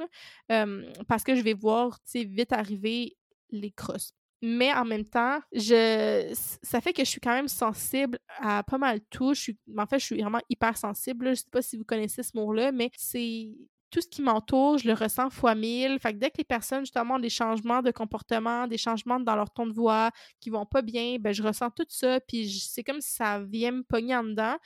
parce 1.07 1.23
que 1.23 1.35
je 1.35 1.43
vais 1.43 1.53
voir 1.53 1.99
vite 2.11 2.53
arriver 2.53 3.15
les 3.51 3.69
crosses. 3.69 4.15
Mais 4.41 4.73
en 4.73 4.83
même 4.83 5.05
temps, 5.05 5.39
je, 5.51 6.33
ça 6.63 6.81
fait 6.81 6.91
que 6.91 7.05
je 7.05 7.09
suis 7.11 7.21
quand 7.21 7.35
même 7.35 7.47
sensible 7.47 8.17
à 8.39 8.63
pas 8.63 8.79
mal 8.79 8.99
tout. 9.11 9.35
Je 9.35 9.41
suis, 9.41 9.59
en 9.77 9.85
fait, 9.85 9.99
je 9.99 10.05
suis 10.05 10.19
vraiment 10.19 10.41
hyper 10.49 10.75
sensible. 10.75 11.25
Je 11.25 11.29
ne 11.29 11.35
sais 11.35 11.49
pas 11.51 11.61
si 11.61 11.77
vous 11.77 11.85
connaissez 11.85 12.23
ce 12.23 12.31
mot-là, 12.33 12.71
mais 12.71 12.89
c'est 12.97 13.51
tout 13.93 14.01
ce 14.01 14.07
qui 14.07 14.23
m'entoure, 14.23 14.79
je 14.79 14.87
le 14.87 14.95
ressens 14.95 15.29
fois 15.29 15.53
mille. 15.53 15.99
Fait 15.99 16.13
que 16.13 16.17
dès 16.17 16.31
que 16.31 16.39
les 16.39 16.43
personnes, 16.43 16.79
justement, 16.79 17.15
ont 17.15 17.19
des 17.19 17.29
changements 17.29 17.83
de 17.83 17.91
comportement, 17.91 18.65
des 18.65 18.79
changements 18.79 19.19
dans 19.19 19.35
leur 19.35 19.51
ton 19.51 19.67
de 19.67 19.71
voix 19.71 20.09
qui 20.39 20.49
vont 20.49 20.65
pas 20.65 20.81
bien, 20.81 21.17
ben, 21.19 21.31
je 21.31 21.43
ressens 21.43 21.69
tout 21.69 21.85
ça, 21.87 22.19
puis 22.19 22.49
c'est 22.49 22.83
comme 22.83 23.01
si 23.01 23.13
ça 23.13 23.39
vient 23.39 23.71
me 23.71 23.83
pogner 23.83 24.15
en 24.15 24.23
dedans. 24.23 24.57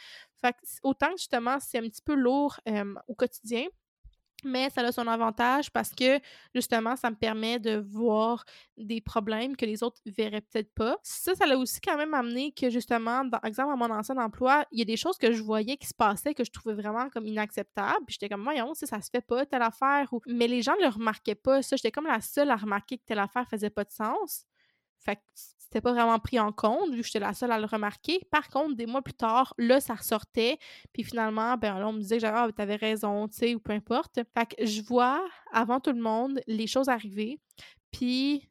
Autant 0.82 1.08
que, 1.08 1.18
justement, 1.18 1.58
c'est 1.60 1.78
un 1.78 1.90
petit 1.90 2.02
peu 2.02 2.16
lourd 2.16 2.58
au 3.10 3.16
quotidien, 3.16 3.66
mais 4.43 4.69
ça 4.69 4.82
a 4.82 4.91
son 4.91 5.08
avantage 5.08 5.71
parce 5.71 5.93
que 5.93 6.19
justement, 6.54 6.95
ça 6.95 7.10
me 7.10 7.15
permet 7.15 7.60
de 7.60 7.78
voir 7.78 8.45
des 8.78 9.02
problèmes 9.02 9.56
que 9.56 9.65
les 9.65 9.84
autres 9.84 10.00
verraient 10.06 10.41
peut-être 10.41 10.73
pas. 10.73 10.97
Ça, 11.04 11.36
ça 11.36 11.45
l'a 11.45 11.58
aussi 11.58 11.82
quand 11.82 11.97
même 11.97 12.13
amené 12.13 12.52
que 12.52 12.69
justement, 12.69 13.28
par 13.30 13.43
exemple, 13.45 13.73
à 13.73 13.76
mon 13.76 13.91
ancien 13.91 14.17
emploi, 14.17 14.65
il 14.71 14.80
y 14.80 14.82
a 14.82 14.86
des 14.86 14.97
choses 14.97 15.17
que 15.17 15.32
je 15.32 15.41
voyais 15.41 15.78
qui 15.78 15.88
se 15.88 15.93
passaient 15.93 16.34
que 16.34 16.43
je 16.43 16.52
trouvais 16.52 16.76
vraiment 16.76 17.10
comme 17.10 17.26
inacceptables. 17.26 18.06
Puis 18.06 18.17
j'étais 18.19 18.30
comme, 18.30 18.43
voyons, 18.43 18.73
ça, 18.73 18.86
ça 18.86 19.02
se 19.02 19.10
fait 19.10 19.26
pas, 19.26 19.45
telle 19.45 19.63
affaire. 19.63 20.10
Mais 20.28 20.47
les 20.47 20.62
gens 20.62 20.76
ne 20.78 20.84
le 20.84 20.89
remarquaient 20.89 21.36
pas. 21.36 21.62
Ça, 21.62 21.76
j'étais 21.76 21.91
comme 21.91 22.08
la 22.08 22.21
seule 22.21 22.52
à 22.52 22.56
remarquer 22.56 22.97
que 22.97 23.04
telle 23.06 23.19
affaire 23.19 23.47
faisait 23.50 23.69
pas 23.69 23.84
de 23.84 23.91
sens. 23.91 24.45
Fait 25.00 25.15
que 25.15 25.21
c'était 25.67 25.82
pas 25.82 25.91
vraiment 25.91 26.17
pris 26.17 26.39
en 26.39 26.53
compte, 26.53 26.91
vu 26.91 27.01
que 27.01 27.08
j'étais 27.08 27.19
la 27.19 27.34
seule 27.34 27.51
à 27.51 27.60
le 27.60 27.65
remarquer. 27.65 28.21
Par 28.32 28.47
contre, 28.47 28.77
des 28.77 28.86
mois 28.86 29.01
plus 29.01 29.13
tard, 29.13 29.53
là, 29.58 29.82
ça 29.82 29.95
ressortait. 29.95 30.60
Puis 30.93 31.03
finalement, 31.03 31.58
ben 31.58 31.77
là, 31.77 31.89
on 31.89 31.91
me 31.91 31.99
disait 31.99 32.19
que 32.19 32.25
ah, 32.25 32.47
t'avais 32.56 32.77
raison, 32.77 33.27
tu 33.27 33.38
sais, 33.38 33.53
ou 33.53 33.60
peu 33.60 33.73
importe. 33.73 34.17
Fait 34.34 34.45
que 34.45 34.65
je 34.65 34.82
vois, 34.82 35.27
avant 35.51 35.82
tout 35.82 35.91
le 35.91 36.01
monde, 36.01 36.39
les 36.47 36.67
choses 36.67 36.88
arriver. 36.88 37.41
Puis 37.91 38.47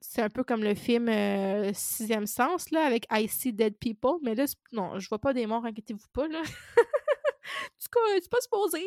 c'est 0.00 0.22
un 0.22 0.30
peu 0.30 0.44
comme 0.44 0.62
le 0.62 0.74
film 0.74 1.10
euh, 1.10 1.72
Sixième 1.74 2.26
Sens, 2.26 2.70
là, 2.70 2.86
avec 2.86 3.06
I 3.10 3.28
See 3.28 3.52
Dead 3.52 3.76
People. 3.78 4.18
Mais 4.22 4.34
là, 4.34 4.46
non, 4.72 4.98
je 4.98 5.06
vois 5.10 5.18
pas 5.18 5.34
des 5.34 5.46
morts, 5.46 5.66
inquiétez-vous 5.66 6.08
pas, 6.14 6.26
là. 6.26 6.40
c'est 7.78 8.30
pas 8.30 8.40
supposé. 8.40 8.86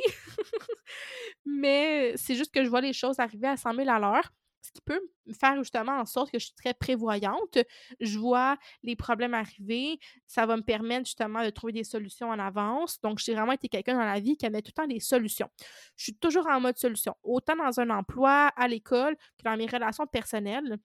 Mais 1.46 2.14
c'est 2.16 2.34
juste 2.34 2.52
que 2.52 2.64
je 2.64 2.70
vois 2.70 2.82
les 2.82 2.94
choses 2.94 3.20
arriver 3.20 3.48
à 3.48 3.58
100 3.58 3.76
000 3.76 3.90
à 3.90 4.00
l'heure 4.00 4.32
ce 4.62 4.72
qui 4.72 4.82
peut 4.82 5.02
faire 5.40 5.58
justement 5.58 5.94
en 5.94 6.06
sorte 6.06 6.32
que 6.32 6.40
je 6.40 6.46
suis 6.46 6.56
très 6.56 6.74
prévoyante. 6.74 7.58
Je 8.00 8.18
vois 8.18 8.58
les 8.84 8.96
problèmes 8.96 9.34
arriver. 9.34 10.00
Ça 10.28 10.46
va 10.46 10.58
me 10.58 10.62
permettre 10.62 11.06
justement 11.06 11.44
de 11.44 11.50
trouver 11.50 11.74
des 11.74 11.84
solutions 11.84 12.30
en 12.30 12.40
avance. 12.40 13.00
Donc, 13.02 13.20
j'ai 13.20 13.34
vraiment 13.34 13.54
été 13.54 13.70
quelqu'un 13.70 13.94
dans 13.94 14.06
la 14.06 14.20
vie 14.20 14.38
qui 14.38 14.46
avait 14.46 14.62
tout 14.62 14.72
le 14.76 14.82
temps 14.82 14.88
des 14.88 15.00
solutions. 15.00 15.50
Je 15.96 16.04
suis 16.04 16.16
toujours 16.16 16.48
en 16.48 16.60
mode 16.60 16.78
solution, 16.78 17.16
autant 17.24 17.56
dans 17.56 17.80
un 17.80 17.90
emploi, 17.90 18.48
à 18.56 18.68
l'école, 18.68 19.16
que 19.16 19.44
dans 19.44 19.58
mes 19.58 19.68
relations 19.68 20.08
personnelles 20.08 20.78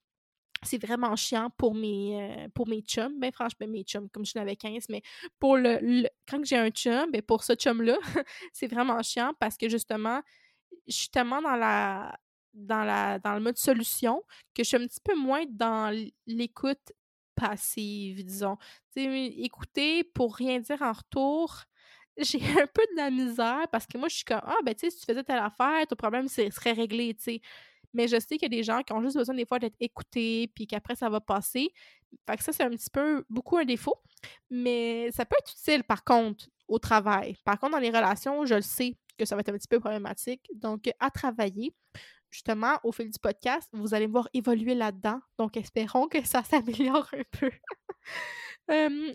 c'est 0.64 0.78
vraiment 0.78 1.14
chiant 1.16 1.50
pour 1.56 1.74
mes, 1.74 2.20
euh, 2.20 2.48
pour 2.54 2.66
mes 2.68 2.80
chums. 2.80 3.18
Ben, 3.18 3.30
franchement, 3.32 3.66
mes 3.68 3.82
chums, 3.82 4.08
comme 4.10 4.24
je 4.24 4.32
n'avais 4.36 4.56
15, 4.56 4.86
mais 4.88 5.02
pour 5.38 5.56
le, 5.56 6.08
quand 6.28 6.44
j'ai 6.44 6.56
un 6.56 6.70
chum, 6.70 7.10
ben, 7.10 7.22
pour 7.22 7.44
ce 7.44 7.54
chum-là, 7.54 7.98
c'est 8.52 8.66
vraiment 8.66 9.02
chiant 9.02 9.32
parce 9.38 9.56
que 9.56 9.68
justement, 9.68 10.22
je 10.86 10.94
suis 10.94 11.08
tellement 11.08 11.40
dans 11.40 11.56
la 11.56 12.18
dans, 12.54 13.20
le 13.24 13.40
mode 13.40 13.58
solution 13.58 14.22
que 14.54 14.62
je 14.62 14.68
suis 14.68 14.76
un 14.76 14.86
petit 14.86 15.00
peu 15.02 15.14
moins 15.16 15.44
dans 15.48 15.94
l'écoute 16.26 16.92
passive, 17.34 18.24
disons. 18.24 18.56
écouter 18.96 20.04
pour 20.04 20.36
rien 20.36 20.60
dire 20.60 20.80
en 20.82 20.92
retour, 20.92 21.62
j'ai 22.16 22.38
un 22.38 22.66
peu 22.66 22.82
de 22.92 22.96
la 22.96 23.10
misère 23.10 23.66
parce 23.72 23.86
que 23.86 23.98
moi, 23.98 24.08
je 24.08 24.16
suis 24.16 24.24
comme 24.24 24.40
Ah, 24.44 24.56
ben, 24.64 24.74
tu 24.74 24.86
sais, 24.86 24.90
si 24.90 25.00
tu 25.00 25.06
faisais 25.06 25.24
telle 25.24 25.38
affaire, 25.38 25.86
ton 25.88 25.96
problème 25.96 26.28
serait 26.28 26.72
réglé, 26.72 27.14
tu 27.14 27.24
sais. 27.24 27.40
Mais 27.92 28.08
je 28.08 28.18
sais 28.18 28.36
qu'il 28.36 28.42
y 28.42 28.46
a 28.46 28.56
des 28.56 28.64
gens 28.64 28.82
qui 28.82 28.92
ont 28.92 29.02
juste 29.02 29.16
besoin 29.16 29.34
des 29.34 29.46
fois 29.46 29.58
d'être 29.58 29.76
écoutés, 29.78 30.50
puis 30.54 30.66
qu'après, 30.66 30.96
ça 30.96 31.08
va 31.08 31.20
passer. 31.20 31.70
Fait 32.28 32.36
que 32.36 32.42
ça, 32.42 32.52
c'est 32.52 32.64
un 32.64 32.70
petit 32.70 32.90
peu, 32.90 33.24
beaucoup 33.30 33.56
un 33.56 33.64
défaut. 33.64 33.96
Mais 34.50 35.10
ça 35.12 35.24
peut 35.24 35.36
être 35.38 35.52
utile, 35.52 35.84
par 35.84 36.02
contre, 36.02 36.48
au 36.66 36.78
travail. 36.78 37.36
Par 37.44 37.58
contre, 37.58 37.72
dans 37.72 37.78
les 37.78 37.90
relations, 37.90 38.44
je 38.46 38.56
le 38.56 38.62
sais 38.62 38.96
que 39.16 39.24
ça 39.24 39.36
va 39.36 39.40
être 39.40 39.50
un 39.50 39.58
petit 39.58 39.68
peu 39.68 39.78
problématique. 39.78 40.48
Donc, 40.54 40.90
à 40.98 41.10
travailler 41.10 41.72
justement, 42.34 42.80
au 42.82 42.90
fil 42.90 43.08
du 43.08 43.18
podcast, 43.20 43.68
vous 43.72 43.94
allez 43.94 44.08
me 44.08 44.12
voir 44.12 44.28
évoluer 44.34 44.74
là-dedans. 44.74 45.20
Donc, 45.38 45.56
espérons 45.56 46.08
que 46.08 46.26
ça 46.26 46.42
s'améliore 46.44 47.08
un 47.12 47.22
peu. 47.30 47.50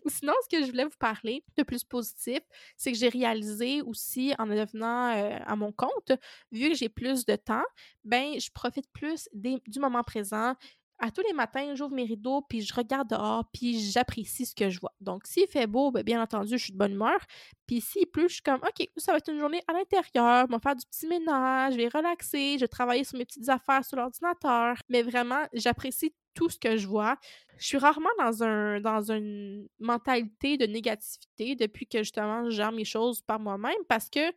sinon, 0.08 0.34
ce 0.44 0.58
que 0.58 0.64
je 0.64 0.72
voulais 0.72 0.86
vous 0.86 0.98
parler 0.98 1.44
de 1.58 1.64
plus 1.64 1.84
positif, 1.84 2.40
c'est 2.78 2.94
que 2.94 2.98
j'ai 2.98 3.10
réalisé 3.10 3.82
aussi 3.82 4.34
en 4.40 4.48
devenant 4.48 5.10
euh, 5.10 5.38
à 5.46 5.56
mon 5.58 5.74
compte, 5.74 6.14
vu 6.54 6.70
que 6.70 6.76
j'ai 6.76 6.88
plus 6.88 7.26
de 7.26 7.36
temps, 7.36 7.66
ben 8.06 8.40
je 8.40 8.50
profite 8.52 8.90
plus 8.94 9.28
du 9.34 9.80
moment 9.80 10.04
présent. 10.04 10.56
À 11.00 11.12
tous 11.12 11.22
les 11.26 11.34
matins, 11.34 11.74
j'ouvre 11.76 11.94
mes 11.94 12.04
rideaux, 12.04 12.42
puis 12.42 12.62
je 12.62 12.74
regarde 12.74 13.10
dehors, 13.10 13.46
puis 13.54 13.80
j'apprécie 13.80 14.46
ce 14.46 14.54
que 14.54 14.70
je 14.70 14.80
vois. 14.80 14.94
Donc, 15.00 15.26
s'il 15.26 15.48
fait 15.48 15.68
beau, 15.68 15.92
ben, 15.92 16.04
bien 16.04 16.22
entendu, 16.22 16.58
je 16.58 16.64
suis 16.64 16.74
de 16.74 16.78
bonne 16.78 16.92
humeur. 16.94 17.20
Puis 17.66 17.82
s'il 17.82 18.08
pleut, 18.08 18.28
je 18.28 18.36
suis 18.36 18.44
comme, 18.44 18.60
OK, 18.62 18.88
ça 18.98 19.14
va 19.14 19.20
être 19.20 19.32
une 19.32 19.40
journée 19.40 19.62
à 19.68 19.74
l'intérieur, 19.74 20.46
je 20.48 20.54
vais 20.54 20.60
faire 20.60 20.76
du 20.76 20.86
petit 20.86 21.08
ménage, 21.08 21.74
je 21.74 21.78
vais 21.78 21.88
relaxer, 21.88 22.56
je 22.56 22.62
vais 22.62 22.68
travailler 22.68 23.04
sur 23.04 23.18
mes 23.18 23.26
petites 23.26 23.48
affaires 23.48 23.86
sur 23.86 23.98
l'ordinateur. 23.98 24.76
Mais 24.90 25.02
vraiment, 25.02 25.46
j'apprécie 25.54 26.14
tout 26.34 26.50
ce 26.50 26.58
que 26.58 26.78
je 26.78 26.88
vois. 26.88 27.18
Je 27.58 27.66
suis 27.66 27.78
rarement 27.78 28.10
dans, 28.18 28.82
dans 28.82 29.12
une 29.12 29.68
mentalité 29.80 30.58
de 30.58 30.66
négativité 30.66 31.56
depuis 31.56 31.88
que 31.88 32.00
justement 32.00 32.46
je 32.46 32.52
gère 32.52 32.72
mes 32.72 32.86
choses 32.86 33.22
par 33.22 33.40
moi-même 33.40 33.84
parce 33.88 34.10
que 34.10 34.32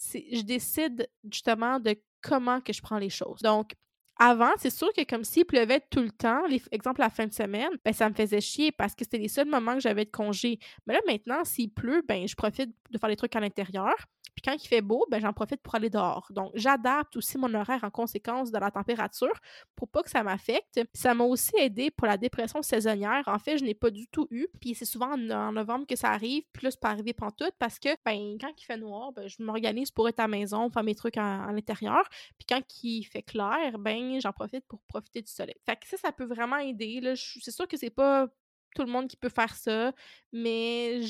je 0.00 0.42
décide 0.42 1.08
justement 1.30 1.78
de 1.78 1.96
comment 2.22 2.60
que 2.60 2.72
je 2.72 2.80
prends 2.82 2.98
les 2.98 3.10
choses. 3.10 3.40
Donc, 3.42 3.74
avant, 4.22 4.50
c'est 4.58 4.70
sûr 4.70 4.92
que 4.92 5.02
comme 5.04 5.24
s'il 5.24 5.46
pleuvait 5.46 5.80
tout 5.90 6.02
le 6.02 6.10
temps, 6.10 6.46
les, 6.46 6.62
exemple 6.72 7.00
la 7.00 7.08
fin 7.08 7.26
de 7.26 7.32
semaine, 7.32 7.70
ben 7.82 7.94
ça 7.94 8.06
me 8.10 8.14
faisait 8.14 8.42
chier 8.42 8.70
parce 8.70 8.94
que 8.94 9.02
c'était 9.02 9.16
les 9.16 9.28
seuls 9.28 9.48
moments 9.48 9.74
que 9.74 9.80
j'avais 9.80 10.04
de 10.04 10.10
congé. 10.10 10.58
Mais 10.86 10.92
là, 10.92 11.00
maintenant, 11.06 11.42
s'il 11.42 11.72
pleut, 11.72 12.02
ben 12.06 12.28
je 12.28 12.34
profite 12.34 12.70
de 12.90 12.98
faire 12.98 13.08
des 13.08 13.16
trucs 13.16 13.34
à 13.34 13.40
l'intérieur. 13.40 13.94
Puis 14.34 14.42
quand 14.42 14.52
il 14.52 14.66
fait 14.66 14.80
beau, 14.80 15.06
ben 15.10 15.20
j'en 15.20 15.32
profite 15.32 15.60
pour 15.62 15.74
aller 15.74 15.90
dehors. 15.90 16.26
Donc, 16.30 16.50
j'adapte 16.54 17.16
aussi 17.16 17.38
mon 17.38 17.52
horaire 17.54 17.82
en 17.82 17.90
conséquence 17.90 18.50
de 18.50 18.58
la 18.58 18.70
température 18.70 19.32
pour 19.76 19.88
pas 19.88 20.02
que 20.02 20.10
ça 20.10 20.22
m'affecte. 20.22 20.80
Ça 20.94 21.14
m'a 21.14 21.24
aussi 21.24 21.52
aidé 21.58 21.90
pour 21.90 22.06
la 22.06 22.16
dépression 22.16 22.62
saisonnière. 22.62 23.22
En 23.26 23.38
fait, 23.38 23.58
je 23.58 23.64
n'ai 23.64 23.74
pas 23.74 23.90
du 23.90 24.06
tout 24.08 24.26
eu. 24.30 24.46
Puis 24.60 24.74
c'est 24.74 24.84
souvent 24.84 25.12
en, 25.12 25.52
novembre 25.52 25.86
que 25.86 25.96
ça 25.96 26.10
arrive. 26.10 26.44
Puis 26.52 26.64
là, 26.64 26.70
c'est 26.70 26.80
pas 26.80 26.90
arrivé 26.90 27.12
pantoute 27.12 27.54
parce 27.58 27.78
que, 27.78 27.88
ben, 28.04 28.36
quand 28.40 28.52
il 28.56 28.64
fait 28.64 28.76
noir, 28.76 29.12
ben, 29.12 29.28
je 29.28 29.42
m'organise 29.42 29.90
pour 29.90 30.08
être 30.08 30.20
à 30.20 30.24
la 30.24 30.28
maison, 30.28 30.70
faire 30.70 30.84
mes 30.84 30.94
trucs 30.94 31.16
à, 31.16 31.50
l'intérieur. 31.52 32.08
Puis 32.38 32.46
quand 32.48 32.62
il 32.82 33.04
fait 33.04 33.22
clair, 33.22 33.78
ben, 33.78 34.09
j'en 34.18 34.32
profite 34.32 34.66
pour 34.66 34.80
profiter 34.82 35.22
du 35.22 35.30
soleil. 35.30 35.56
Fait 35.66 35.76
que 35.76 35.86
ça, 35.86 35.96
ça 35.96 36.12
peut 36.12 36.24
vraiment 36.24 36.56
aider. 36.56 37.00
C'est 37.14 37.50
sûr 37.50 37.68
que 37.68 37.76
c'est 37.76 37.90
pas 37.90 38.28
tout 38.74 38.82
le 38.82 38.90
monde 38.90 39.08
qui 39.08 39.16
peut 39.16 39.28
faire 39.28 39.54
ça, 39.54 39.92
mais 40.32 41.00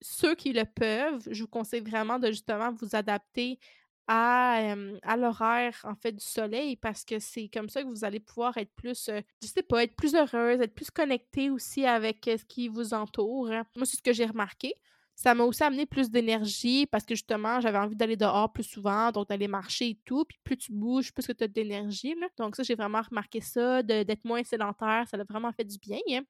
ceux 0.00 0.34
qui 0.34 0.52
le 0.52 0.64
peuvent, 0.64 1.26
je 1.30 1.42
vous 1.42 1.48
conseille 1.48 1.80
vraiment 1.80 2.18
de 2.18 2.28
justement 2.28 2.72
vous 2.72 2.94
adapter 2.94 3.58
à, 4.06 4.74
à 5.02 5.16
l'horaire 5.16 5.78
en 5.84 5.94
fait 5.94 6.12
du 6.12 6.24
soleil 6.24 6.76
parce 6.76 7.04
que 7.04 7.18
c'est 7.20 7.48
comme 7.48 7.68
ça 7.68 7.82
que 7.82 7.88
vous 7.88 8.04
allez 8.04 8.18
pouvoir 8.18 8.56
être 8.56 8.72
plus, 8.74 9.08
je 9.42 9.46
sais 9.46 9.62
pas, 9.62 9.84
être 9.84 9.94
plus 9.94 10.14
heureuse, 10.14 10.60
être 10.60 10.74
plus 10.74 10.90
connecté 10.90 11.50
aussi 11.50 11.86
avec 11.86 12.24
ce 12.24 12.44
qui 12.44 12.68
vous 12.68 12.92
entoure. 12.94 13.48
Moi, 13.76 13.86
c'est 13.86 13.96
ce 13.96 14.02
que 14.02 14.12
j'ai 14.12 14.26
remarqué. 14.26 14.74
Ça 15.20 15.34
m'a 15.34 15.44
aussi 15.44 15.62
amené 15.62 15.84
plus 15.84 16.10
d'énergie 16.10 16.86
parce 16.86 17.04
que 17.04 17.14
justement, 17.14 17.60
j'avais 17.60 17.76
envie 17.76 17.94
d'aller 17.94 18.16
dehors 18.16 18.50
plus 18.50 18.64
souvent, 18.64 19.12
donc 19.12 19.28
d'aller 19.28 19.48
marcher 19.48 19.90
et 19.90 19.98
tout. 20.06 20.24
Puis 20.24 20.38
plus 20.42 20.56
tu 20.56 20.72
bouges, 20.72 21.12
plus 21.12 21.26
que 21.26 21.32
tu 21.32 21.44
as 21.44 21.48
d'énergie. 21.48 22.14
Donc 22.38 22.56
ça, 22.56 22.62
j'ai 22.62 22.74
vraiment 22.74 23.02
remarqué 23.02 23.42
ça, 23.42 23.82
d'être 23.82 24.24
moins 24.24 24.42
sédentaire. 24.44 25.06
Ça 25.10 25.18
a 25.18 25.24
vraiment 25.24 25.52
fait 25.52 25.64
du 25.64 25.76
bien. 25.76 25.98
Hein. 26.10 26.22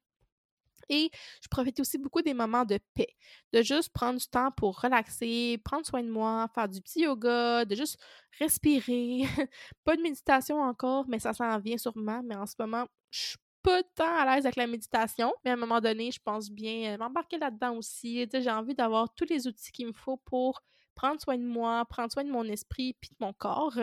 Et 0.89 1.09
je 1.41 1.47
profite 1.47 1.79
aussi 1.79 1.97
beaucoup 1.99 2.21
des 2.21 2.33
moments 2.33 2.65
de 2.65 2.79
paix, 2.93 3.15
de 3.53 3.61
juste 3.61 3.93
prendre 3.93 4.19
du 4.19 4.27
temps 4.27 4.51
pour 4.57 4.81
relaxer, 4.81 5.57
prendre 5.63 5.85
soin 5.85 6.03
de 6.03 6.09
moi, 6.09 6.49
faire 6.53 6.67
du 6.67 6.81
petit 6.81 7.03
yoga, 7.03 7.63
de 7.63 7.75
juste 7.75 7.97
respirer. 8.39 9.21
pas 9.85 9.95
de 9.95 10.01
méditation 10.01 10.61
encore, 10.61 11.05
mais 11.07 11.19
ça 11.19 11.31
s'en 11.31 11.57
vient 11.59 11.77
sûrement. 11.77 12.21
Mais 12.25 12.35
en 12.35 12.45
ce 12.45 12.55
moment, 12.59 12.85
je 13.09 13.19
suis 13.19 13.37
pas 13.63 13.83
tant 13.95 14.15
à 14.15 14.25
l'aise 14.35 14.45
avec 14.45 14.55
la 14.55 14.67
méditation, 14.67 15.33
mais 15.43 15.51
à 15.51 15.53
un 15.53 15.57
moment 15.57 15.79
donné, 15.79 16.11
je 16.11 16.19
pense 16.23 16.49
bien 16.49 16.93
euh, 16.93 16.97
m'embarquer 16.97 17.37
là-dedans 17.37 17.77
aussi. 17.77 18.27
J'ai 18.31 18.51
envie 18.51 18.75
d'avoir 18.75 19.13
tous 19.13 19.25
les 19.29 19.47
outils 19.47 19.71
qu'il 19.71 19.87
me 19.87 19.93
faut 19.93 20.17
pour 20.17 20.61
prendre 20.95 21.21
soin 21.21 21.37
de 21.37 21.43
moi, 21.43 21.85
prendre 21.85 22.11
soin 22.11 22.23
de 22.23 22.31
mon 22.31 22.43
esprit 22.45 22.95
puis 22.99 23.09
de 23.11 23.25
mon 23.25 23.33
corps. 23.33 23.77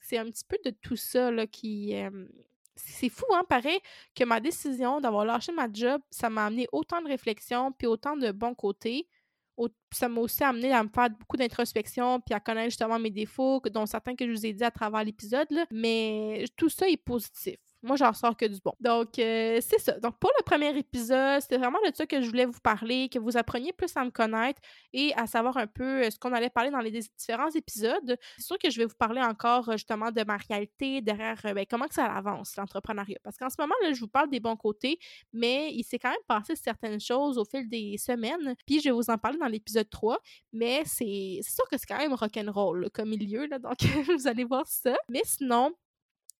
c'est 0.00 0.18
un 0.18 0.26
petit 0.26 0.44
peu 0.48 0.58
de 0.64 0.70
tout 0.70 0.96
ça 0.96 1.30
qui, 1.46 1.94
c'est 2.76 3.08
fou, 3.08 3.24
hein, 3.32 3.42
pareil, 3.48 3.80
que 4.14 4.24
ma 4.24 4.40
décision 4.40 5.00
d'avoir 5.00 5.24
lâché 5.24 5.52
ma 5.52 5.68
job, 5.72 6.00
ça 6.10 6.30
m'a 6.30 6.46
amené 6.46 6.68
autant 6.72 7.00
de 7.02 7.08
réflexion 7.08 7.72
puis 7.72 7.86
autant 7.86 8.16
de 8.16 8.30
bons 8.30 8.54
côtés. 8.54 9.08
Ça 9.90 10.08
m'a 10.08 10.20
aussi 10.20 10.44
amené 10.44 10.72
à 10.72 10.82
me 10.82 10.90
faire 10.90 11.08
beaucoup 11.08 11.38
d'introspection 11.38 12.20
puis 12.20 12.34
à 12.34 12.40
connaître 12.40 12.70
justement 12.70 12.98
mes 12.98 13.10
défauts, 13.10 13.62
dont 13.72 13.86
certains 13.86 14.14
que 14.14 14.26
je 14.26 14.32
vous 14.32 14.44
ai 14.44 14.52
dit 14.52 14.64
à 14.64 14.70
travers 14.70 15.02
l'épisode. 15.02 15.48
Mais 15.70 16.44
tout 16.56 16.68
ça 16.68 16.86
est 16.88 16.98
positif. 16.98 17.56
Moi, 17.86 17.94
j'en 17.94 18.12
sors 18.12 18.36
que 18.36 18.46
du 18.46 18.58
bon. 18.64 18.72
Donc, 18.80 19.16
euh, 19.20 19.60
c'est 19.62 19.78
ça. 19.78 19.92
Donc, 20.00 20.18
pour 20.18 20.32
le 20.36 20.42
premier 20.42 20.76
épisode, 20.76 21.40
c'était 21.40 21.56
vraiment 21.56 21.78
de 21.86 21.94
ça 21.94 22.04
que 22.04 22.20
je 22.20 22.26
voulais 22.26 22.44
vous 22.44 22.58
parler, 22.60 23.08
que 23.08 23.20
vous 23.20 23.36
appreniez 23.36 23.72
plus 23.72 23.96
à 23.96 24.04
me 24.04 24.10
connaître 24.10 24.60
et 24.92 25.14
à 25.14 25.28
savoir 25.28 25.56
un 25.56 25.68
peu 25.68 26.02
euh, 26.02 26.10
ce 26.10 26.18
qu'on 26.18 26.32
allait 26.32 26.50
parler 26.50 26.70
dans 26.70 26.80
les 26.80 26.90
différents 26.90 27.50
épisodes. 27.50 28.18
C'est 28.38 28.44
sûr 28.44 28.58
que 28.58 28.70
je 28.70 28.78
vais 28.78 28.86
vous 28.86 28.96
parler 28.98 29.22
encore 29.22 29.68
euh, 29.68 29.72
justement 29.74 30.10
de 30.10 30.24
ma 30.24 30.36
réalité 30.36 31.00
derrière 31.00 31.40
ben, 31.42 31.64
comment 31.70 31.86
que 31.86 31.94
ça 31.94 32.06
avance, 32.06 32.56
l'entrepreneuriat. 32.56 33.18
Parce 33.22 33.36
qu'en 33.36 33.50
ce 33.50 33.56
moment, 33.56 33.74
là, 33.82 33.92
je 33.92 34.00
vous 34.00 34.08
parle 34.08 34.30
des 34.30 34.40
bons 34.40 34.56
côtés, 34.56 34.98
mais 35.32 35.70
il 35.72 35.84
s'est 35.84 36.00
quand 36.00 36.10
même 36.10 36.18
passé 36.26 36.56
certaines 36.56 36.98
choses 36.98 37.38
au 37.38 37.44
fil 37.44 37.68
des 37.68 37.98
semaines. 37.98 38.56
Puis, 38.66 38.80
je 38.80 38.88
vais 38.88 38.94
vous 38.94 39.10
en 39.10 39.16
parler 39.16 39.38
dans 39.38 39.46
l'épisode 39.46 39.88
3. 39.88 40.18
Mais 40.52 40.82
c'est 40.86 41.40
sûr 41.42 41.64
que 41.70 41.78
c'est 41.78 41.86
quand 41.86 41.98
même 41.98 42.14
rock'n'roll 42.14 42.90
comme 42.92 43.10
milieu. 43.10 43.46
Là, 43.46 43.60
donc, 43.60 43.78
vous 44.18 44.26
allez 44.26 44.44
voir 44.44 44.66
ça. 44.66 44.96
Mais 45.08 45.22
sinon, 45.24 45.72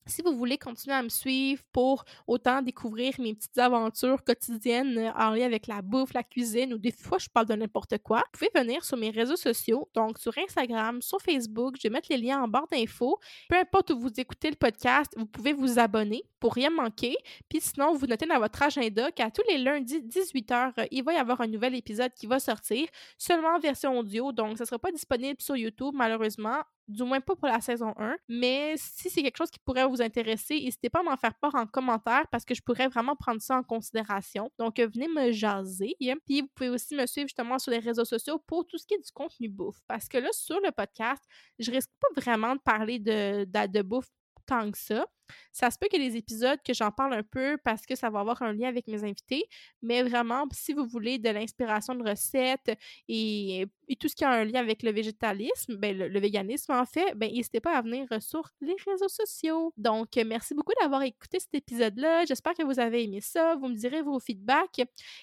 si 0.06 0.22
vous 0.22 0.36
voulez 0.36 0.58
continuer 0.58 0.96
à 0.96 1.02
me 1.02 1.08
suivre 1.08 1.62
pour 1.72 2.04
autant 2.26 2.62
découvrir 2.62 3.14
mes 3.18 3.34
petites 3.34 3.58
aventures 3.58 4.22
quotidiennes 4.24 4.98
euh, 4.98 5.12
en 5.12 5.30
lien 5.30 5.46
avec 5.46 5.66
la 5.66 5.82
bouffe, 5.82 6.12
la 6.14 6.22
cuisine 6.22 6.74
ou 6.74 6.78
des 6.78 6.92
fois 6.92 7.18
je 7.18 7.28
parle 7.28 7.46
de 7.46 7.54
n'importe 7.54 7.98
quoi, 7.98 8.18
vous 8.18 8.38
pouvez 8.38 8.50
venir 8.62 8.84
sur 8.84 8.96
mes 8.96 9.10
réseaux 9.10 9.36
sociaux, 9.36 9.88
donc 9.94 10.18
sur 10.18 10.32
Instagram, 10.38 11.02
sur 11.02 11.20
Facebook, 11.20 11.76
je 11.76 11.88
vais 11.88 11.92
mettre 11.92 12.08
les 12.10 12.18
liens 12.18 12.42
en 12.42 12.48
barre 12.48 12.66
d'infos. 12.70 13.18
Peu 13.48 13.56
importe 13.56 13.90
où 13.90 13.98
vous 13.98 14.12
écoutez 14.16 14.50
le 14.50 14.56
podcast, 14.56 15.12
vous 15.16 15.26
pouvez 15.26 15.52
vous 15.52 15.78
abonner 15.78 16.24
rien 16.54 16.70
manquer. 16.70 17.16
Puis 17.48 17.60
sinon, 17.60 17.94
vous 17.94 18.06
notez 18.06 18.26
dans 18.26 18.38
votre 18.38 18.62
agenda 18.62 19.10
qu'à 19.12 19.30
tous 19.30 19.42
les 19.48 19.58
lundis 19.58 20.00
18h, 20.00 20.72
euh, 20.78 20.86
il 20.90 21.04
va 21.04 21.14
y 21.14 21.16
avoir 21.16 21.40
un 21.40 21.46
nouvel 21.46 21.74
épisode 21.74 22.12
qui 22.14 22.26
va 22.26 22.38
sortir, 22.38 22.88
seulement 23.18 23.56
en 23.56 23.58
version 23.58 23.98
audio, 23.98 24.32
donc 24.32 24.58
ça 24.58 24.64
ne 24.64 24.66
sera 24.66 24.78
pas 24.78 24.92
disponible 24.92 25.40
sur 25.40 25.56
YouTube 25.56 25.94
malheureusement 25.94 26.62
du 26.88 27.02
moins 27.02 27.20
pas 27.20 27.34
pour 27.34 27.48
la 27.48 27.60
saison 27.60 27.92
1. 27.96 28.16
Mais 28.28 28.74
si 28.76 29.10
c'est 29.10 29.22
quelque 29.22 29.36
chose 29.36 29.50
qui 29.50 29.58
pourrait 29.58 29.86
vous 29.86 30.02
intéresser, 30.02 30.60
n'hésitez 30.60 30.88
pas 30.88 31.00
à 31.00 31.02
m'en 31.02 31.16
faire 31.16 31.34
part 31.34 31.54
en 31.54 31.66
commentaire 31.66 32.26
parce 32.30 32.44
que 32.44 32.54
je 32.54 32.62
pourrais 32.62 32.88
vraiment 32.88 33.16
prendre 33.16 33.40
ça 33.40 33.56
en 33.56 33.62
considération. 33.62 34.50
Donc, 34.58 34.78
euh, 34.78 34.86
venez 34.86 35.08
me 35.08 35.32
jaser. 35.32 35.96
Puis, 36.26 36.42
vous 36.42 36.48
pouvez 36.54 36.68
aussi 36.70 36.94
me 36.94 37.06
suivre 37.06 37.28
justement 37.28 37.58
sur 37.58 37.72
les 37.72 37.78
réseaux 37.78 38.04
sociaux 38.04 38.38
pour 38.46 38.66
tout 38.66 38.78
ce 38.78 38.86
qui 38.86 38.94
est 38.94 39.04
du 39.04 39.10
contenu 39.12 39.48
bouffe. 39.48 39.80
Parce 39.88 40.08
que 40.08 40.18
là, 40.18 40.28
sur 40.32 40.60
le 40.60 40.70
podcast, 40.70 41.22
je 41.58 41.70
risque 41.70 41.90
pas 42.00 42.20
vraiment 42.20 42.54
de 42.54 42.60
parler 42.60 42.98
de 42.98 43.82
bouffe 43.82 44.10
tant 44.46 44.70
que 44.70 44.78
ça. 44.78 45.06
Ça 45.52 45.70
se 45.70 45.78
peut 45.78 45.88
ait 45.92 45.98
des 45.98 46.16
épisodes 46.16 46.58
que 46.64 46.74
j'en 46.74 46.90
parle 46.90 47.14
un 47.14 47.22
peu 47.22 47.56
parce 47.64 47.86
que 47.86 47.94
ça 47.94 48.10
va 48.10 48.20
avoir 48.20 48.42
un 48.42 48.52
lien 48.52 48.68
avec 48.68 48.86
mes 48.88 49.04
invités, 49.04 49.44
mais 49.82 50.02
vraiment, 50.02 50.44
si 50.52 50.72
vous 50.72 50.86
voulez 50.86 51.18
de 51.18 51.30
l'inspiration 51.30 51.94
de 51.94 52.08
recettes 52.08 52.72
et, 53.08 53.66
tout 54.00 54.08
ce 54.08 54.16
qui 54.16 54.24
a 54.24 54.30
un 54.30 54.44
lien 54.44 54.60
avec 54.60 54.82
le 54.82 54.90
végétalisme, 54.90 55.76
ben, 55.76 55.96
le, 55.96 56.20
véganisme 56.20 56.72
en 56.72 56.84
fait, 56.84 57.14
ben, 57.14 57.32
n'hésitez 57.32 57.60
pas 57.60 57.76
à 57.76 57.82
venir 57.82 58.06
sur 58.20 58.50
les 58.60 58.74
réseaux 58.86 59.08
sociaux. 59.08 59.72
Donc, 59.76 60.08
merci 60.16 60.54
beaucoup 60.54 60.72
d'avoir 60.80 61.02
écouté 61.02 61.38
cet 61.38 61.54
épisode-là. 61.54 62.24
J'espère 62.24 62.54
que 62.54 62.64
vous 62.64 62.80
avez 62.80 63.04
aimé 63.04 63.20
ça. 63.20 63.54
Vous 63.56 63.68
me 63.68 63.76
direz 63.76 64.02
vos 64.02 64.18
feedbacks 64.18 64.80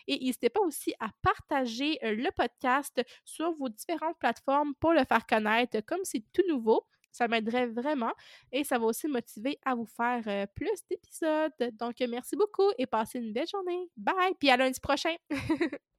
et 0.07 0.19
n'hésitez 0.19 0.49
pas 0.49 0.61
aussi 0.61 0.93
à 0.99 1.09
partager 1.21 1.99
euh, 2.03 2.15
le 2.15 2.31
podcast 2.31 3.01
sur 3.25 3.53
vos 3.53 3.69
différentes 3.69 4.17
plateformes 4.17 4.73
pour 4.79 4.93
le 4.93 5.03
faire 5.05 5.25
connaître 5.25 5.81
comme 5.85 6.01
c'est 6.03 6.23
tout 6.31 6.43
nouveau. 6.47 6.85
Ça 7.13 7.29
m'aiderait 7.29 7.67
vraiment 7.67 8.11
et 8.51 8.65
ça 8.65 8.77
va 8.77 8.85
aussi 8.87 9.07
motiver 9.07 9.57
à 9.65 9.75
vous 9.75 9.85
faire 9.85 10.47
plus 10.55 10.83
d'épisodes. 10.89 11.53
Donc, 11.79 11.95
merci 12.09 12.35
beaucoup 12.35 12.69
et 12.77 12.85
passez 12.87 13.19
une 13.19 13.31
belle 13.31 13.47
journée. 13.47 13.89
Bye! 13.95 14.33
Puis 14.39 14.49
à 14.49 14.57
lundi 14.57 14.79
prochain! 14.81 15.15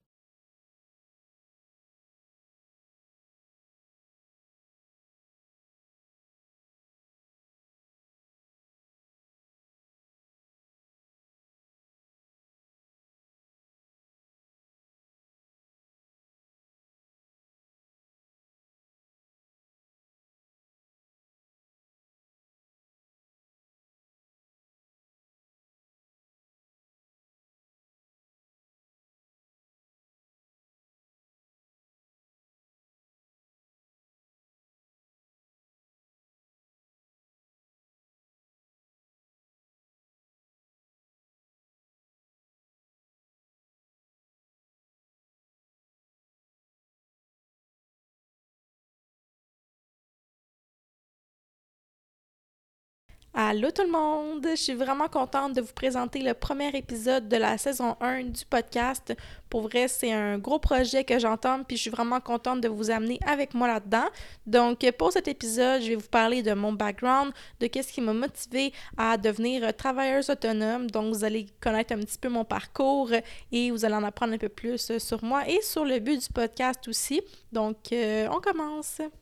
Allô 53.47 53.71
tout 53.71 53.83
le 53.83 53.91
monde! 53.91 54.47
Je 54.53 54.57
suis 54.57 54.73
vraiment 54.73 55.07
contente 55.07 55.53
de 55.53 55.61
vous 55.61 55.75
présenter 55.75 56.21
le 56.21 56.33
premier 56.33 56.75
épisode 56.75 57.29
de 57.29 57.37
la 57.37 57.59
saison 57.59 57.95
1 58.01 58.23
du 58.23 58.47
podcast. 58.47 59.15
Pour 59.51 59.69
vrai, 59.69 59.87
c'est 59.87 60.13
un 60.13 60.39
gros 60.39 60.59
projet 60.59 61.05
que 61.05 61.19
j'entends, 61.19 61.63
puis 61.63 61.77
je 61.77 61.83
suis 61.83 61.91
vraiment 61.91 62.21
contente 62.21 62.63
de 62.63 62.69
vous 62.69 62.91
amener 62.91 63.21
avec 63.27 63.53
moi 63.53 63.69
là-dedans. 63.69 64.07
Donc, 64.47 64.91
pour 64.93 65.13
cet 65.13 65.29
épisode, 65.29 65.83
je 65.83 65.89
vais 65.89 65.97
vous 65.97 66.09
parler 66.09 66.43
de 66.43 66.55
mon 66.55 66.73
background, 66.73 67.35
de 67.61 67.67
qu'est-ce 67.67 67.93
qui 67.93 68.01
m'a 68.01 68.15
motivé 68.15 68.73
à 68.97 69.19
devenir 69.19 69.77
travailleuse 69.77 70.31
autonome. 70.31 70.91
Donc, 70.91 71.15
vous 71.15 71.23
allez 71.23 71.45
connaître 71.61 71.93
un 71.93 71.99
petit 71.99 72.19
peu 72.19 72.31
mon 72.31 72.47
parcours 72.47 73.11
et 73.53 73.71
vous 73.71 73.85
allez 73.85 73.95
en 73.95 74.05
apprendre 74.05 74.33
un 74.33 74.39
peu 74.39 74.49
plus 74.49 74.97
sur 74.97 75.23
moi 75.23 75.47
et 75.47 75.61
sur 75.61 75.85
le 75.85 75.99
but 75.99 76.19
du 76.19 76.33
podcast 76.33 76.89
aussi. 76.89 77.21
Donc, 77.53 77.93
euh, 77.93 78.27
on 78.33 78.41
commence! 78.41 79.03